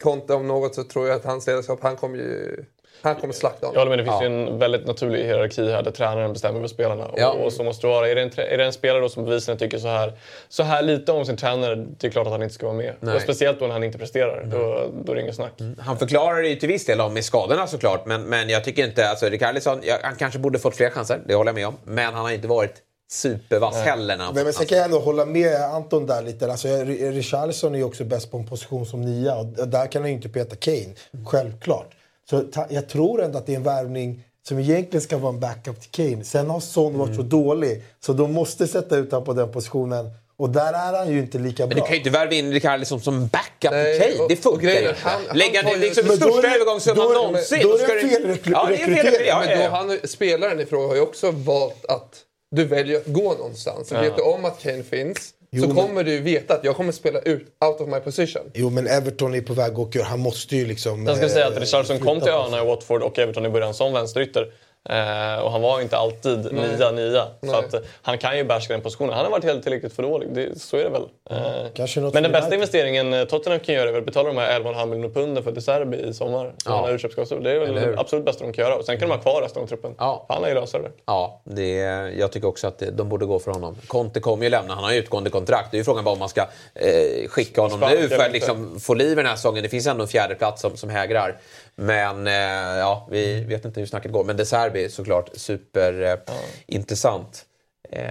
[0.03, 2.65] Conte om något så tror jag att hans ledarskap, han kommer ju...
[3.03, 3.81] Han kommer slakta Jag honom.
[3.81, 7.11] håller med, det finns ju en väldigt naturlig hierarki här där tränaren bestämmer över spelarna.
[7.17, 7.31] Ja.
[7.31, 8.09] Och, så måste det vara.
[8.09, 10.13] Är det en, är det en spelare som bevisligen tycker så här,
[10.49, 12.95] så här lite om sin tränare, det är klart att han inte ska vara med.
[13.01, 13.15] Nej.
[13.15, 14.45] Och speciellt då när han inte presterar.
[14.45, 15.53] Då, då är det inget snack.
[15.79, 18.07] Han förklarar det ju till viss del om med skadorna såklart.
[18.07, 19.09] Men, men jag tycker inte...
[19.09, 21.77] Alltså, Rikardisson, ja, han kanske borde fått fler chanser, det håller jag med om.
[21.85, 22.75] Men han har inte varit
[23.11, 26.51] supervass heller när han Men, men sen kan jag ändå hålla med Anton där lite.
[26.51, 30.11] Alltså, Richarlison är ju också bäst på en position som nia och där kan han
[30.11, 30.95] ju inte peta Kane.
[31.27, 31.91] Självklart.
[32.31, 35.41] Så ta, jag tror ändå att det är en värvning som egentligen ska vara en
[35.41, 36.25] backup till Kane.
[36.25, 40.11] Sen har Son varit så dålig så de måste sätta ut honom på den positionen.
[40.37, 41.85] Och där är han ju inte lika Men du bra.
[41.85, 44.29] kan ju inte värva in Rikardisson som backup Nej, till Kane.
[44.29, 44.97] Det funkar ju inte.
[45.35, 47.61] Lägga ner liksom är största övergångssumman någonsin.
[47.63, 49.27] då är ska det Ja, är en rekrytering.
[49.29, 49.71] Ja, Men ja, då ja.
[49.71, 52.15] han, spelaren i fråga har ju också valt att
[52.51, 53.93] du väljer att gå någonstans.
[53.93, 56.93] Vet du om att Kane finns Jo, så men- kommer du veta att jag kommer
[56.93, 58.43] spela ut out of my position.
[58.55, 60.05] Jo men Everton är på väg att åka.
[60.05, 61.07] Han måste ju liksom...
[61.07, 63.75] Jag ska säga att eh, Richardson kom till öarna i Watford och Everton i början
[63.75, 64.53] som vänsterytter.
[64.89, 67.25] Eh, och han var inte alltid nia, nia.
[67.41, 67.55] Så Nej.
[67.55, 69.15] att, eh, han kan ju behärska den positionen.
[69.15, 70.29] Han har varit helt tillräckligt för dålig.
[70.35, 71.03] Det, så är det väl.
[71.31, 74.61] Eh, men den bästa investeringen eh, Tottenham kan göra är väl att betala de här
[74.61, 76.53] 11,5 miljoner punden för De Serbi i sommar.
[76.65, 76.73] Ja.
[76.73, 77.43] har utköpsklausul.
[77.43, 78.77] Det är väl det absolut bästa de kan göra.
[78.77, 79.95] Och sen kan de ha kvar resten av truppen.
[79.99, 80.27] Ja.
[80.29, 80.91] Han är ju lösare.
[81.07, 81.73] Ja, det,
[82.19, 83.77] jag tycker också att det, de borde gå för honom.
[83.87, 85.71] Conte kommer ju lämna, han har ju utgående kontrakt.
[85.71, 86.41] Det är ju frågan bara om man ska
[86.75, 89.63] eh, skicka honom Sparka nu för att liksom få liv i den här säsongen.
[89.63, 91.37] Det finns ändå en fjärde plats som, som hägrar.
[91.77, 92.33] Men eh,
[92.79, 94.25] ja, vi vet inte hur snacket går.
[94.25, 97.47] Men De Serbi såklart superintressant.
[97.93, 98.11] Eh,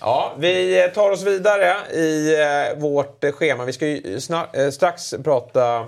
[0.00, 3.64] ja, vi tar oss vidare i eh, vårt schema.
[3.64, 4.18] Vi ska ju
[4.52, 5.78] eh, strax prata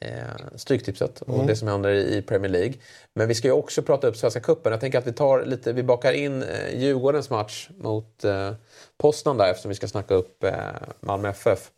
[0.00, 0.18] eh,
[0.56, 1.46] Stryktipset och Mm.
[1.46, 2.74] det som händer i Premier League.
[3.14, 4.72] Men vi ska ju också prata upp Svenska Cupen.
[4.72, 8.52] Jag tänker att vi tar lite, vi bakar in eh, Djurgårdens match mot eh,
[8.98, 10.52] Poznan där eftersom vi ska snacka upp eh,
[11.00, 11.70] Malmö FF.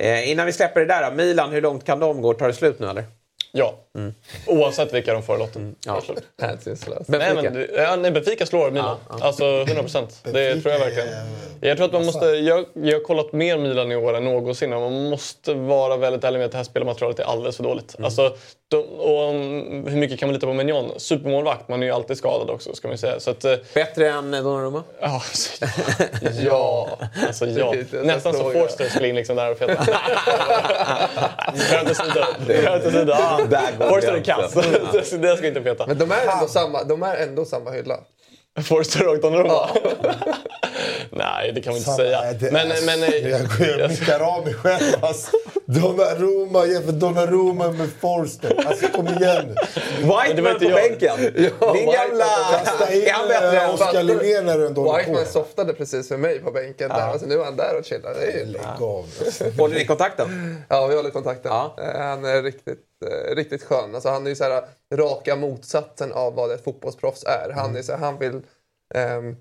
[0.00, 2.34] Eh, innan vi släpper det där då, Milan, hur långt kan de gå?
[2.34, 3.04] Tar det slut nu eller?
[3.52, 3.74] Ja.
[4.46, 5.74] Oavsett vilka de får i lotten.
[5.86, 6.02] Ja.
[6.42, 7.08] Hänsynslöst.
[7.08, 8.96] Nej, men, ja, nej, Benfica slår Milan.
[9.08, 10.20] Alltså 100 procent.
[10.24, 11.08] Det tror jag verkligen.
[11.60, 12.26] Jag tror att man måste...
[12.26, 16.38] Jag, jag har kollat mer Milan i år än någonsin man måste vara väldigt ärlig
[16.38, 17.96] med att det här spelarmaterialet är alldeles för dåligt.
[18.02, 18.36] Alltså, de,
[18.76, 19.32] och
[19.90, 20.92] hur mycket kan man lita på Mignon?
[20.96, 23.20] Supermålvakt, man är ju alltid skadad också ska man säga.
[23.20, 24.82] Så att, eh, Bättre än eh, Donnarumma?
[25.00, 25.66] ja, alltså,
[26.42, 26.88] ja.
[27.26, 27.74] Alltså, ja.
[28.04, 28.50] Nästan så.
[28.50, 29.84] Forster skulle in liksom där och peta.
[31.56, 33.12] Skämt åsido.
[33.12, 33.38] Ah,
[33.88, 34.52] Forster är kass.
[35.20, 35.86] Det ska inte peta.
[35.86, 37.98] Men de är ändå samma, de är ändå samma hylla.
[38.64, 39.68] Forster och Donnarumma?
[41.10, 42.20] Nej, det kan man inte säga.
[42.20, 45.04] Nej, det- Men, alltså, men, eh, jag går nickar av mig själv.
[45.04, 45.30] Alltså.
[45.68, 48.64] Donnarumma jämför Donnarumma med Forster.
[48.66, 49.56] Alltså kom igen
[49.98, 50.74] Whiteman på jag.
[50.74, 51.16] bänken!
[51.16, 52.24] Din Whiteman gamla...
[52.50, 56.16] Kasta in bättre eh, än Oskar Linnér när du ändå håller Whiteman softade precis för
[56.16, 56.88] mig på bänken.
[56.88, 56.96] Där.
[56.96, 58.14] Alltså, nu är han där och chillar.
[58.14, 58.44] Det är ju...
[58.44, 59.06] Lägg av.
[59.24, 59.44] Alltså.
[59.58, 60.56] Håller ni kontakten?
[60.68, 61.52] Ja, vi håller kontakten.
[61.52, 61.76] Ja.
[61.78, 63.94] Eh, Han är riktigt, eh, riktigt skön.
[63.94, 64.62] Alltså, han är ju så här,
[64.94, 67.52] raka motsatsen av vad ett fotbollsproffs är.
[67.54, 68.40] Han, är så här, han vill
[68.94, 69.36] ehm,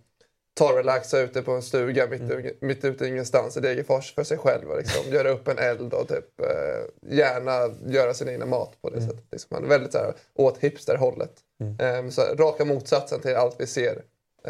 [0.65, 4.69] relaxa ute på en stuga mitt, u- mitt ute ingenstans i Degerfors för sig själv.
[4.69, 8.89] Och liksom, göra upp en eld och typ, eh, gärna göra sin egna mat på
[8.89, 9.25] det sättet.
[9.31, 11.31] Liksom, väldigt så här, åt hipsterhållet.
[11.79, 14.01] Ehm, så här, raka motsatsen till allt vi ser eh,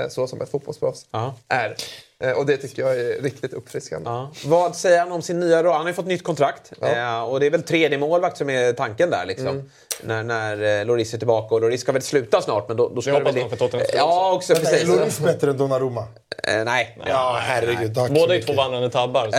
[0.10, 1.36] så som ett fotbollsproffs Ja.
[1.48, 1.76] är.
[2.24, 4.10] Eh, och det tycker jag är riktigt uppfriskande.
[4.10, 4.32] Ja.
[4.46, 5.72] Vad säger han om sin nya roll?
[5.74, 6.72] Han har ju fått nytt kontrakt.
[6.82, 9.26] Eh, och det är väl tredje målvakt som är tanken där.
[9.26, 9.48] Liksom.
[9.48, 9.70] Mm.
[10.04, 11.56] När, när eh, Loris är tillbaka.
[11.56, 12.68] Och Loris ska väl sluta snart.
[12.68, 14.88] Men då, då ska Det hoppas man för Tottenhams skull Ja, också Är precis.
[14.88, 16.04] Lloris bättre än Donnarumma?
[16.44, 16.98] Eh, nej.
[17.06, 17.96] Ja, herregud.
[17.96, 19.28] Tack Båda är två vandrande tabbar.
[19.28, 19.34] Men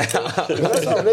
[0.64, 1.04] alltså, han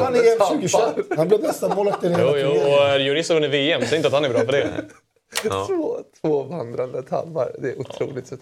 [0.00, 0.14] Han
[0.58, 1.06] 2021.
[1.16, 3.82] Han blev bästa målvakten i hela Jo, jo, och Lloris har vunnit VM.
[3.86, 4.68] Säg inte att han är bra för det.
[5.66, 7.52] Två, två vandrande tabbar.
[7.58, 8.26] Det är otroligt.
[8.26, 8.40] sett.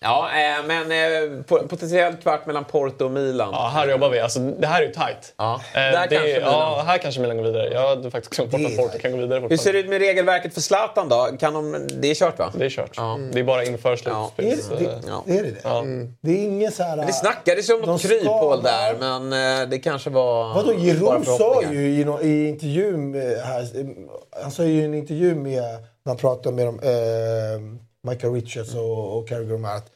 [0.00, 3.48] Ja, eh, men eh, po- potentiellt kvart mellan Porto och Milan.
[3.52, 4.20] Ja, här jobbar vi.
[4.20, 5.34] Alltså, det här är ju tajt.
[5.36, 6.52] Ja, Eh, där det, kanske Milan.
[6.52, 7.68] Ja, här kanske Milan går vidare.
[7.72, 9.88] Jag hade faktiskt glömt bort att är Porto kan gå vidare Hur ser det ut
[9.88, 11.28] med regelverket för Zlatan då?
[11.40, 11.86] Kan de...
[12.00, 12.52] Det är kört va?
[12.54, 12.90] Det är kört.
[12.96, 13.18] Ja.
[13.32, 14.68] Det är bara inför Är slutspels...
[14.68, 15.24] det, det, Ja.
[15.26, 15.60] är det det?
[15.64, 15.84] Ja.
[16.20, 16.96] Det är inget så här...
[16.96, 19.32] Det snackades ju om något kryphål där, men
[19.62, 23.66] eh, det kanske var Vadå, Giroud sa ju i, nå- i intervjun med, här,
[24.42, 25.62] han sa ju i en intervju med,
[26.04, 29.86] när han pratade med dem, eh, Michael Richards och, och Carragher och att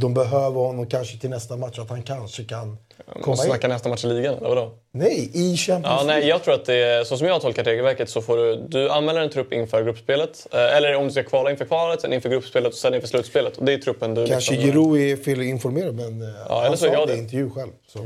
[0.00, 2.76] de behöver honom kanske till nästa match, att han kanske kan
[3.12, 3.50] komma Måste in.
[3.50, 4.72] snacka nästa match i ligan, eller vadå?
[4.92, 6.28] Nej, i Champions Ja, nej, League.
[6.28, 8.90] jag tror att det är, så som jag har tolkat regelverket så får du, du
[8.90, 10.46] anmäler en trupp inför gruppspelet.
[10.52, 13.56] Eh, eller om du ska kvala inför kvalet, sen inför gruppspelet och sen inför slutspelet.
[13.56, 16.86] Och det är truppen du Kanske liksom, Giroud är felinformerad, men eh, eller han så
[16.86, 17.70] sa jag det i intervju själv.
[17.88, 17.98] Så.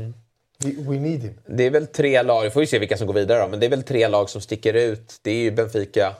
[0.63, 1.39] We, we need him.
[1.47, 3.59] Det är väl tre lag, vi får ju se vilka som går vidare då, men
[3.59, 5.13] det är väl tre lag som sticker ut.
[5.21, 6.13] Det är ju Benfica,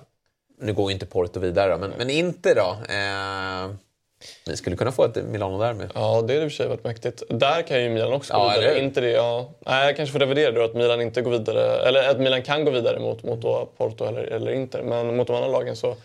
[0.59, 2.77] nu går ju inte Porto vidare men, men inte då.
[2.89, 3.71] Eh,
[4.47, 5.91] ni skulle kunna få ett Milano där med.
[5.95, 7.23] Ja, det är i och för sig varit mäktigt.
[7.29, 8.79] Där kan ju Milan också gå Ja, vidare.
[8.79, 9.49] Inte det, ja.
[9.65, 11.87] Nej, jag kanske får revidera då att Milan inte går vidare.
[11.87, 13.41] Eller att Milan kan gå vidare mot, mot
[13.77, 14.81] Porto eller, eller Inter.
[14.81, 15.95] Men mot de andra lagen så...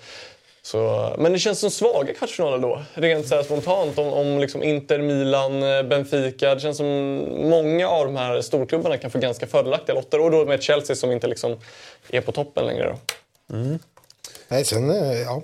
[0.62, 2.82] så men det känns som svaga kvartsfinaler då.
[2.94, 3.98] Rent så spontant.
[3.98, 6.54] Om, om liksom Inter, Milan, eh, Benfica.
[6.54, 6.86] Det känns som
[7.50, 10.20] många av de här storklubbarna kan få ganska fördelaktiga lotter.
[10.20, 11.58] Och då med Chelsea som inte liksom
[12.10, 12.86] är på toppen längre.
[12.86, 12.98] Då.
[14.48, 15.42] Nej, sen, eh, ja.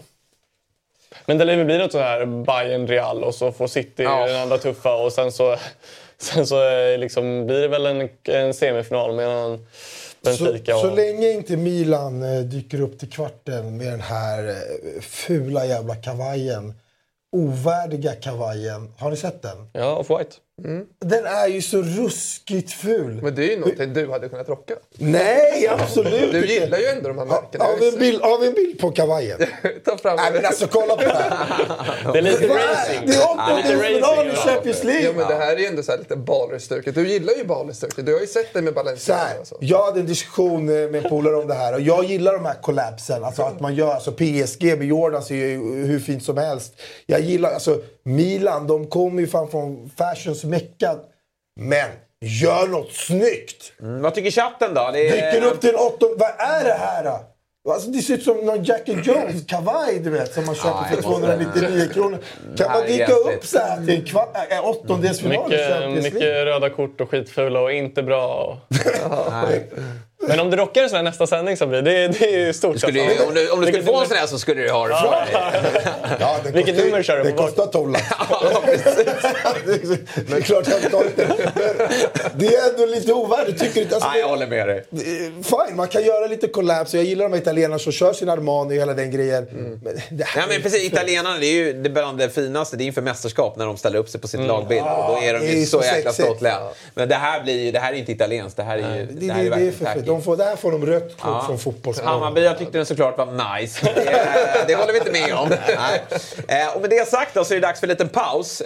[1.26, 4.26] Men det lär väl bli något så här Bayern Real och så får City Ja.
[4.26, 5.56] den andra tuffa och sen så,
[6.18, 9.66] sen så eh, liksom blir det väl en, en semifinal mellan
[10.22, 10.96] Benfica Så, så och...
[10.96, 14.56] länge inte Milan eh, dyker upp till kvarten med den här
[15.00, 16.74] fula jävla kavajen.
[17.32, 18.92] Ovärdiga kavajen.
[18.98, 19.70] Har ni sett den?
[19.72, 20.32] Ja, Off-White.
[21.04, 23.20] Den är ju så ruskigt ful.
[23.22, 24.74] Men det är ju någonting du hade kunnat rocka.
[24.98, 26.52] Nej, absolut Du inte.
[26.52, 27.64] gillar ju ändå de här märkena.
[27.64, 29.38] Har vi en bild, har vi en bild på kavajen?
[29.84, 32.12] Ta fram Nej men alltså kolla på det här.
[32.12, 33.06] Det är lite är- racing.
[33.06, 35.04] Det är åttondelsfinal i Champions League.
[35.04, 36.94] Ja, men det här är ju ändå så här lite balerstuket.
[36.94, 38.06] Du gillar ju balerstuket.
[38.06, 39.56] Du har ju sett det med Så Balenciaga här, så.
[39.60, 42.54] jag hade en diskussion med en polare om det här och jag gillar de här
[42.62, 43.24] collabsen.
[43.24, 46.72] Alltså att man gör, alltså PSG med Jordan ser ju hur fint som helst.
[47.06, 50.96] Jag gillar, alltså Milan, de kommer ju fan från fashions mecka.
[51.60, 51.90] Men
[52.20, 53.72] gör något snyggt!
[53.80, 54.90] Mm, vad tycker chatten då?
[54.92, 55.32] Det är...
[55.32, 57.20] Dyker upp till en åttonde, vad är det här då?
[57.72, 60.70] Alltså, det ser ut som någon Jack and Jones kavaj du vet som man köper
[60.84, 61.20] för jag måste-
[61.60, 62.18] 299 kronor.
[62.56, 65.56] Kan man dyka upp så här till en kva- äh, åttondelsfinal i
[65.96, 68.58] Mycket, mycket röda kort och skitfula och inte bra.
[68.68, 68.76] Och...
[70.22, 70.28] Nej.
[70.28, 72.52] Men om du rockar en sån här nästa sändning så blir det, det är ju
[72.52, 72.78] stort.
[72.78, 73.26] Skulle, alltså.
[73.26, 75.26] om du, om du skulle få en sån här så skulle du ha det bra.
[76.20, 78.04] Ja, det det Vilket kostar nummer kör du Det på kostar 12 lax.
[80.28, 81.26] det är klart jag tar inte.
[81.28, 81.48] Men
[82.34, 83.94] det är ändå lite ovärdigt, tycker du inte?
[83.94, 84.84] Alltså, Nej, jag håller med dig.
[84.90, 85.00] det-
[85.44, 86.94] Fine, man kan göra lite collabs.
[86.94, 89.46] Jag gillar de italienarna som kör sin Armani och hela den grejen.
[89.84, 92.76] Men det här Ja, men precis, italienarna det är ju det bland det finaste.
[92.76, 94.48] Det är inför mästerskap när de ställer upp sig på sitt Mm.
[94.48, 94.80] lagbild.
[94.82, 96.58] och då är de det ju så så jäkla stolta.
[96.94, 98.56] Men det här, blir ju, det här är inte italienskt.
[98.56, 100.09] Det här är ju Det, det det, här är det, är verkligen.
[100.10, 101.42] De får, där får de rött kort Ja.
[101.46, 102.12] från fotbollsplanen.
[102.22, 103.80] Hammarby jag tyckte den såklart var nice.
[103.94, 105.48] Det, det håller vi inte med om.
[105.78, 106.04] Nej.
[106.48, 108.62] Eh, Och med det sagt då, så är det dags för en liten paus.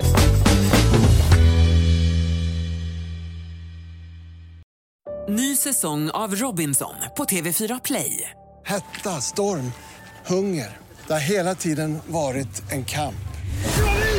[5.28, 8.30] Ny säsong av Robinson på TV4 Play.
[8.66, 9.72] Hetta, storm,
[10.26, 10.76] hunger.
[11.06, 13.14] Det har hela tiden varit en kamp.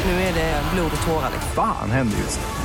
[0.06, 1.31] Nu är det blod och tårar.
[1.56, 2.64] Fan händer just nu.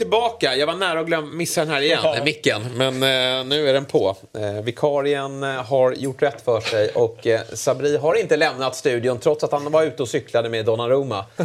[0.00, 0.56] tillbaka.
[0.56, 2.24] Jag var nära att glöm, missa den här igen, ja.
[2.24, 2.62] micken.
[2.74, 4.16] Men eh, nu är den på.
[4.38, 9.18] Eh, vikarien eh, har gjort rätt för sig och eh, Sabri har inte lämnat studion
[9.18, 11.24] trots att han var ute och cyklade med Donnarumma.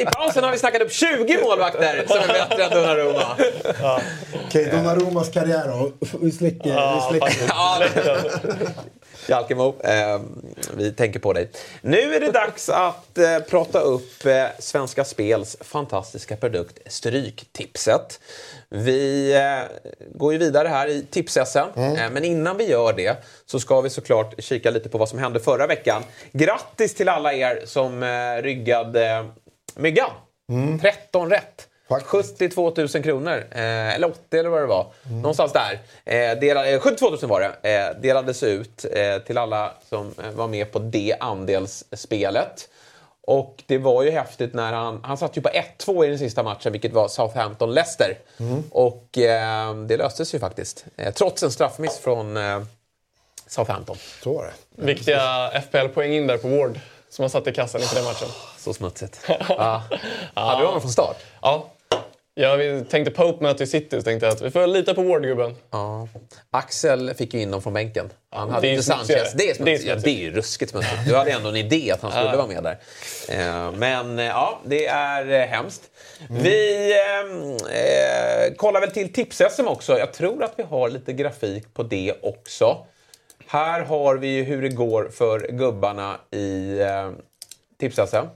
[0.00, 3.36] I pausen har vi snackat upp 20 målvakter som är bättre än Donnarumma.
[4.46, 5.92] Okej, Donnarumas karriär då.
[6.20, 6.70] Vi släcker.
[6.70, 7.48] Ja, vi släcker.
[9.28, 10.20] Jalkemo, eh,
[10.76, 11.48] vi tänker på dig.
[11.80, 18.20] Nu är det dags att eh, prata upp eh, Svenska Spels fantastiska produkt Stryktipset.
[18.68, 23.60] Vi eh, går ju vidare här i tips-SM, eh, men innan vi gör det så
[23.60, 26.02] ska vi såklart kika lite på vad som hände förra veckan.
[26.32, 29.28] Grattis till alla er som eh, ryggade
[29.76, 30.10] Myggan.
[30.80, 31.68] 13 rätt.
[32.00, 34.86] 72 000 kronor, eh, eller 80 eller vad det var.
[35.10, 35.78] Någonstans där.
[36.04, 37.70] Eh, delade, eh, 72 000 var det.
[37.74, 42.68] Eh, delades ut eh, till alla som eh, var med på det andelsspelet.
[43.26, 45.48] Och det var ju häftigt när han, han satt ju på
[45.78, 48.14] 1-2 i den sista matchen, vilket var Southampton-Leicester.
[48.70, 50.84] Och eh, det löstes ju faktiskt.
[50.96, 52.62] Eh, trots en straffmiss från eh,
[53.46, 53.96] Southampton.
[54.22, 54.84] Så var det.
[54.86, 56.80] Viktiga FPL-poäng in där på Ward
[57.12, 58.28] som han satte i kassan inför den matchen.
[58.58, 59.20] Så smutsigt.
[59.48, 59.82] ja.
[60.34, 61.16] Hade du honom från start?
[61.42, 61.68] Ja.
[62.34, 65.54] Jag tänkte Pope möter City så tänkte jag att vi får lita på Ward-gubben.
[65.70, 66.08] Ja.
[66.50, 68.10] Axel fick ju in dem från bänken.
[68.30, 68.80] Han hade det är.
[68.82, 69.32] Sanchez.
[69.34, 69.64] Det är smutsigt.
[69.64, 71.06] Det är Ja, det är ju ruskigt smutsigt.
[71.06, 72.36] Du hade ändå en idé att han skulle Ja.
[72.36, 72.78] vara med där.
[73.28, 75.82] Eh, Men eh, ja, det är eh, hemskt.
[76.30, 76.42] Mm.
[76.42, 76.90] Vi
[77.70, 79.98] eh, kollar väl till tips-SM också.
[79.98, 82.86] Jag tror att vi har lite grafik på det också.
[83.46, 87.10] Här har vi ju hur det går för gubbarna i eh,
[87.80, 88.26] tips-SM.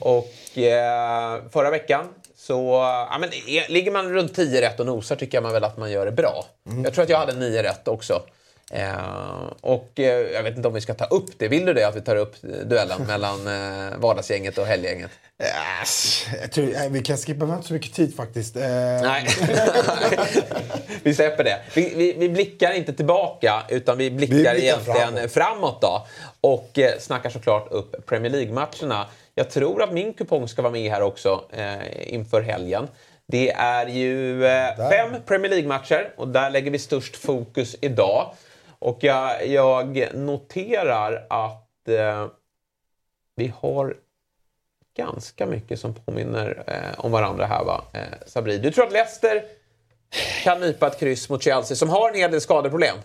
[0.00, 2.08] Och eh, förra veckan
[2.48, 2.72] så
[3.10, 3.30] ja, men,
[3.68, 6.44] ligger man runt 10 rätt och nosar tycker man väl att man gör det bra.
[6.84, 8.22] Jag tror att jag hade 9 rätt också.
[8.70, 11.48] Eh, och eh, jag vet inte om vi ska ta upp det.
[11.48, 15.10] Vill du det att vi tar upp duellen mellan eh, vardagsgänget och helggänget?
[15.42, 16.26] Yes.
[16.52, 18.56] Tror, vi kan skippa, vi har inte så mycket tid faktiskt.
[18.56, 18.62] Eh,
[19.02, 19.26] Nej.
[21.02, 21.60] vi släpper det.
[21.74, 25.32] Vi, vi, vi blickar inte tillbaka utan vi blickar, Vi blickar egentligen framåt.
[25.32, 25.80] framåt.
[25.80, 26.06] då.
[26.40, 29.06] Och eh, snackar såklart upp Premier League-matcherna.
[29.38, 32.88] Jag tror att min kupong ska vara med här också eh, inför helgen.
[33.26, 38.34] Det är ju eh, fem Premier League-matcher och där lägger vi störst fokus idag.
[38.78, 42.26] Och jag, jag noterar att eh,
[43.36, 43.96] vi har
[44.96, 47.84] ganska mycket som påminner eh, om varandra här va?
[47.92, 49.44] Eh, Sabri, du tror att Leicester
[50.44, 52.96] kan nypa ett kryss mot Chelsea som har en hel del skadeproblem?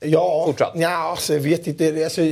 [0.00, 0.72] Ja, Fortsatt.
[0.74, 2.04] ja alltså, jag vet inte.
[2.04, 2.22] Alltså,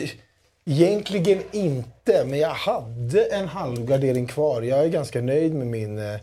[0.67, 4.63] egentligen inte, men jag hade en halvgardering kvar.
[4.63, 6.15] Jag är ganska nöjd med min eh,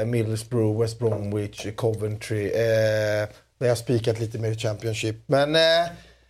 [0.00, 2.46] eh, Middlesbrough, West Bromwich, Coventry.
[2.46, 3.28] Eh,
[3.58, 5.16] där jag har spikat lite mer i Championship.
[5.26, 5.82] Men eh,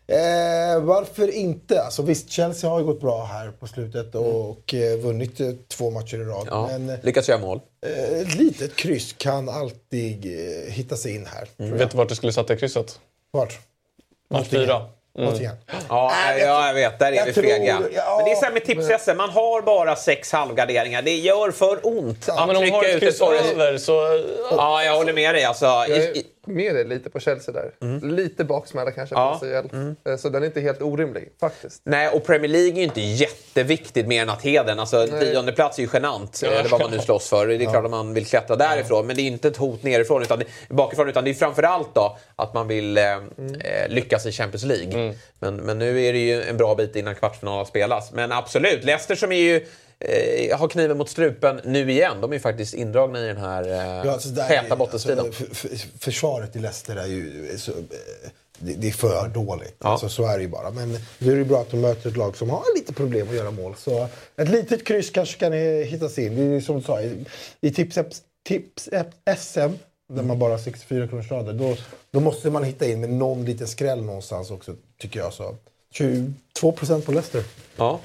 [0.06, 1.82] eh, varför inte?
[1.82, 5.50] Alltså, visst, Chelsea har ju gått bra här på slutet och, och eh, vunnit eh,
[5.68, 6.48] två matcher i rad.
[6.50, 7.60] Ja, Men lyckas göra mål.
[7.86, 10.24] eh, ett litet kryss kan alltid
[10.68, 11.48] hitta sig in här.
[11.56, 11.66] jag.
[11.66, 13.00] Vet du vart du skulle det krysset?
[13.30, 13.58] Vart?
[14.30, 14.86] Match fyra.
[15.28, 15.50] Mm.
[15.88, 16.98] Ja, ja, jag vet.
[16.98, 17.80] Där är jag vi tror- fega.
[17.94, 21.02] ja, men det är så här med tips SM, man har bara sex halvgarderingar.
[21.02, 23.20] Det gör för ont Ja, att men om du har trycka ut ett
[23.52, 24.22] över så...
[24.50, 25.44] Ja, jag håller med dig.
[25.44, 28.06] Alltså, i, i, med dig lite på Chelsea där.
[28.06, 29.26] Lite baksmälla kanske Mm.
[29.26, 29.38] Ja.
[29.62, 29.68] på
[30.04, 30.10] CL.
[30.10, 31.82] Eh, Så den är inte helt orimlig faktiskt.
[31.84, 34.78] Nej, och Premier League är ju inte jätteviktigt mer än att heden.
[34.78, 35.20] Alltså, Nej.
[35.32, 36.50] tionde plats är ju genant, Ja.
[36.50, 37.46] eller vad man nu slåss för.
[37.46, 37.70] Det är Ja.
[37.70, 41.08] klart att man vill klättra därifrån, men det är inte ett hot nerifrån, utan bakifrån.
[41.08, 43.20] Utan det är framförallt då att man vill eh, eh,
[43.88, 45.14] lyckas i Champions League.
[45.38, 48.12] Men, men nu är det ju en bra bit innan kvartsfinalen spelas.
[48.12, 49.66] Men absolut, Leicester som är ju
[50.00, 52.20] eh, har kniven mot strupen nu igen.
[52.20, 55.24] De är ju faktiskt indragna i den här eh, Ja, alltså täta är- bottenstriden.
[55.24, 57.76] Alltså, för, för, försvaret i Leicester är ju så, eh,
[58.58, 59.76] det, det är för dåligt.
[59.78, 59.88] Ja.
[59.88, 60.70] Alltså, så är det ju bara.
[60.70, 63.34] Men nu är det bra att de möter ett lag som har lite problem att
[63.34, 63.74] göra mål.
[63.78, 66.36] Så ett litet kryss kanske kan hittas in.
[66.36, 67.24] Det är som du sa, i,
[67.60, 67.98] i tips,
[68.44, 68.88] tips
[69.38, 69.70] SM
[70.12, 71.76] där man bara har 64 kronors rader, då,
[72.10, 75.32] då måste man hitta in med någon liten skräll någonstans också, tycker jag.
[75.32, 75.56] Så
[75.92, 77.44] 22 procent på Leicester.
[77.76, 78.00] Ja,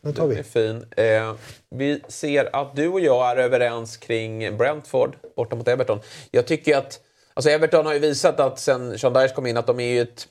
[0.00, 0.38] Den tar vi.
[0.38, 0.86] är fin.
[0.96, 1.34] Eh,
[1.70, 6.00] vi ser att du och jag är överens kring Brentford borta mot Everton.
[6.30, 7.00] Jag tycker att
[7.34, 10.00] alltså Everton har ju visat att sen Sean Dyche kom in att de är ju
[10.00, 10.28] ett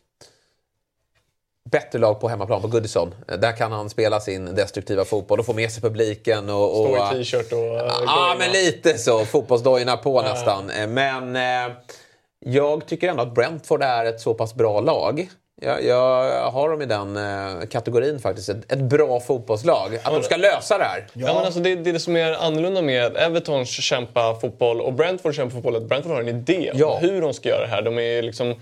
[1.71, 3.15] bättre lag på hemmaplan på Goodison.
[3.27, 6.49] Eh, Där kan han spela sin destruktiva fotboll och få med sig publiken.
[6.49, 7.59] Och, och, Stå i t-shirt och...
[8.05, 9.25] Ja, men lite så.
[9.25, 10.69] Fotbollsdojorna på nästan.
[10.69, 11.75] Eh, Men eh,
[12.39, 15.29] jag tycker ändå att Brentford är ett så pass bra lag.
[15.61, 18.49] Jag, jag har dem i den eh, kategorin faktiskt.
[18.49, 19.95] Ett, ett bra fotbollslag.
[20.03, 21.07] Att de ska lösa det här.
[21.13, 21.27] Ja.
[21.33, 25.35] men alltså det, det är det som är annorlunda med Evertons kämpa fotboll och Brentford
[25.35, 25.75] kämpa fotboll.
[25.75, 26.87] Att Brentford har en idé Ja.
[26.87, 27.81] om hur de ska göra det här.
[27.81, 28.55] De är liksom,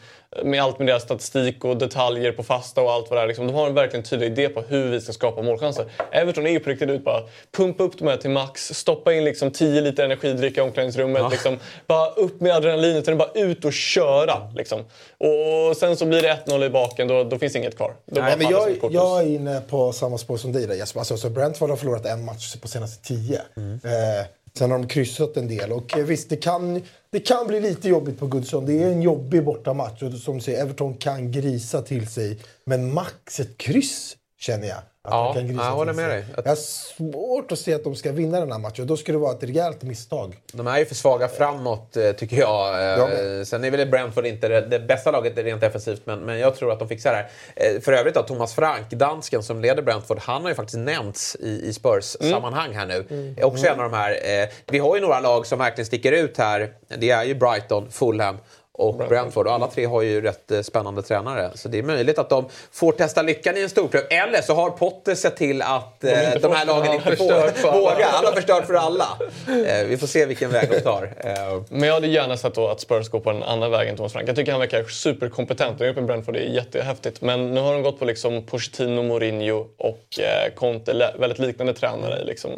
[0.44, 3.28] med allt med deras statistik och detaljer på fasta och allt vad det är.
[3.28, 5.86] Liksom, de har en verkligen tydlig idé på hur vi ska skapa målchanser.
[6.12, 7.22] Everton är ju på riktigt ut bara
[7.58, 11.22] pumpa upp de här till max, stoppa in liksom 10 liter energidryck i omklädningsrummet.
[11.22, 11.30] Ja.
[11.30, 14.52] Liksom, bara upp med adrenalinet, sen bara ut och köra.
[14.56, 14.80] Liksom.
[15.18, 17.94] Och sen så blir det 1-0 i baken, då, då finns inget kvar.
[18.06, 21.00] Då Nej, men jag, jag är inne på samma spår som dig där Jesper.
[21.00, 23.42] Alltså, så Brentford har förlorat en match på senaste tio.
[23.58, 24.26] Eh,
[24.58, 25.72] sen har de kryssat en del.
[25.72, 28.66] Och eh, visst, det kan, det kan bli lite jobbigt på Goodson.
[28.66, 30.04] Det är en jobbig bortamatch.
[30.04, 32.40] Och som du säger, Everton kan grisa till sig.
[32.66, 34.80] Men max ett kryss känner jag.
[35.06, 36.26] Att Ja, kan grisa jag håller med dig.
[36.36, 38.88] Jag har svårt att se att de ska vinna den här matchen.
[38.88, 40.38] Då skulle det vara ett rejält misstag.
[40.54, 42.74] De är ju för svaga framåt, eh, tycker jag.
[42.74, 46.40] Eh, Jag Sen är väl Brentford inte det, det bästa laget rent defensivt, men, men
[46.40, 47.76] jag tror att de fixar det här.
[47.76, 51.36] Eh, För övrigt då, Thomas Frank, dansken som leder Brentford, han har ju faktiskt nämnts
[51.36, 53.06] i, i Spurs-sammanhang här nu.
[53.10, 53.36] Mm.
[53.38, 54.12] Är Också en av de här.
[54.12, 56.74] eh, Vi har ju några lag som verkligen sticker ut här.
[56.98, 58.38] Det är ju Brighton, Fulham
[58.78, 59.48] och Brentford.
[59.48, 61.52] Och alla tre har ju rätt eh, spännande tränare.
[61.56, 64.04] Så det är möjligt att de får testa lyckan i en storklubb.
[64.10, 67.32] Eller så har Potter sett till att De eh, de får- här lagen inte får
[67.34, 67.72] alla.
[67.72, 68.08] våga.
[68.12, 69.08] Han har förstört för alla.
[69.68, 71.04] Eh, Vi får se vilken väg de tar.
[71.20, 74.30] Eh, Men jag hade gärna sett att Spurs går på den andra vägen, Thomas Frank.
[74.30, 75.80] Jag tycker han verkar superkompetent.
[75.80, 77.22] Den uppe i Brentford det är jättehäftigt.
[77.22, 81.12] Men nu har de gått på liksom Pochettino, Mourinho och eh, Conte.
[81.20, 82.52] Väldigt liknande tränare i, liksom,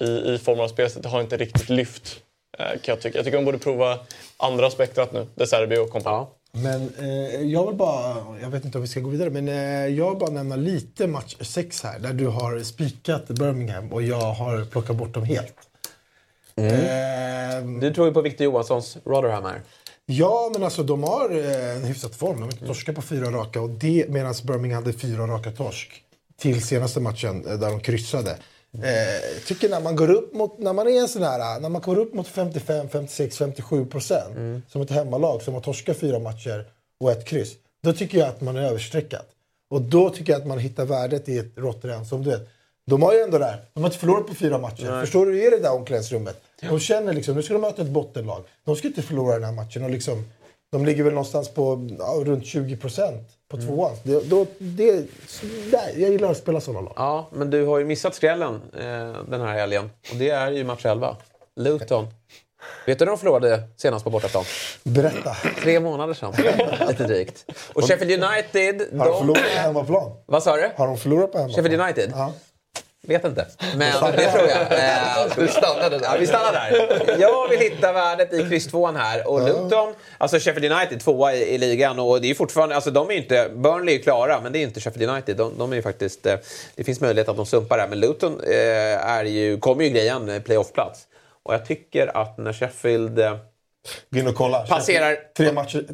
[0.00, 0.04] i,
[0.34, 1.02] i form av spelet.
[1.02, 2.16] Det har inte riktigt lyft.
[2.58, 3.18] Eh, kan jag, tycka.
[3.18, 3.98] jag tycker de borde prova
[4.36, 5.26] andra spektrat nu.
[5.34, 6.26] De Serbi och kompani.
[6.52, 9.86] Men eh, jag vill bara, jag vet inte om vi ska gå vidare, men eh,
[9.86, 11.98] jag vill bara nämna lite match 6 här.
[11.98, 15.54] Där du har spikat Birmingham och jag har plockat bort dem helt.
[16.56, 19.60] Eh, Du tror ju på Victor Johanssons Rotherham här.
[20.06, 22.32] Ja, men alltså de har eh, en hyfsat form.
[22.36, 26.02] De har inte torskat på fyra raka och det medan Birmingham hade fyra raka torsk
[26.40, 28.36] till senaste matchen eh, där de kryssade.
[28.82, 31.82] Eh, tycker när man går upp mot, när man är en sån här, när man
[31.82, 36.64] går upp mot 55, 56, 57 procent som ett hemmalag som har torskat fyra matcher
[37.00, 37.52] och ett kryss.
[37.82, 39.26] Då tycker jag att man är överstreckat.
[39.70, 42.48] Och då tycker jag att man hittar värdet i ett Rotterdam som du vet.
[42.86, 44.90] De har ju ändå där, de har inte förlorat på fyra matcher.
[44.90, 45.00] Nej.
[45.00, 45.50] Förstår du?
[45.50, 46.40] Det där omklädningsrummet.
[46.60, 48.44] De känner liksom, nu ska de möta ett bottenlag.
[48.64, 49.84] De ska inte förlora den här matchen.
[49.84, 50.24] Och liksom,
[50.70, 53.68] de ligger väl någonstans på ja, runt 20 procent på Mm.
[53.68, 53.96] tvåan.
[54.02, 54.92] Det, då, det,
[55.70, 56.92] där, jag gillar att spela sådana lag.
[56.96, 59.90] Ja, men du har ju missat skrällen eh, den här helgen.
[60.10, 61.16] Och det är ju match 11.
[61.56, 62.06] Luton.
[62.86, 64.44] Vet du när de förlorade senast på bortaplan?
[64.84, 65.36] Berätta.
[65.62, 66.34] Tre månader sedan.
[66.88, 67.44] Lite drygt.
[67.72, 68.98] Och Sheffield United...
[68.98, 70.12] Har de förlorat på hemmaplan?
[70.26, 70.70] Vad sa du?
[70.76, 71.64] Har de förlorat på hemmaplan?
[71.64, 72.10] Sheffield United?
[72.14, 72.32] Ja.
[73.06, 73.46] Vet inte.
[73.76, 74.72] Men det tror jag.
[74.72, 76.04] Eh, Vi stannade där.
[76.04, 77.16] Ja, vi stannar där.
[77.20, 79.28] Jag vill hitta värdet i kryss 2 här.
[79.28, 81.98] Och Luton, alltså Sheffield United tvåa i, i ligan.
[81.98, 84.58] Och det är ju fortfarande, alltså de är inte, Burnley är ju klara, men det
[84.58, 85.36] är inte Sheffield United.
[85.36, 86.34] De, de är ju faktiskt, eh,
[86.74, 87.88] det finns möjlighet att de sumpar där.
[87.88, 91.00] Men Luton eh, är ju, kommer ju greja en playoffplats.
[91.42, 93.20] Och jag tycker att när Sheffield...
[93.86, 94.66] Eh, Gå in och kolla.
[94.66, 95.84] Passerar- Tre matcher,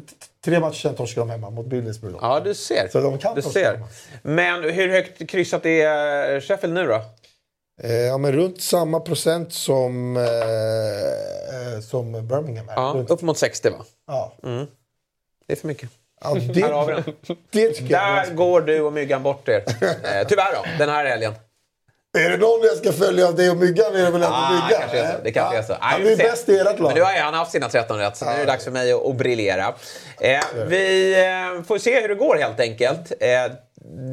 [0.45, 2.17] tre matcher torskade de hemma mot Middlesbrough.
[2.21, 2.87] ja, du ser.
[2.87, 3.73] Så de kan du ser.
[3.73, 3.87] hemma.
[4.23, 7.01] Men hur högt kryssat är Sheffield nu då?
[7.83, 12.73] Eh, ja, men runt samma procent som, eh, eh, som Birmingham är.
[12.75, 13.85] Ja, upp mot 60 va?
[14.07, 14.33] ja.
[14.43, 14.65] Mm.
[15.47, 15.89] Det är för mycket.
[16.21, 17.03] Ja, Här har vi det,
[17.51, 17.73] den.
[17.87, 17.89] det.
[17.89, 19.63] Där går du och myggan bort er.
[19.81, 21.33] Eh, tyvärr då, den här helgen.
[22.15, 24.51] Är det någon jag ska följa av dig och Myggan är det väl ändå Ah,
[24.51, 24.79] Myggan?
[24.81, 25.17] kanske är så.
[25.23, 25.75] Det kanske är så.
[25.79, 26.23] Han är får se.
[26.23, 26.87] bäst i ert lag.
[26.87, 28.91] Men nu har han haft sina 13 rätt, så nu är det dags för mig
[28.93, 29.73] att, att briljera.
[30.21, 33.11] Eh, vi eh, får se hur det går helt enkelt.
[33.19, 33.51] Eh,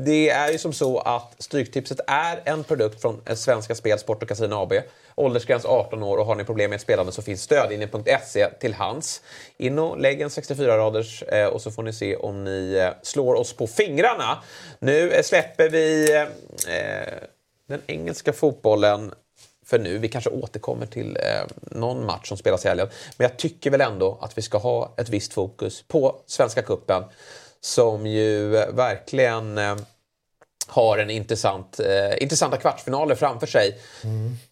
[0.04, 4.22] det är ju som så att Stryktipset är en produkt från eh, Svenska Spel, Sport
[4.22, 4.72] och Casino AB.
[5.14, 9.20] Åldersgräns 18 år och har ni problem med spelande så finns stödlinjen.se till hands.
[9.56, 13.34] In och lägg en 64-raders eh, och så får ni se om ni eh, slår
[13.34, 14.42] oss på fingrarna.
[14.78, 16.08] Nu släpper vi
[17.72, 19.14] den engelska fotbollen
[19.66, 19.98] för nu.
[19.98, 22.88] Vi kanske återkommer till eh, någon match som spelas i helgen.
[23.16, 27.04] Men jag tycker väl ändå att vi ska ha ett visst fokus på Svenska Kuppen
[27.60, 29.76] som ju eh, verkligen eh,
[30.66, 33.78] har en intressant, eh, intressanta kvartsfinaler framför sig.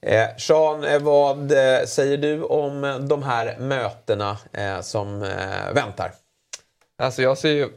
[0.00, 6.12] Eh, Sean, eh, vad eh, säger du om de här mötena eh, som eh, väntar?
[6.98, 7.68] Alltså jag ser ju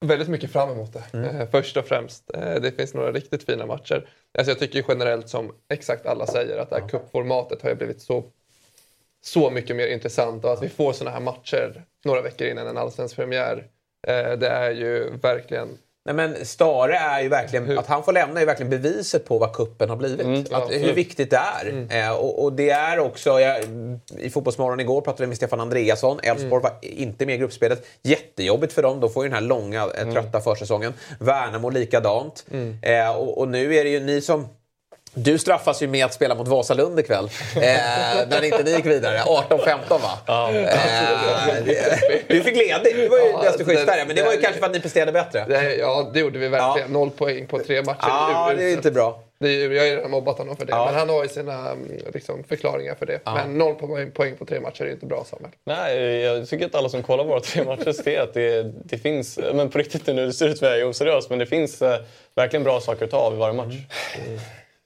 [0.00, 1.18] väldigt mycket fram emot det.
[1.18, 2.30] Eh, först och främst.
[2.34, 4.08] Eh, det finns några riktigt fina matcher.
[4.38, 8.24] Alltså jag tycker generellt som exakt alla säger att det här cupformatet har blivit så,
[9.20, 12.78] så mycket mer intressant och att vi får såna här matcher några veckor innan en
[12.78, 13.66] allsvensk premiär.
[14.06, 15.68] Eh, det är ju verkligen
[16.12, 19.38] Nej, men Stare är ju verkligen, att han får lämna är ju verkligen beviset på
[19.38, 20.26] vad kuppen har blivit.
[20.26, 21.86] Mm, att, hur viktigt det är.
[21.90, 23.64] Eh, och, och det är också, jag,
[24.18, 26.20] i Fotbollsmorgon igår pratade vi med Stefan Andreasson.
[26.22, 27.86] Elfsborg var inte med i gruppspelet.
[28.02, 30.94] Jättejobbigt för dem, då får ju den här långa, eh, trötta försäsongen.
[31.18, 32.46] Värnamo likadant.
[32.82, 34.48] Eh, och, och nu är det ju ni som
[35.14, 37.24] du straffas ju med att spela mot Vasalund ikväll.
[37.56, 37.60] Eh,
[38.28, 39.18] när inte ni gick vidare.
[39.26, 40.18] 18-15 va?
[40.50, 42.84] Eh, det- du fick ledigt.
[42.96, 44.04] Det var ju Ja, desto det- schysstare.
[44.06, 45.44] Men det var ju det- kanske för att ni presterade bättre.
[45.48, 46.90] Det, ja, det gjorde vi verkligen.
[46.92, 47.98] Noll poäng på tre matcher.
[48.02, 49.22] Ja, det är inte bra.
[49.40, 50.72] Det är, jag har ju redan mobbat honom för det.
[50.72, 50.84] Ja.
[50.86, 53.20] Men han har ju sina mm, liksom, förklaringar för det.
[53.24, 55.50] Men noll poäng, poäng på tre matcher är inte bra Samuel.
[55.66, 59.38] Nej, jag tycker att alla som kollar våra tre matcher ser att det, det finns,
[59.54, 62.00] men på riktigt nu, det ser ut som jag är oseriös, men det finns eh,
[62.34, 63.74] verkligen bra saker att ta av i varje match.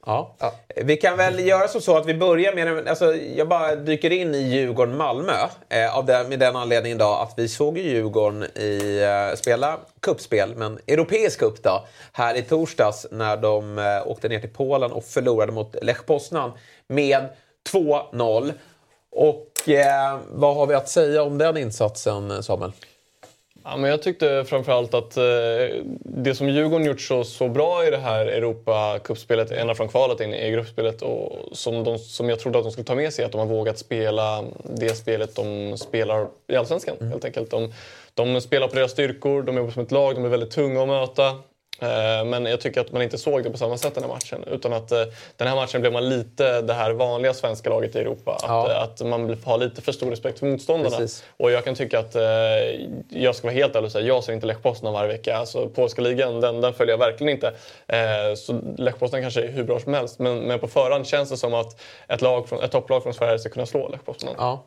[0.07, 0.35] Ja.
[0.77, 2.89] Vi kan väl göra som så att vi börjar med...
[2.89, 5.49] Alltså, jag bara dyker in i Djurgården-Malmö.
[5.69, 9.79] Eh, av den, med den anledningen då att vi såg ju Djurgården i, eh, spela
[10.01, 14.93] kuppspel, men europeisk cup då, här i torsdags när de eh, åkte ner till Polen
[14.93, 16.53] och förlorade mot Lech Poznan
[16.87, 17.29] med
[17.73, 18.53] 2-0.
[19.11, 22.73] Och eh, vad har vi att säga om den insatsen, Samuel?
[23.67, 25.23] Ja, men jag tyckte framförallt att eh,
[26.01, 30.35] det som Djurgården gjort så, så bra i det här Europa-cupspelet ända från kvalet in
[30.35, 33.33] i gruppspelet och som, de, som jag trodde att de skulle ta med sig att
[33.33, 36.97] de har vågat spela det spelet de spelar i Allsvenskan.
[37.01, 37.51] Helt enkelt.
[37.51, 37.73] De,
[38.15, 40.89] de spelar på deras styrkor, de jobbar som ett lag, de är väldigt tunga att
[40.89, 41.39] möta.
[41.81, 44.45] Eh, Men jag tycker att man inte såg det på samma sätt den här matchen.
[44.51, 45.03] Utan att eh,
[45.37, 48.33] den här matchen blev man lite det här vanliga svenska laget i Europa.
[48.33, 48.71] Att, Ja.
[48.71, 50.97] eh, att man har lite för stor respekt för motståndarna.
[50.97, 51.25] Precis.
[51.37, 52.15] Och jag kan tycka att,
[53.09, 55.37] jag ska vara helt ärlig och säga, jag ser inte Lech Poznan varje vecka.
[55.37, 57.53] Alltså, polska ligan, den, den följer jag verkligen inte.
[58.37, 60.19] Så Lech Poznan kanske är hur bra som helst.
[60.19, 63.39] Men, men på förhand känns det som att ett, lag från, ett topplag från Sverige
[63.39, 64.35] ska kunna slå Lech Poznan.
[64.39, 64.65] Ja.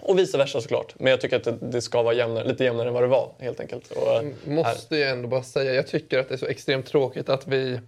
[0.00, 0.94] Och vice versa såklart.
[0.98, 3.60] Men jag tycker att det, ska vara jämnare, lite jämnare än vad det var helt
[3.60, 3.90] enkelt.
[3.90, 6.86] Och, eh, här- Måste ju ändå bara säga, jag tycker att det är så extremt
[6.86, 7.80] tråkigt att vi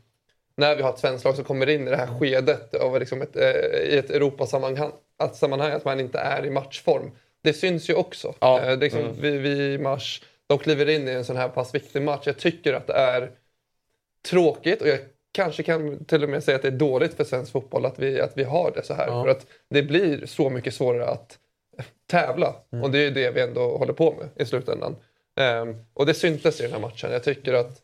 [0.56, 3.22] när vi har ett svenskt lag som kommer in i det här skedet av liksom
[3.22, 3.50] ett, eh,
[3.94, 7.10] i ett Europasammanhang, att, sammanhang, att man inte är i matchform.
[7.42, 8.34] Det syns ju också.
[8.40, 8.60] Ja.
[8.60, 9.14] Eh, liksom, Mm.
[9.20, 12.22] vi, vi i mars, de kliver in i en sån här pass viktig match.
[12.26, 13.30] Jag tycker att det är
[14.30, 14.98] tråkigt och jag
[15.32, 18.20] kanske kan till och med säga att det är dåligt för svensk fotboll att vi,
[18.20, 19.06] att vi har det så här.
[19.06, 19.22] Ja.
[19.22, 21.38] För att det blir så mycket svårare att
[22.06, 22.54] tävla.
[22.82, 24.96] Och det är ju det vi ändå håller på med i slutändan.
[25.40, 27.12] Ehm, och det syntes i den här matchen.
[27.12, 27.80] Jag tycker att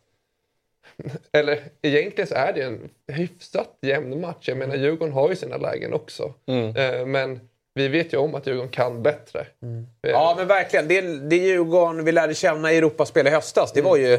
[1.32, 4.48] eller egentligen så är det en hyfsat jämn match.
[4.48, 6.34] Jag menar Djurgården har ju sina lägen också.
[6.46, 6.76] Mm.
[6.76, 7.40] Eh, men
[7.74, 9.40] vi vet ju om att Djurgården kan bättre.
[9.40, 10.88] Eh, Ja, men verkligen.
[10.88, 14.18] Det, det Djurgården vi lärde känna i Europaspel i höstas, det var ju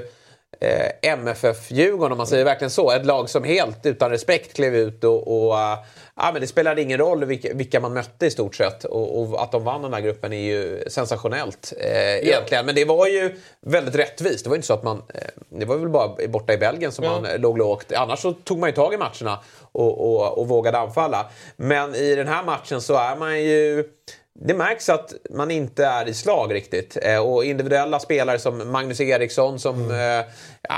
[0.60, 2.91] eh, MFF-Djurgården om man säger verkligen så.
[2.91, 5.78] Ett lag som helt utan respekt klev ut och, och eh,
[6.15, 8.84] ja, men det spelade ingen roll vilka, vilka man mötte i stort sett.
[8.84, 12.65] Och, och att de vann den här gruppen är ju sensationellt eh, egentligen.
[12.65, 14.44] Men det var ju väldigt rättvist.
[14.44, 15.02] Det var ju inte så att man...
[15.14, 17.11] Eh, det var väl bara borta i Belgien som Ja.
[17.11, 17.91] man eh, låg lågt.
[17.94, 19.40] Annars så tog man ju tag i matcherna
[19.72, 21.30] och, och, och vågade anfalla.
[21.56, 23.84] Men i den här matchen så är man ju...
[24.33, 26.97] Det märks att man inte är i slag riktigt.
[27.01, 30.23] Eh, och individuella spelare som Magnus Eriksson som eh, ja,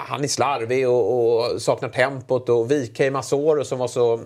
[0.07, 2.49] han är slarvig och, och saknar tempot.
[2.49, 4.19] Och VK Masoro som var så eh,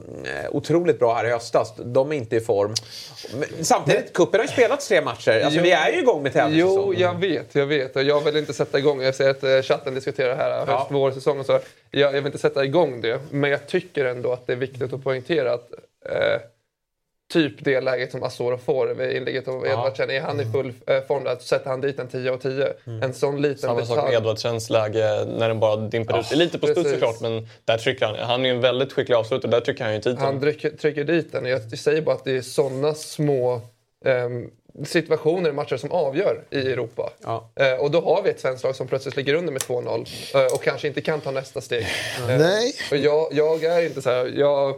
[0.51, 1.73] otroligt bra här i höstas.
[1.77, 2.73] De är inte i form.
[3.39, 5.41] Men, samtidigt, cupen har ju spelats tre matcher.
[5.43, 5.63] Alltså, Jo.
[5.63, 6.99] vi är ju igång med Jo, tävlingssäsongen.
[6.99, 7.95] jag vet, jag vet.
[7.95, 9.01] Och jag vill inte sätta igång.
[9.01, 10.87] Jag ser att chatten diskuterar här, höst, Ja.
[10.89, 11.51] vår, säsong och så.
[11.91, 13.19] Jag, jag vill inte sätta igång det.
[13.31, 15.69] Men jag tycker ändå att det är viktigt att poängtera att
[16.09, 16.41] eh,
[17.33, 20.09] typ det läget som Asoro får vid inlägget av Edvardsen.
[20.09, 22.73] Är han i full eh, form där sätter han dit en 10 av 10.
[23.01, 24.15] En sån liten Samma sak med detalj.
[24.15, 26.29] Edvardsens läge när den bara dimper ut.
[26.29, 28.15] Det är lite på studs såklart men där trycker han.
[28.15, 29.51] Han är ju en väldigt skicklig avslutare.
[29.51, 30.17] Där trycker han ju titeln.
[30.17, 31.45] Han trycker, trycker dit den.
[31.45, 33.61] Jag säger bara att det är såna små
[34.05, 34.49] ehm,
[34.85, 37.13] situationer i matcher som avgör i Europa.
[37.55, 40.53] Eh, och då har vi ett svenskt lag som plötsligt ligger under med 2-0 eh,
[40.53, 41.87] och kanske inte kan ta nästa steg.
[42.29, 42.73] Eh, Nej.
[42.91, 44.33] Och jag, jag är inte så här...
[44.35, 44.75] Jag,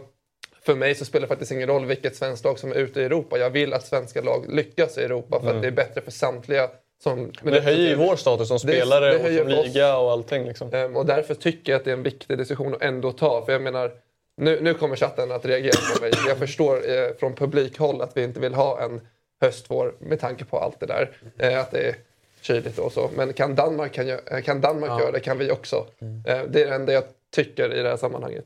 [0.62, 3.04] för mig så spelar det faktiskt ingen roll vilket svenskt lag som är ute i
[3.04, 3.38] Europa.
[3.38, 5.56] Jag vill att svenska lag lyckas i Europa för Mm.
[5.56, 6.70] att det är bättre för samtliga.
[7.02, 9.66] Som, Men det höjer ju vår status som spelare och höjer som oss.
[9.66, 10.44] liga och allting.
[10.44, 10.74] Liksom.
[10.74, 13.44] Ehm, och därför tycker jag att det är en viktig diskussion att ändå ta.
[13.44, 13.90] För jag menar,
[14.36, 16.12] nu, nu kommer chatten att reagera på mig.
[16.28, 19.00] Jag förstår eh, från publikhåll att vi inte vill ha en
[19.40, 21.10] höstvår med tanke på allt det där.
[21.38, 21.94] Eh, att det är
[22.40, 23.10] kyligt och så.
[23.16, 25.00] Men kan Danmark, kan, gö- kan Danmark Ja.
[25.00, 25.86] göra det kan vi också.
[26.26, 27.04] Eh, det är det enda jag
[27.34, 28.44] tycker i det här sammanhanget.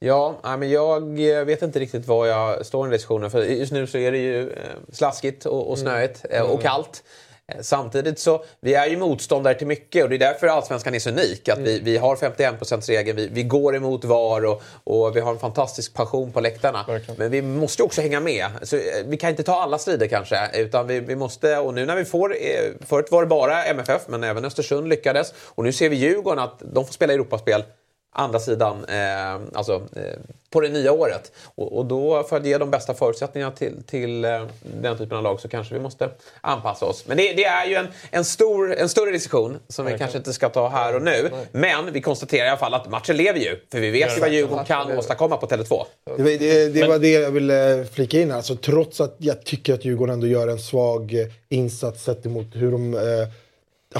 [0.00, 3.30] Ja, men jag eh, vet inte riktigt var jag står i diskussionen.
[3.30, 4.56] För just nu så är det ju eh,
[4.92, 5.90] slaskigt och, och Mm.
[5.90, 6.62] snöigt eh, och Mm.
[6.62, 7.02] kallt.
[7.52, 10.98] Eh, Samtidigt så, vi är ju motståndare till mycket och det är därför Allsvenskan är
[10.98, 11.48] så unik.
[11.48, 15.38] Att vi, vi har 51%-regeln, vi, vi går emot VAR och, och vi har en
[15.38, 16.84] fantastisk passion på läktarna.
[17.18, 18.46] Men vi måste ju också hänga med.
[18.62, 20.50] Så, vi kan inte ta alla strider kanske.
[20.54, 22.36] Utan vi, vi måste, och nu när vi får,
[22.86, 25.34] förut var det bara MFF men även Östersund lyckades.
[25.44, 27.62] Och nu ser vi Djurgården att de får spela Europaspel
[28.12, 30.02] andra sidan, eh, alltså eh,
[30.50, 31.32] på det nya året.
[31.54, 34.46] Och, och då för att ge de bästa förutsättningarna till, till eh,
[34.80, 36.10] den typen av lag så kanske vi måste
[36.40, 37.04] anpassa oss.
[37.06, 40.32] Men det, det är ju en, en, stor, en större diskussion som vi kanske inte
[40.32, 41.30] ska ta här och nu.
[41.52, 43.56] Men vi konstaterar i alla fall att matchen lever ju.
[43.72, 45.84] För vi vet ju vad Djurgården kan åstadkomma på Tele2.
[46.16, 48.32] Det, var- det, det var det jag ville flika in.
[48.32, 52.46] Alltså, trots att jag tycker att Djurgården ändå gör en svag eh, insats sett emot
[52.52, 53.00] hur de eh,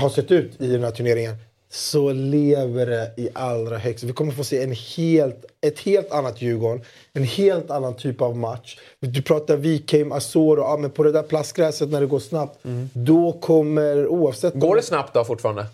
[0.00, 1.34] har sett ut i den här turneringen.
[1.70, 4.06] Så lever det i allra högsta.
[4.06, 6.84] Vi kommer få se en helt, ett helt annat Djurgården.
[7.12, 8.78] En helt annan typ av match.
[9.00, 10.60] Du pratar Wikheim, Asoro.
[10.60, 12.58] Ja, men på det där plastgräset när det går snabbt.
[12.92, 14.54] Då kommer oavsett...
[14.54, 15.66] Går det snabbt då fortfarande?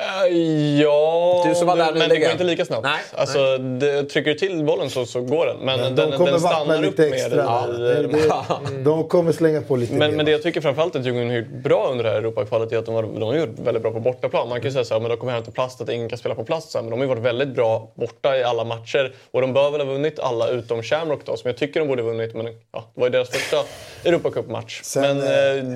[0.00, 2.82] Eh, ja, Du som var där men det går inte lika snabbt.
[2.82, 5.56] Nej, alltså, Det, trycker du till bollen så, så går den.
[5.56, 7.12] Men, Men den, de kommer den stannar upp lite mer.
[7.14, 7.64] extra.
[7.68, 10.16] i- Det- det- De kommer slänga på lite Men, mer.
[10.16, 12.78] men det jag tycker framförallt att Djurgården har gjort bra under det här Europakvalet är
[12.78, 14.48] att de har, de har gjort väldigt bra på bortaplan.
[14.48, 16.18] Man kan ju säga så här, men de kommer hem till plast, att ingen kan
[16.18, 16.70] spela på plast.
[16.70, 19.12] så här, Men de har ju varit väldigt bra borta i alla matcher.
[19.30, 22.02] Och de bör väl ha vunnit alla utom Shamrock då, som jag tycker de borde
[22.02, 22.34] ha vunnit.
[22.34, 23.56] Men ja, det var ju deras första
[24.04, 24.82] Europacup-match.
[24.96, 25.24] Men eh,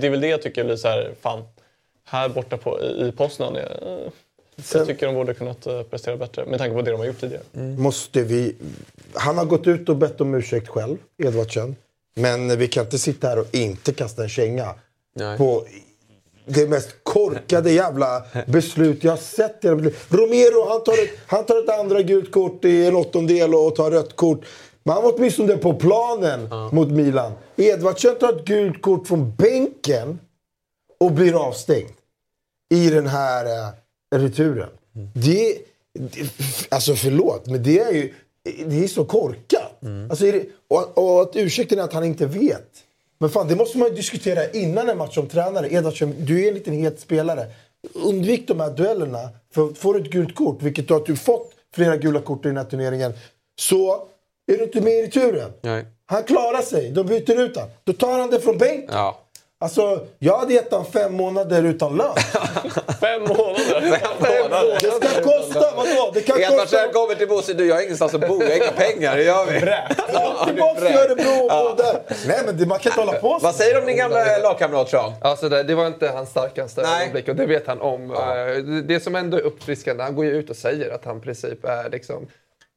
[0.01, 1.43] det är väl det jag tycker blir så här, fan.
[2.13, 3.55] Här borta på, i, Poznan.
[3.55, 7.07] Sen- jag tycker de borde kunnat eh, prestera bättre med tanke på det de har
[7.07, 7.43] gjort tidigare.
[7.79, 8.55] måste vi...
[9.15, 11.77] Han har gått ut och bett om ursäkt själv, Edvardsen.
[12.15, 14.75] Men vi kan inte sitta här och inte kasta en känga
[15.15, 15.39] Nej.
[15.39, 15.65] på
[16.47, 19.65] det mest korkade jävla beslut jag har sett.
[20.09, 23.91] Romero, han tar, ett, han tar ett andra gult kort i en åttondel och tar
[23.91, 24.45] rött kort.
[24.83, 27.33] Men han var åtminstone på planen mot Milan.
[27.57, 30.19] Edvardsen tar ett gult kort från bänken
[31.01, 31.89] och blir avstängd
[32.73, 34.69] i den här eh, returen.
[35.15, 35.59] Det,
[35.93, 36.31] det,
[36.69, 38.15] alltså förlåt, men det är ju
[38.67, 39.81] det är så korkat.
[40.11, 42.69] Alltså är det, och, och att ursäkten är att han inte vet.
[43.19, 45.73] Men fan, det måste man ju diskutera innan en match som tränare.
[45.73, 47.47] Edvardsen, du är en liten het spelare.
[47.93, 49.29] Undvik de här duellerna.
[49.55, 52.49] För får du ett gult kort, vilket du har du fått flera gula kort i
[52.49, 53.13] den här turneringen,
[53.59, 54.09] så
[54.53, 55.53] är du inte med i returen.
[55.61, 55.87] Nej.
[56.07, 56.91] Han klarar sig.
[56.91, 57.71] De byter ut honom.
[57.85, 58.91] Då tar han det från bänken.
[58.93, 59.22] Ja.
[59.63, 62.15] Alltså, jag hade gett honom fem månader utan lön.
[63.01, 64.81] Fem månader!
[64.81, 66.11] Det ska kosta, vadå?
[66.15, 66.53] Det kan kosta...
[66.53, 67.55] Edvardsen kommer till Bosse.
[67.55, 68.43] Du, jag har ingenstans att bo.
[68.43, 69.17] Jag har inga pengar.
[69.17, 69.61] Det gör vi.
[70.47, 72.03] Tillbaka till Örebro och där.
[72.27, 73.47] Nej men det, man kan inte hålla på så.
[73.47, 75.13] Vad säger du om din gamla lagkamrat Sean?
[75.21, 77.01] Alltså det, det var inte hans starkaste Nej.
[77.03, 78.11] ögonblick och det vet han om.
[78.11, 81.19] Eh, Det, det som ändå är uppfriskande, han går ju ut och säger att han
[81.19, 82.27] i princip är liksom,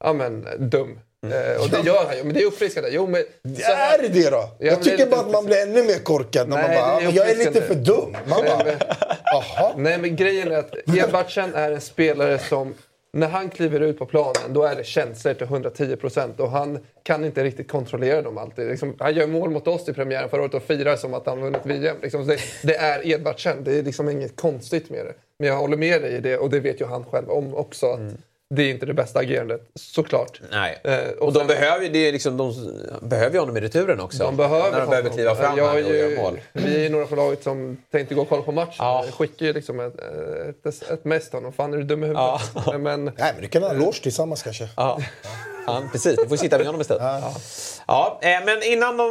[0.04, 1.00] ja men dum.
[1.32, 2.90] Eh, och det gör han ju, men det är uppfriskande.
[2.92, 3.24] Jo, men,
[3.58, 4.36] så här- Är det det då?
[4.38, 6.76] Ja, men jag det tycker bara att man blir ännu mer korkad när Nej, man
[6.90, 8.12] bara, det är "Ah, jag är lite uppfriskande." för dum.
[8.30, 8.76] Man Nej, bara, men-
[9.24, 9.74] jaha.
[9.78, 12.74] Nej, men grejen är att Edvardsen är en spelare som
[13.14, 16.80] när han kliver ut på planen då är det känslor till 110 procent och han
[17.04, 18.68] kan inte riktigt kontrollera dem alltid.
[18.68, 21.42] Liksom, han gör mål mot oss i premiären förra året och firar som att han
[21.42, 21.98] vunnit VM.
[22.02, 25.14] Liksom, det, det är Edvardsen, det är liksom inget konstigt med det.
[25.40, 27.86] Men jag håller med dig i det och det vet ju han själv om också.
[27.92, 28.00] Att
[28.50, 30.42] Det är inte det bästa agerandet, såklart.
[30.52, 30.80] Nej.
[30.84, 32.54] Eh, Och, de, behöver, ju- det är liksom, de
[33.02, 34.24] behöver ju honom i returen också.
[34.24, 36.40] De behöver när de behöver kliva fram jag och göra mål.
[36.54, 38.74] Vi är några på laget som tänkte gå och kolla på matchen.
[38.78, 39.06] Ja.
[39.18, 39.96] Skickar ju liksom ett,
[40.66, 41.54] ett, ett mest till honom.
[41.54, 42.42] Fan är du dum i huvudet?
[42.80, 44.70] Men, Nej men du kan ha en loge tillsammans kanske.
[44.78, 45.00] Ja.
[45.68, 46.16] Ja, precis.
[46.16, 47.04] Du får sitta med honom istället.
[47.88, 48.20] Ja.
[48.22, 49.04] eh, men innan de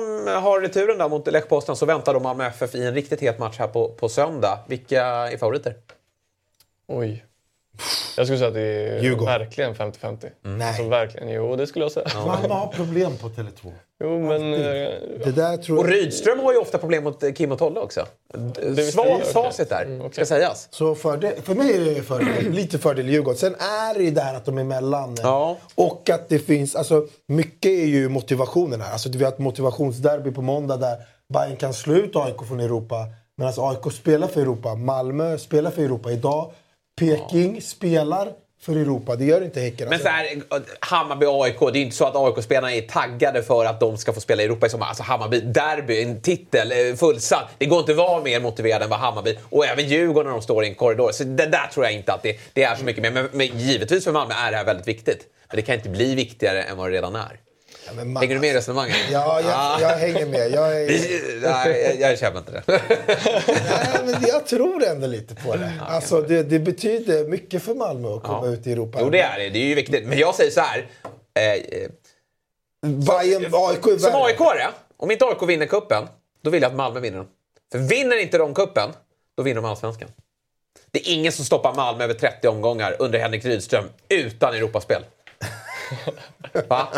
[0.43, 3.39] har returen då mot Lech Poznan så väntar de Malmö FF i en riktigt het
[3.39, 4.59] match här på, på söndag.
[4.69, 5.75] Vilka är favoriter?
[6.89, 7.25] Oj.
[8.17, 9.25] Jag skulle säga att det är Djurgården.
[9.39, 10.31] verkligen 50-50.
[10.43, 10.69] Nej.
[10.69, 11.29] Alltså, verkligen.
[11.29, 12.07] Jo, det skulle jag säga.
[12.27, 13.73] Malmö har problem på Tele2.
[14.05, 14.55] Jo, men...
[14.55, 14.61] eh,
[15.25, 15.93] Det där tror Och jag...
[15.95, 18.07] Rydström har ju ofta problem mot eh, Kim och Tolle också.
[18.93, 20.69] Svagt facit där, Mm, ska sägas.
[20.71, 23.39] Så fördel, för mig är det fördel, lite fördel Djurgården.
[23.39, 25.17] Sen är det ju där att de är emellan.
[25.23, 25.57] Ja.
[25.75, 28.93] Och att det finns, alltså mycket är ju motivationen här.
[28.93, 30.97] Alltså vi har ett motivationsderby på måndag där
[31.33, 32.97] Bayern kan slå ut AIK från Europa.
[33.37, 34.75] Medan AIK spelar för Europa.
[34.75, 36.11] Malmö spelar för Europa.
[36.13, 36.51] Idag
[36.97, 38.33] Peking spelar
[38.65, 39.17] för Europa.
[39.17, 39.89] Det gör inte Häcken.
[39.89, 43.43] Men Alltså, så här, Hammarby och AIK, det är inte så att AIK-spelarna är taggade
[43.43, 44.87] för att de ska få spela i Europa i sommar.
[44.87, 47.49] Alltså Hammarby, derby, en titel, eh, fullsatt.
[47.59, 50.43] Det går inte att vara mer motiverad än vad Hammarby och även Djurgården när de
[50.43, 51.13] står i en korridor.
[51.13, 53.11] Så det där tror jag inte att det, det är så mycket mer.
[53.11, 55.27] Men, men givetvis för Malmö är det här väldigt viktigt.
[55.49, 57.41] Men det kan inte bli viktigare än vad det redan är.
[57.87, 58.97] Ja, men Ma- Hänger du med i resonemanget?
[59.13, 60.51] Ja, jag, jag hänger med.
[60.51, 60.87] Jag, är,
[61.43, 62.63] Nej, jag, jag känner inte det.
[62.67, 65.73] nej, men jag tror ändå lite på det.
[65.89, 68.99] Alltså, det, det betyder mycket för Malmö att komma ut i Europa.
[69.01, 69.51] Jo, det är det.
[69.51, 70.07] Det är ju viktigt.
[70.07, 70.87] Men jag säger så här.
[71.35, 71.91] Eh, eh,
[72.87, 76.05] Bayern, AIK är Som aik är om inte AIK vinner kuppen,
[76.43, 77.27] då vill jag att Malmö vinner den.
[77.73, 78.91] För vinner inte de kuppen,
[79.37, 80.09] då vinner de allsvenskan.
[80.91, 85.03] Det är ingen som stoppar Malmö över 30 omgångar under Henrik Rydström utan Europaspel.
[86.69, 86.89] Va?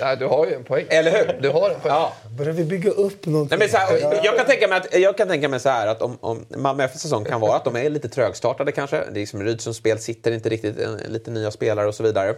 [0.00, 0.86] Nej, du har ju en poäng.
[0.88, 1.40] Eller hur?
[1.40, 1.94] Du har en poäng.
[1.94, 2.12] Ja.
[2.38, 3.58] Börjar vi bygga upp någonting?
[3.58, 5.86] Nej, men så här, jag, kan tänka mig att, jag kan tänka mig så här
[5.86, 8.96] att om, om Malmö FFs säsong kan vara att de är lite trögstartade kanske.
[8.96, 12.34] Det är liksom Rydströms spel sitter inte riktigt, eh, lite nya spelare och så vidare.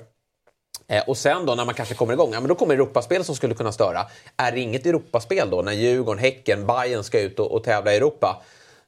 [0.89, 3.35] Eh, och sen då när man kanske kommer igång, ja, men då kommer Europaspel som
[3.35, 4.07] skulle kunna störa.
[4.37, 7.97] Är det inget Europaspel då när Djurgården, Häcken, Bayern ska ut och, och tävla i
[7.97, 8.43] Europa?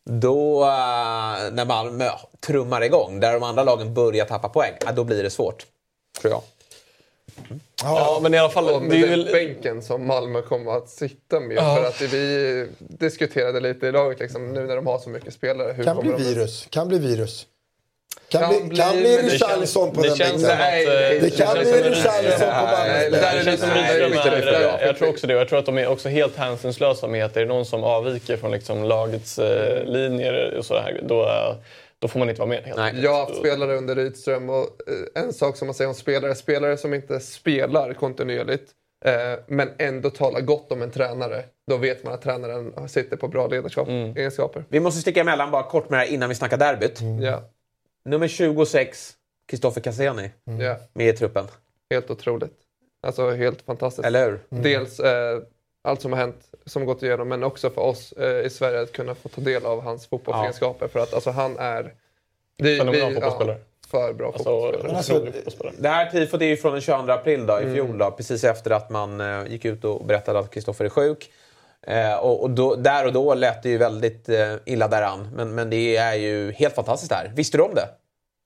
[0.04, 2.10] Då, eh, när Malmö
[2.40, 5.66] trummar igång, där de andra lagen börjar tappa poäng, då blir det svårt.
[6.20, 6.42] Tror jag.
[7.82, 8.68] Ja, men i alla fall...
[8.68, 11.56] Och Det är ju, bänken som Malmö kommer att sitta med.
[11.56, 11.76] Ja.
[11.76, 15.72] För att vi diskuterade lite i laget, liksom, nu när de har så mycket spelare.
[15.72, 16.22] Hur Kan bli de...
[16.22, 16.66] virus.
[16.70, 17.46] Kan bli virus.
[18.28, 20.60] Kan, Kan bli, bli, kan bli Richarlison på det den känns bänken.
[20.60, 22.56] eh, det Det kan bli Richarlison på
[24.42, 24.82] för bra.
[24.82, 25.32] Jag tror också det.
[25.34, 28.36] Jag tror att de är också helt hänsynslösa med att det är någon som avviker
[28.36, 31.00] från liksom lagets eh, linjer och så här.
[31.02, 31.54] Då, eh,
[31.98, 33.00] då får man inte vara med helt Nej.
[33.02, 34.56] Jag har haft spelare under Rydström och
[35.16, 38.70] eh, en sak som man säger om spelare, spelare som inte spelar kontinuerligt
[39.04, 39.12] eh,
[39.46, 41.44] men ändå talar gott om en tränare.
[41.70, 44.64] Då vet man att tränaren sitter på bra ledarskap, egenskaper.
[44.68, 47.00] Vi måste sticka emellan bara kort med det här innan vi snackar derbyt.
[47.20, 47.42] Ja,
[48.04, 49.12] Nummer 26,
[49.48, 51.46] Kristoffer Cassini, ja, med i truppen.
[51.90, 52.52] helt otroligt.
[53.02, 54.06] Alltså helt fantastiskt.
[54.06, 54.62] Eller hur?
[54.62, 55.42] Dels eh,
[55.84, 58.92] allt som har hänt, som gått igenom, men också för oss eh, i Sverige att
[58.92, 60.88] kunna få ta del av hans fotbollsegenskaper.
[60.88, 61.94] För att alltså, han är...
[62.58, 63.58] Det, Fenomenal fotbollsspelare.
[63.90, 64.98] för bra Alltså, fotbollsspelare.
[65.00, 65.74] otrolig fotbollsspelare.
[65.78, 68.70] Det här tifot är ju från den 22 april då, i fjol, då, precis efter
[68.70, 71.30] att man eh, gick ut och berättade att Kristoffer är sjuk.
[71.86, 75.28] Eh, och och då, där och då lät det ju väldigt eh, illa däran.
[75.34, 77.32] Men, men det är ju helt fantastiskt där.
[77.36, 77.88] Visste du om det?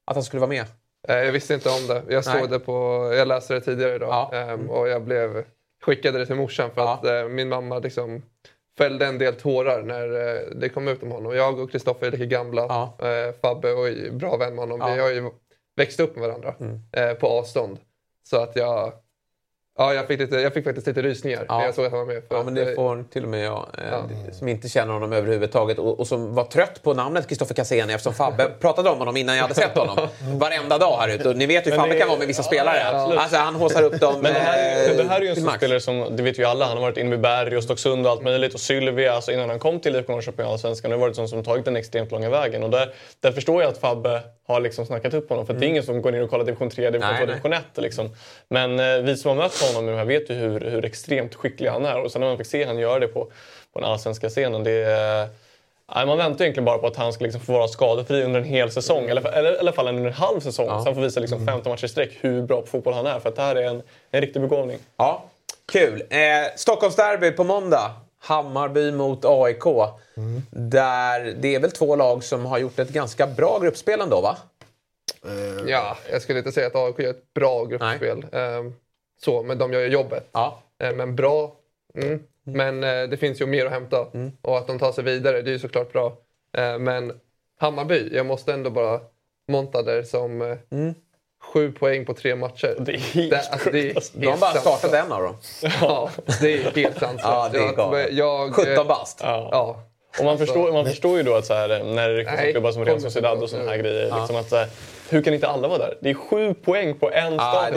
[0.07, 0.65] Att han skulle vara med?
[1.09, 2.03] Eh, Jag visste inte om det.
[2.15, 2.41] Jag Nej.
[2.41, 2.73] såg det på...
[3.17, 4.29] Jag läste det tidigare idag.
[4.33, 4.37] Ja.
[4.39, 5.45] Ehm, och jag blev...
[5.83, 6.95] Skickade det till morsan för Ja.
[6.95, 8.23] att eh, min mamma liksom
[8.79, 11.35] fällde en del tårar när eh, det kom ut om honom.
[11.37, 12.67] Jag och Kristoffer är lika gamla.
[12.69, 13.09] Ja.
[13.09, 14.79] Eh, Fabbe och bra vän med honom.
[14.81, 14.87] Ja.
[14.87, 14.97] Mm.
[14.97, 15.31] Vi har ju
[15.77, 16.55] växt upp med varandra
[16.93, 17.79] eh, på avstånd.
[18.23, 18.93] Så att jag...
[19.79, 21.59] Ja, jag fick, lite, jag fick faktiskt lite rysningar Ja.
[21.59, 22.23] när jag såg att han var med.
[22.29, 24.03] För Ja, men det eh, får till och med jag, eh, Ja.
[24.33, 28.15] som inte känner honom överhuvudtaget och, och som var trött på namnet Kristoffer Cassini eftersom
[28.15, 29.97] Fabbe pratade om honom innan jag hade sett honom.
[30.35, 31.29] Varenda dag här ute.
[31.29, 32.79] Och ni vet hur Fabbe kan vara med vissa spelare.
[32.93, 35.37] ja, alltså, han håsar upp dem Men det här, eh, det här är ju en
[35.37, 38.07] sån spelare som, det vet ju alla, han har varit inne med Berg och Stocksund
[38.07, 38.55] och allt möjligt.
[38.55, 41.45] Och Sylvia, alltså innan han kom till IFK Norrköping och Allsvenskan, har varit sån som
[41.45, 42.63] tagit den extremt långa vägen.
[42.63, 44.21] Och där, där förstår jag att Fabbe
[44.53, 45.47] har liksom snackat upp honom.
[45.47, 47.35] För det är ingen som går ner och kollar division 3, division Nej, 2, nej.
[47.35, 47.63] division 1.
[47.75, 48.11] Liksom.
[48.49, 51.69] Men eh, vi som har mött honom nu här vet ju hur, hur extremt skicklig
[51.69, 52.01] han är.
[52.01, 53.25] Och sen när man fick se han göra det på,
[53.73, 55.29] på den allsvenska scenen, det.
[55.95, 58.47] Nej, man väntar egentligen bara på att han ska liksom få vara skadefri under en
[58.47, 59.09] hel säsong.
[59.09, 60.67] Eller, eller i alla fall under en halv säsong.
[60.67, 63.21] Så han får visa liksom 15 matcher i sträck hur bra på fotboll han är.
[63.21, 64.79] För att det här är en, en riktig begåvning.
[64.97, 65.25] Ja,
[65.73, 66.03] kul.
[66.11, 66.19] Eh,
[66.57, 67.91] Stockholmsderby på måndag.
[68.23, 69.65] Hammarby mot AIK.
[70.51, 74.37] Där det är väl två lag som har gjort ett ganska bra gruppspel ändå, va?
[75.67, 78.27] Ja, jag skulle inte säga att AIK gör ett bra gruppspel.
[78.33, 78.73] Ehm,
[79.21, 80.29] så, men de gör ju jobbet.
[80.33, 80.63] Ja.
[80.83, 81.57] Eh, Men bra.
[81.95, 82.23] Mm.
[82.45, 84.07] Men eh, det finns ju mer att hämta.
[84.43, 86.17] Och att de tar sig vidare, det är ju såklart bra.
[86.57, 87.21] Eh, men
[87.59, 89.01] Hammarby, jag måste ändå bara
[89.49, 90.57] monta där som eh,
[91.43, 92.77] sju poäng på tre matcher.
[92.79, 94.13] Det är helt Det- alltså, det är alltså.
[94.19, 95.37] De har bara startat en av dem.
[95.81, 96.11] Ja,
[96.41, 97.21] det är helt sanslöst.
[97.25, 98.09] Ja, det är Jag- galet.
[98.13, 99.21] jag, 17 bast.
[99.23, 99.49] Ja.
[99.53, 99.83] Ja.
[100.19, 102.53] Och man, förstår, man förstår ju då att så här, när det ryktas om Nej,
[102.53, 103.79] klubbar som Real kommer Sociedad och såna här det.
[103.79, 104.15] grejer.
[104.19, 104.69] Liksom att, så här,
[105.11, 105.95] hur kan inte alla vara där?
[106.01, 107.77] Det är sju poäng på en start helt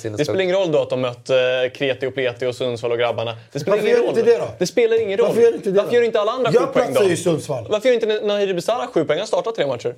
[0.00, 0.16] sinnessjukt.
[0.18, 1.36] Det spelar ingen roll då att de mött eh,
[1.74, 3.36] Kreti och Pleti och Sundsvall och grabbarna.
[3.52, 4.18] Det spelar Varför ingen gör roll.
[4.18, 4.48] inte det då?
[4.58, 5.26] Det spelar ingen roll.
[5.26, 6.92] Varför gör inte det Varför gör inte alla andra Jag sju poäng då?
[6.92, 7.66] platsar ju i Sundsvall.
[7.70, 9.08] Varför gör inte Nahiri Besara sju poäng?
[9.08, 9.94] Han har startat tre matcher.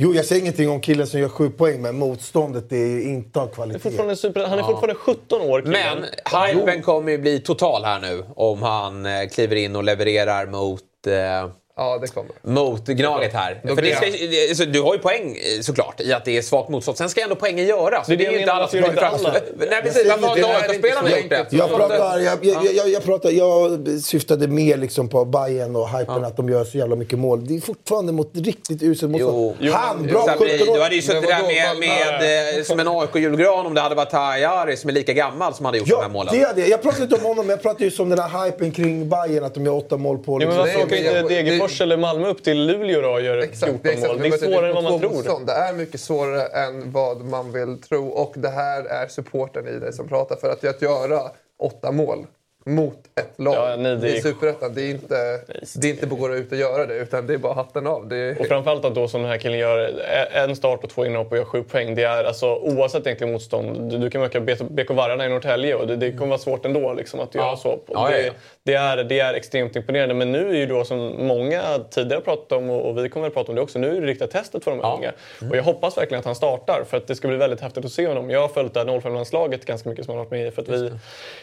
[0.00, 3.40] Jo, jag säger ingenting om killen som gör sju poäng, men motståndet är ju inte
[3.40, 3.78] av kvalitet.
[3.96, 4.64] han är Ja.
[4.66, 6.04] fortfarande 17 år killen.
[6.32, 10.46] Men hypen kommer ju bli total här nu om han eh, kliver in och levererar
[10.46, 10.82] mot...
[11.06, 12.30] Eh, Ja, det kommer.
[12.42, 13.60] mot Gnaget här.
[13.64, 16.42] Då För det ska, så du har ju poäng eh, såklart i att det är
[16.42, 16.98] svagt motstånd.
[16.98, 18.06] Sen ska ändå poängen göras.
[18.06, 19.32] Det är det ju jag inte alla som inte alla?
[19.70, 21.56] Nej precis, Jag varför har säger inte det, det är AIK-spelarna inte gjort det?
[21.56, 26.24] Jag pratar, jag, jag, jag, jag, pratar, jag syftade mer liksom på Bayern och hypen
[26.24, 27.46] att de gör så jävla mycket mål.
[27.46, 29.56] Det är fortfarande mot riktigt uselt motstånd.
[29.60, 29.72] Jo.
[29.72, 30.74] Han, bra Sabri, 17 år.
[30.74, 34.10] du hade ju suttit där med, med, eh, som en AIK-julgran om det hade varit
[34.10, 36.34] Tahari som är lika gammal som hade gjort de här Ja, målen.
[36.34, 36.66] det är det.
[36.66, 39.44] Jag pratar inte om honom, men jag pratar just om den här hypen kring Bayern
[39.44, 40.32] att de gör åtta mål på...
[40.32, 40.58] Ja, men liksom.
[40.58, 43.38] varför Nej, åker men inte jag- Degerfors eller Malmö upp till Luleå då och gör
[43.38, 44.12] Exakt, 14 det är, exakt.
[44.12, 44.22] mål?
[44.22, 45.10] Det är svårare än vad man tror.
[45.10, 45.46] motstånd.
[45.46, 48.08] Det är mycket svårare än vad man vill tro.
[48.08, 50.36] Och det här är supporten i dig som pratar.
[50.36, 51.20] För att, att göra
[51.58, 52.26] åtta mål
[52.66, 55.40] mot ett lag Ja, nej, det är- i Superettan, det är inte,
[55.76, 56.94] det är inte bara gå ut och göra det.
[56.94, 58.12] Utan det är bara hatten av.
[58.12, 59.92] Är, Och framförallt att då som den här killen gör
[60.32, 61.94] en start och två inhopp och gör sju poäng.
[61.94, 63.90] Det är alltså oavsett egentligen motstånd.
[63.90, 66.92] Du, du kan möta BK Vargarna i Norrtälje och det, det kommer vara svårt ändå
[66.94, 67.68] liksom, att göra så.
[67.86, 68.32] Ja, ja, det, ja.
[68.62, 70.14] Det, är, det är extremt imponerande.
[70.14, 73.48] Men nu är ju då som många tidigare pratat om och, vi kommer att prata
[73.52, 73.78] om det också.
[73.78, 74.96] Nu är det riktiga testet för de Ja.
[74.98, 75.12] unga.
[75.50, 77.92] Och jag hoppas verkligen att han startar för att det ska bli väldigt häftigt att
[77.92, 78.30] se honom.
[78.30, 80.50] Jag har följt det här 05-landslaget ganska mycket som han har varit med i.
[80.50, 80.92] För att vi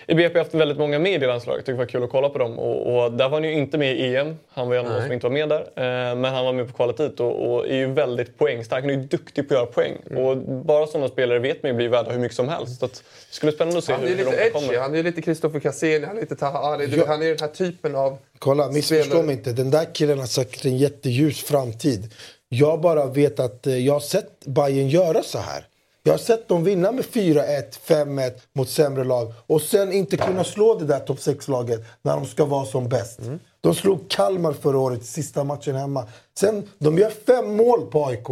[0.07, 1.65] i BP har haft väldigt många med i det landslaget.
[1.65, 2.59] Det var kul att kolla på dem.
[2.59, 4.35] Och, och där var han ju inte med i EM.
[4.49, 5.61] Han var ju en av de som inte var med där.
[5.61, 8.81] Eh, men han var med på kvalet dit och, och är ju väldigt poängstark.
[8.81, 9.93] Han är ju duktig på att göra poäng.
[10.17, 12.79] Och bara sådana spelare vet man ju blir värda hur mycket som helst.
[12.79, 14.51] Så att, det skulle bli spännande att se han är hur, hur lite de edgy.
[14.51, 14.79] kommer.
[14.79, 16.85] Han är ju lite Kristoffer Cassini, han är lite Tahari.
[16.85, 18.17] Vet, Han är den här typen av...
[18.39, 19.51] Kolla, missförstå mig inte.
[19.51, 22.13] Den där killen har säkert en jätteljus framtid.
[22.49, 25.65] Jag bara vet att eh, jag har sett Bayern göra så här.
[26.07, 30.43] Jag har sett dem vinna med 4-1, 5-1 mot sämre lag och sen inte kunna
[30.43, 33.19] slå det där topp 6-laget när de ska vara som bäst.
[33.61, 36.07] De slog Kalmar förra året, sista matchen hemma.
[36.39, 38.29] Sen, de gör fem mål på AIK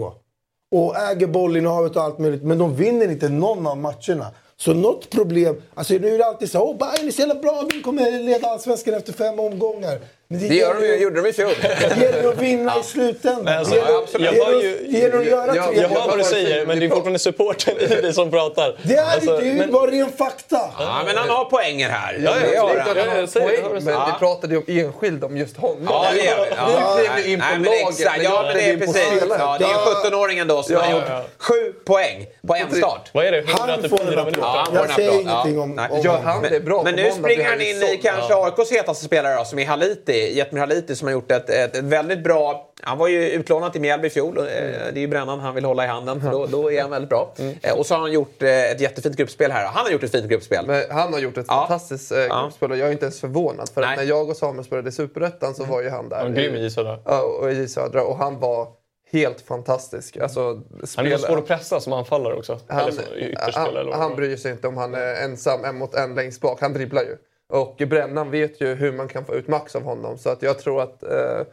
[0.71, 2.43] och äger bollinnehavet och allt möjligt.
[2.43, 4.27] Men de vinner inte någon av matcherna.
[4.57, 5.61] Så något problem...
[5.73, 8.47] Alltså nu är det alltid så åh Bayern är så jävla bra, vi kommer leda
[8.47, 9.99] allsvenskan efter fem omgångar.
[10.39, 11.51] Men Det gör de ju, gjorde de i fjol.
[11.61, 13.57] det gäller att vinna i slutändan.
[13.57, 16.79] Alltså, det gäller, det jag det att göra jag- Jag hör vad du säger, men
[16.79, 18.75] det är fortfarande supporten i dig som pratar.
[18.83, 20.59] Det är Alltså, det, det är ju men- bara ren fakta.
[20.79, 22.19] Ja, men han har poänger här.
[22.25, 22.97] Ja, ja, det har absolut.
[22.97, 23.07] han.
[23.15, 25.87] Ja, jag säger det, Poäng, men vi pratade ju om enskild, om just honom.
[25.89, 26.49] Ja, det gör vi.
[26.49, 27.99] Nu klev vi in på laget.
[27.99, 29.23] Ja, jag men det är precis.
[29.39, 31.03] Ja, det är ju 17-åringen då som Ja, har gjort
[31.37, 33.09] sju poäng på en start.
[33.13, 33.43] Vad är det?
[33.47, 34.25] Han får en 184 applåd.
[34.25, 34.87] minuter?
[34.87, 38.33] Jag säger ingenting om- Gör han det bra Men nu springer han in i kanske
[38.35, 40.22] AIKs hetaste spelare som är Haliti.
[40.31, 42.69] Jetmir Haliti som har gjort ett, ett, ett väldigt bra...
[42.85, 44.37] Han var ju utlånad till Mjällby i fjol.
[44.37, 44.49] eh, Det
[44.95, 47.33] är ju brännan han vill hålla i handen, för då, då är han väldigt bra.
[47.61, 49.65] Eh, Och så har han gjort eh, ett jättefint gruppspel här.
[49.65, 50.65] Han har gjort ett fint gruppspel.
[50.67, 51.53] Men han har gjort ett Ja.
[51.67, 52.41] fantastiskt eh, Ja.
[52.43, 53.69] gruppspel och jag är inte ens förvånad.
[53.69, 56.17] För när jag och Samuel spelade i Superettan så var ju han där.
[56.17, 56.99] Han grym i Södra.
[57.05, 58.03] Ja, och i Södra.
[58.03, 58.67] Och han var
[59.11, 60.17] helt fantastisk.
[60.17, 60.61] Alltså,
[60.97, 62.59] Han är så svår att pressa som anfallare också.
[62.67, 63.79] han, Eller som ytterspelare.
[63.81, 66.61] eller han, han bryr sig inte om han är ensam en mot en längst bak.
[66.61, 67.17] Han dribblar ju.
[67.53, 70.17] Och Brännan vet ju hur man kan få ut max av honom.
[70.17, 71.47] Så att jag tror att eh,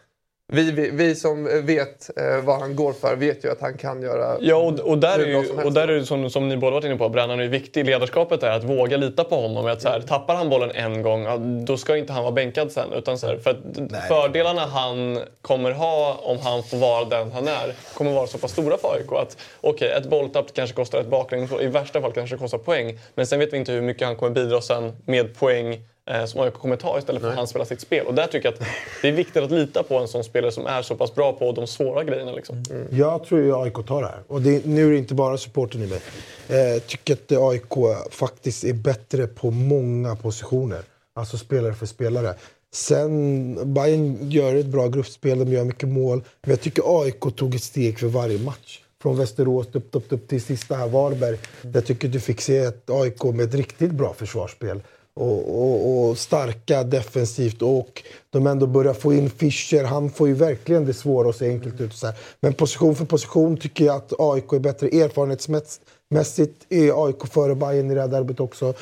[0.53, 4.03] vi, vi, vi som vet eh, vad han går för vet ju att han kan
[4.03, 6.75] göra Ja, och, och där är ju, och där är det som, som ni båda
[6.75, 7.87] varit inne på, Brännan är ju viktig.
[7.87, 9.67] Ledarskapet är att våga lita på honom.
[9.67, 12.93] Att så här, tappar han bollen en gång, då ska inte han vara bänkad sen.
[12.93, 13.59] Utan så här, för att
[14.09, 18.53] fördelarna han kommer ha om han får vara den han är kommer vara så pass
[18.53, 19.13] stora för AIK.
[19.13, 22.99] Att okej, ett bolltapp kanske kostar ett baklängd, i värsta fall kanske det kostar poäng.
[23.15, 25.79] Men sen vet vi inte hur mycket han kommer bidra sen med poäng
[26.11, 28.07] eh, som AIK kommer ta istället för att han spelar sitt spel.
[28.07, 28.67] Och där tycker jag att
[29.03, 31.53] det är viktigt att lita på en sån spelare som är så pass bra på
[31.53, 32.33] de svåra grejerna.
[32.33, 32.63] Liksom.
[32.91, 34.21] Jag tror ju AIK tar det här.
[34.27, 36.01] Och det, nu är det inte bara supporten i mig.
[36.49, 40.81] Eh, Jag tycker att AIK faktiskt är bättre på många positioner.
[41.15, 42.35] Alltså spelare för spelare.
[42.73, 46.23] Sen, Bayern gör ett bra gruppspel, de gör mycket mål.
[46.43, 48.81] Men jag tycker AIK tog ett steg för varje match.
[49.03, 51.39] Från Västerås upp, upp, upp till sista här, Varberg.
[51.75, 54.81] Jag tycker du fick se ett AIK med ett riktigt bra försvarsspel.
[55.15, 57.63] Och, och, och starka defensivt.
[57.63, 59.85] Och de ändå börjar få in Fischer.
[59.85, 61.95] Han får ju verkligen det svåra att se enkelt ut.
[61.95, 62.17] Så här.
[62.41, 64.89] Men position för position tycker jag att AIK är bättre.
[64.89, 68.75] Erfarenhetsmässigt är AIK före Bayern i det här derbyt också.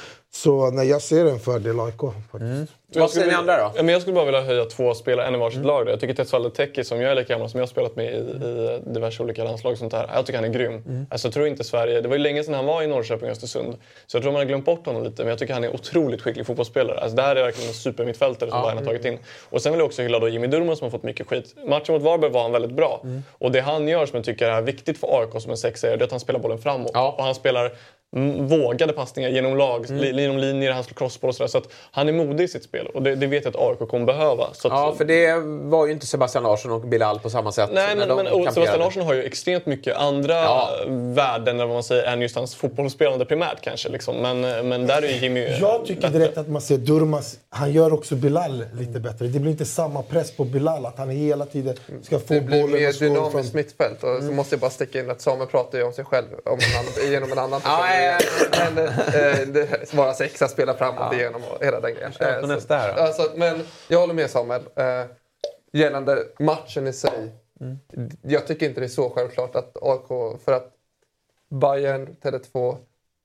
[0.42, 2.00] Så nej, jag ser en fördel AIK.
[2.32, 2.72] Faktiskt.
[2.92, 3.38] Så jag skulle vilja-
[3.76, 5.86] Ja, men jag skulle bara vilja höja två spelare, en i varsitt lag.
[5.86, 5.92] Då.
[5.92, 8.16] Jag tycker Tetsualde Teki, som jag är lika gammal som jag har spelat med i,
[8.16, 10.10] i diverse olika landslag och sånt där.
[10.14, 11.06] Jag tycker han är grym.
[11.10, 12.00] Alltså, jag tror inte Sverige...
[12.00, 13.76] Det var ju länge sedan han var i Norrköping och Östersund.
[14.06, 15.22] Så jag tror man har glömt bort honom lite.
[15.22, 17.00] Men jag tycker han är otroligt skicklig fotbollsspelare.
[17.00, 18.64] Alltså, det här är verkligen en supermittfältare som Ja.
[18.64, 19.18] Bayern har tagit in.
[19.50, 21.54] Och sen vill jag också hylla då Jimmy Durmaz som har fått mycket skit.
[21.66, 23.02] Matchen mot Varberg var han väldigt bra.
[23.38, 26.02] Och det han gör som jag tycker är viktigt för AIK som en det är
[26.02, 26.90] att han spelar bollen framåt.
[27.18, 27.76] Och han spelar mm,
[28.48, 30.02] vågade passningar genom lag, Mm.
[30.16, 31.48] li, genom linjer, han slår crossboll och sådär.
[31.48, 33.88] Så att han är modig i sitt spel och det, det vet jag att AIK
[33.90, 34.46] kommer behöva.
[34.52, 35.34] Så att, Ja, för det
[35.70, 37.70] var ju inte Sebastian Larsson och Bilal på samma sätt.
[37.72, 38.52] Nej, men, men och.
[38.52, 40.70] Sebastian Larsson har ju extremt mycket andra Ja.
[41.14, 43.88] värden än vad man säger än just hans fotbollsspelande primärt kanske.
[43.88, 44.16] Liksom.
[44.16, 47.92] Men, men där är ju Jimmy Jag tycker direkt att man ser Durmas, han gör
[47.92, 49.26] också Bilal lite bättre.
[49.26, 52.62] Det blir inte samma press på Bilal att han hela tiden ska få Det blir
[52.62, 54.02] bollen mer och dynamiskt mittfält.
[54.04, 56.52] Och så måste jag bara sticka in att Samuel pratar ju om sig själv om
[56.52, 57.76] en annan, genom en annan person.
[58.02, 58.18] Ja,
[58.52, 62.12] ja, Men, eh, det, vara sexa, spela framåt igenom och hela den grejen.
[62.20, 62.96] Eh, nästa här då.
[62.96, 64.62] så, alltså, men jag håller med Samuel.
[64.76, 65.04] Eh,
[65.72, 67.32] gällande matchen i sig.
[67.60, 67.78] Mm.
[68.22, 70.72] Jag tycker inte det är så självklart att AIK, för att
[71.50, 72.76] Bayern, Tele2,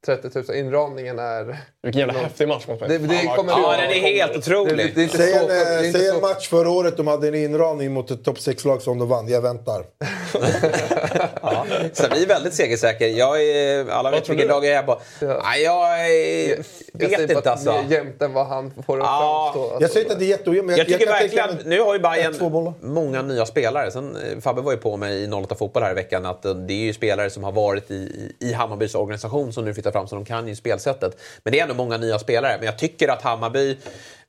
[0.05, 1.57] 30 000, inramningen är...
[1.83, 2.89] Vilken jävla häftig match mot mig.
[2.89, 3.51] Det, det vad kommer.
[3.51, 4.77] Ja, den är helt otrolig.
[4.95, 7.07] Det, det, Säg så, en, det är inte säg en så match förra året de
[7.07, 9.27] hade en inramning mot ett topp 6-lag som de vann.
[9.27, 9.85] Jag väntar.
[11.41, 11.65] Ja.
[11.93, 13.07] Så vi är väldigt segersäker.
[13.07, 15.01] Jag är, alla vet vilket lag jag är på.
[15.43, 16.57] Nej, jag är,
[16.93, 17.71] Jag vet inte att alltså.
[17.71, 19.51] det är jämnt än vad han får det att Ja.
[19.53, 19.61] framstå.
[19.69, 21.81] Alltså, Jag säger inte att det är jätteojämnt, men Jag tycker tänka verkligen, mig nu
[21.81, 23.91] har ju Bayern många nya spelare.
[23.91, 26.53] Sen, eh, Fabbe var ju på mig i 08 Fotboll här i veckan att eh,
[26.55, 27.93] det är ju spelare som har varit i,
[28.39, 31.17] i- i Hammarbys organisation som nu flyttar fram så de kan ju spelsättet.
[31.43, 32.55] Men det är ändå många nya spelare.
[32.57, 33.77] Men jag tycker att Hammarby,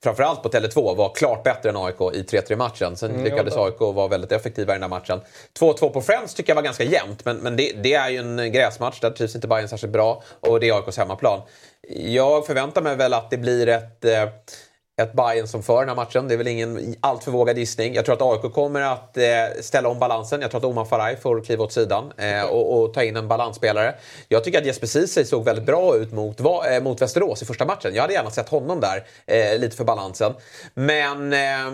[0.03, 2.97] framförallt på Tele2, var klart bättre än AIK i 3-3 matchen.
[2.97, 5.21] Sen Mm, lyckades AIK vara väldigt effektiva i den här matchen.
[5.61, 8.53] 2-2 på Friends tycker jag var ganska jämnt, men, men det, det är ju en
[8.53, 9.01] gräsmatch.
[9.01, 11.41] Där trivs inte Bayern särskilt bra och det är AIKs hemmaplan.
[11.89, 14.29] Jag förväntar mig väl att det blir ett eh,
[15.03, 16.29] ett Bayern som för den här matchen.
[16.29, 17.95] Det är väl ingen alltför vågad gissning.
[17.95, 19.25] Jag tror att AIK kommer att eh,
[19.61, 20.41] ställa om balansen.
[20.41, 23.29] Jag tror att Omar Faraj får kliva åt sidan eh, och, och ta in en
[23.29, 23.95] balansspelare.
[24.29, 27.45] Jag tycker att Jesper Ceesay såg väldigt bra ut mot, va, eh, mot Västerås i
[27.45, 27.95] första matchen.
[27.95, 30.33] Jag hade gärna sett honom där, eh, lite för balansen.
[30.75, 31.71] Men eh,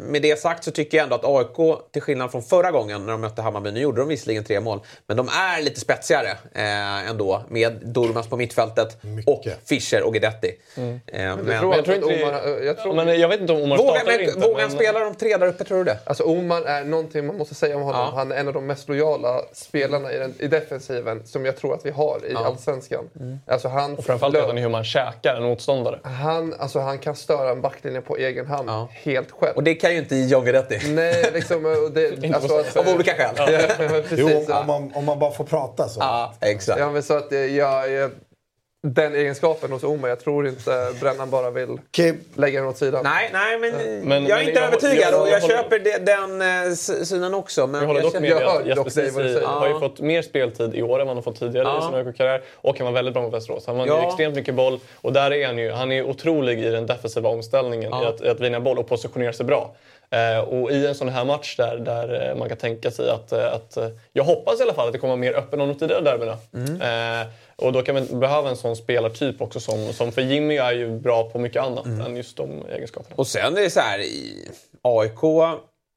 [0.00, 3.12] med det sagt så tycker jag ändå att AIK, till skillnad från förra gången när
[3.12, 7.08] de mötte Hammarby, nu gjorde de visserligen tre mål, men de är lite spetsigare eh,
[7.10, 8.96] ändå med Durmas på mittfältet
[9.26, 10.52] och Fischer och Guidetti.
[10.76, 11.00] Mm.
[11.06, 12.74] Eh, Men men- tror jag Omar...
[12.82, 14.38] Tror, men jag vet inte om Omar Vågar, startar men, inte.
[14.40, 15.98] vågar han men- spela de tre där uppe, tror du det?
[16.04, 18.00] Alltså Oman är någonting man måste säga om honom.
[18.00, 18.12] Ja.
[18.18, 21.74] Han är en av de mest lojala spelarna i, den, i defensiven som jag tror
[21.74, 22.46] att vi har i Ja.
[22.46, 23.10] Allsvenskan.
[23.46, 25.98] Alltså han, Och framförallt vet han hur man käkar en motståndare.
[26.02, 28.88] han, alltså han kan störa en backlinje på egen hand Ja.
[28.92, 29.56] helt själv.
[29.56, 30.80] Och det kan ju inte John Guidetti.
[30.92, 31.64] Nej, liksom...
[31.66, 33.34] och Det, alltså, att, Av olika skäl.
[33.36, 33.46] Ja,
[34.08, 34.18] precis.
[34.18, 36.00] Jo, om, om, man, om man bara får prata så.
[36.00, 36.78] Ja, exakt.
[36.80, 38.10] Ja, men så att jag, jag, jag,
[38.82, 43.00] den egenskapen hos Omar, jag tror inte Brännan bara vill Okej, lägga den åt sidan.
[43.04, 43.70] Nej, nej, men,
[44.08, 46.74] Men- jag är men inte jag- övertygad jag- och jag jag köper den eh,
[47.04, 47.66] synen också.
[47.66, 50.74] Men Jag håller dock känner- med jag dig Jesper Ceesay har ju fått mer speltid
[50.74, 51.78] i år än vad han har fått tidigare Ja.
[51.78, 52.42] i sin AIK-karriär.
[52.54, 53.66] Och han var väldigt bra mot Västerås.
[53.66, 54.08] Han vann ju Ja.
[54.08, 54.80] extremt mycket boll.
[54.94, 55.70] Och där är han ju.
[55.70, 58.02] Han är otrolig i den defensiva omställningen, Ja.
[58.04, 59.74] i, att, i att vinna boll och positionera sig bra.
[60.12, 63.32] Eh, och i en sån här match där, där eh, man kan tänka sig att,
[63.32, 63.76] eh, att...
[63.76, 66.36] eh, Jag hoppas i alla fall att det kommer mer öppen än de tidigare derbyna.
[66.54, 66.80] Mm.
[67.20, 67.26] Eh,
[67.60, 70.12] och då kan man behöva en sån spelartyp också som, som...
[70.12, 72.00] För Jimmy är ju bra på mycket annat Mm.
[72.06, 73.14] än just de egenskaperna.
[73.16, 73.98] Och sen är det så här,
[74.82, 75.18] AIK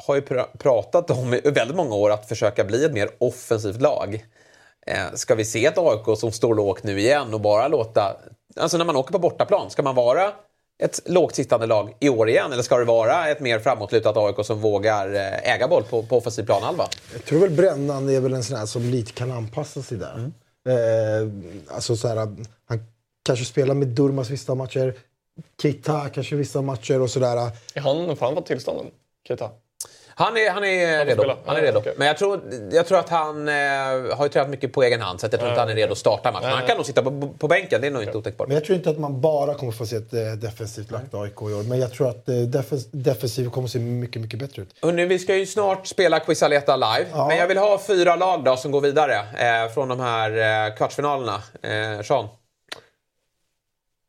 [0.06, 3.82] har ju pr- pratat om i väldigt många år att försöka bli ett mer offensivt
[3.82, 4.26] lag.
[4.88, 8.18] Eh, ska vi se ett AIK som står lågt nu igen och bara låta...
[8.56, 10.32] Alltså när man åker på bortaplan, ska man vara
[10.84, 12.52] ett lågt sittande lag i år igen?
[12.54, 16.18] Eller ska det vara ett mer framåtlutat AIK som vågar eh, äga boll på, på
[16.18, 16.88] offensiv planhalva?
[17.14, 20.32] Jag tror väl Brännan är väl en sån här som lite kan anpassa sig där.
[20.70, 21.28] Eh,
[21.76, 22.16] alltså så här,
[22.66, 22.80] han
[23.24, 24.94] kanske spelar med Durmas vissa matcher.
[25.62, 27.52] Keita kanske vissa matcher och sådär.
[27.74, 28.92] Är han, får han fått tillstånden?
[29.28, 29.50] Keita?
[30.16, 31.22] Han är, han är redo.
[31.22, 31.38] spela.
[31.46, 31.82] Han är Ja, redo.
[31.98, 32.42] Men jag tror,
[32.72, 33.54] jag tror att han eh,
[34.18, 35.92] har ju tränat mycket på egen hand så jag tror Ja, inte han är redo
[35.92, 36.50] att starta matchen.
[36.50, 38.48] Han kan nog sitta på, på bänken, det är nog inte otänkbart.
[38.48, 41.32] Men jag tror inte att man bara kommer få se ett eh, defensivt lagt AIK
[41.42, 41.70] i år.
[41.70, 44.76] Men jag tror att eh, defens defensiv kommer se mycket, mycket bättre ut.
[44.82, 47.06] Hörrni, vi ska ju snart spela Quizaleta live.
[47.12, 47.28] Ja.
[47.28, 50.76] Men jag vill ha fyra lag då som går vidare eh, från de här eh,
[50.76, 51.42] kvartsfinalerna.
[51.62, 52.28] Eh, Sean?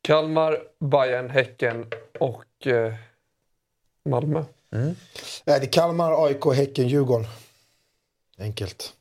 [0.02, 1.86] Kalmar, Bayern, Häcken
[2.20, 2.92] och eh,
[4.08, 4.44] Malmö.
[5.44, 7.26] Nej, det är Kalmar, AIK, Häcken, Djurgården.
[8.38, 8.92] Enkelt.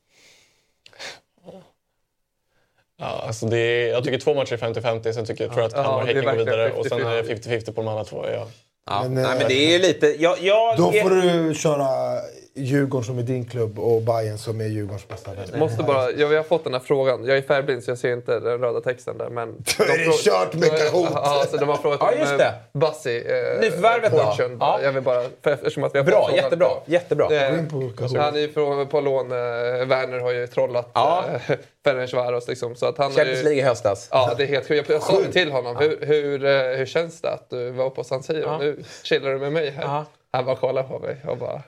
[2.98, 5.68] Ja, alltså det är, jag tycker två matcher är 50-50, sen tycker jag, tror jag
[5.68, 7.60] att Kalmar och Häcken går vidare och sen är det 50-50.
[7.60, 8.26] 50-50 på de andra två.
[8.30, 8.48] Ja.
[8.86, 10.08] Ja, Men, nej, eh, men det är lite...
[10.08, 12.20] Jag, jag, Då får du köra
[12.56, 15.60] Djurgården som är din klubb och Bayern som är Djurgårdens bästa vän.
[15.60, 17.26] Måste bara, ja, vi har fått den här frågan.
[17.26, 19.30] Jag är färgblind så jag ser inte den röda texten där.
[19.30, 21.10] Men Då är det kört med Kahoot.
[21.14, 22.54] Ja, så de har frågat Ja, just eh, det.
[22.74, 23.18] Bassi.
[23.18, 24.34] Eh, Nyförvärvet då?
[24.60, 24.80] Ja.
[24.84, 26.44] Jag vill bara, för, eftersom att vi har Bra, fått frågan.
[26.44, 26.70] jättebra.
[26.86, 27.26] jättebra.
[27.36, 29.32] Eh, han är ju från, på lån.
[29.32, 29.38] Eh,
[29.86, 31.26] Werner har ju trollat Ja.
[31.50, 32.48] eh, Ferencvaros.
[32.48, 34.08] Liksom, så att han har Champions League i höstas.
[34.12, 34.90] Ja, det är helt sjukt.
[34.90, 35.76] Jag, jag sa det till honom.
[35.76, 38.40] Hur, hur, eh, hur känns det att du var på San Siro?
[38.46, 38.58] Ja.
[38.58, 39.84] Nu chillar du med mig här.
[39.84, 40.06] Ja.
[40.32, 41.62] Han bara kollade på mig och bara...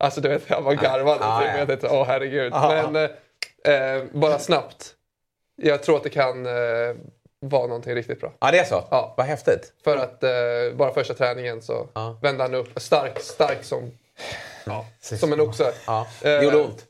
[0.00, 1.18] Alltså du vet, han var garvade.
[1.24, 1.48] Ja, typ.
[1.52, 1.58] ja.
[1.58, 2.52] Jag tänkte, åh herregud.
[2.52, 2.88] Ja.
[2.92, 3.10] Men
[3.64, 4.94] eh, eh, bara snabbt.
[5.56, 6.52] Jag tror att det kan eh,
[7.40, 8.32] vara någonting riktigt bra.
[8.40, 8.84] Ja, det är så?
[8.90, 9.14] Ja.
[9.16, 9.72] Vad häftigt.
[9.84, 10.30] För att eh,
[10.74, 11.88] bara första träningen så
[12.22, 13.90] vände han upp stark, stark som,
[15.00, 15.72] som en oxe.
[15.86, 16.00] Ja.
[16.22, 16.86] Eh, Det gjorde ont.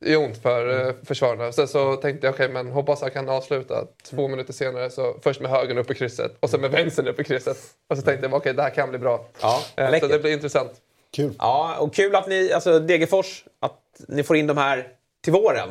[0.00, 1.52] Det gjorde ont för eh, försvararna.
[1.52, 3.84] Sen så tänkte jag, okej men hoppas han kan avsluta.
[4.10, 4.30] Två Mm.
[4.30, 7.24] minuter senare så först med högern upp i krysset och sen med vänstern upp i
[7.24, 7.56] krysset.
[7.88, 9.24] Och så tänkte jag, okej det här kan bli bra.
[9.40, 10.72] Ja, Eh, så det blir intressant.
[11.12, 11.34] Kul.
[11.38, 14.88] Ja, och kul att ni, alltså Degerfors, att ni får in de här
[15.24, 15.68] till våren.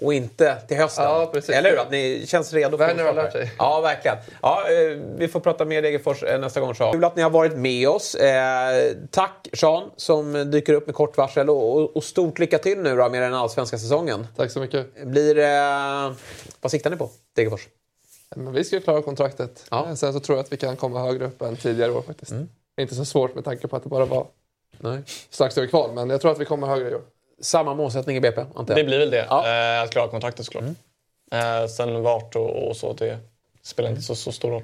[0.00, 1.04] Och inte till hösten.
[1.04, 1.50] Ja, precis.
[1.50, 1.78] Eller hur?
[1.78, 3.52] Att ni känns redo Werner har lärt sig.
[3.58, 4.16] Ja, verkligen.
[4.42, 6.74] Ja, eh, vi får prata mer Degerfors eh, nästa gång.
[6.74, 6.92] Sean.
[6.92, 8.14] Kul att ni har varit med oss.
[8.14, 11.50] Eh, tack Sean som dyker upp med kort varsel.
[11.50, 14.26] Och, stort lycka till nu då med den allsvenska säsongen.
[14.36, 15.06] Tack så mycket.
[15.06, 15.34] Blir,
[16.60, 17.68] vad siktar ni på, Degerfors?
[18.36, 19.64] Men vi ska klara kontraktet.
[19.72, 22.32] Eh, Sen så tror jag att vi kan komma högre upp än tidigare år faktiskt.
[22.32, 22.48] Mm.
[22.76, 24.26] Det är inte så svårt med tanke på att det bara var
[24.78, 25.02] Nej.
[25.30, 25.92] strax över kval.
[25.94, 27.02] Men jag tror att vi kommer högre i år.
[27.40, 28.76] Samma målsättning i BP, antar jag?
[28.76, 29.20] Det blir väl det.
[29.20, 30.64] Eh, att klara kontraktet såklart.
[31.32, 33.18] Eh, sen vart och, och så, det
[33.62, 34.62] spelar inte så, så stor roll.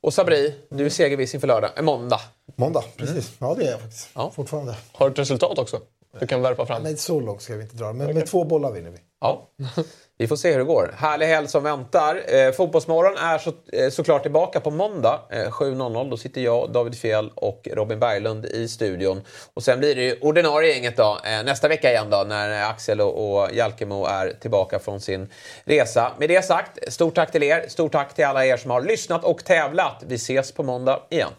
[0.00, 1.70] Och Sabri, du är segerviss inför lördag.
[1.76, 2.20] Eh, måndag.
[2.56, 3.32] Måndag, precis.
[3.38, 4.08] Ja, det är jag faktiskt.
[4.32, 4.76] Fortfarande.
[4.92, 5.80] Har du ett resultat också?
[6.20, 6.82] Du kan värpa fram.
[6.82, 7.92] Men så långt ska vi inte dra.
[7.92, 8.98] Men med två bollar vinner vi.
[9.20, 9.48] Ja,
[10.18, 10.94] vi får se hur det går.
[10.96, 12.22] Härlig helg som väntar.
[12.34, 16.10] Eh, Fotbollsmorgon är så, eh, såklart tillbaka på måndag eh, 7.00.
[16.10, 19.22] Då sitter jag, David Fjell och Robin Berglund i studion.
[19.54, 23.00] Och sen blir det ju ordinarie gänget då, eh, nästa vecka igen då när Axel
[23.00, 25.28] och, och Jalkemo är tillbaka från sin
[25.64, 26.12] resa.
[26.18, 27.64] Med det sagt, stort tack till er.
[27.68, 30.02] Stort tack till alla er som har lyssnat och tävlat.
[30.06, 31.30] Vi ses på måndag igen.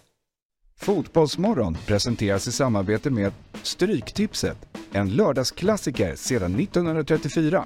[0.77, 3.31] Fotbollsmorgon presenteras i samarbete med
[3.63, 4.57] Stryktipset,
[4.91, 7.65] en lördagsklassiker sedan 1934.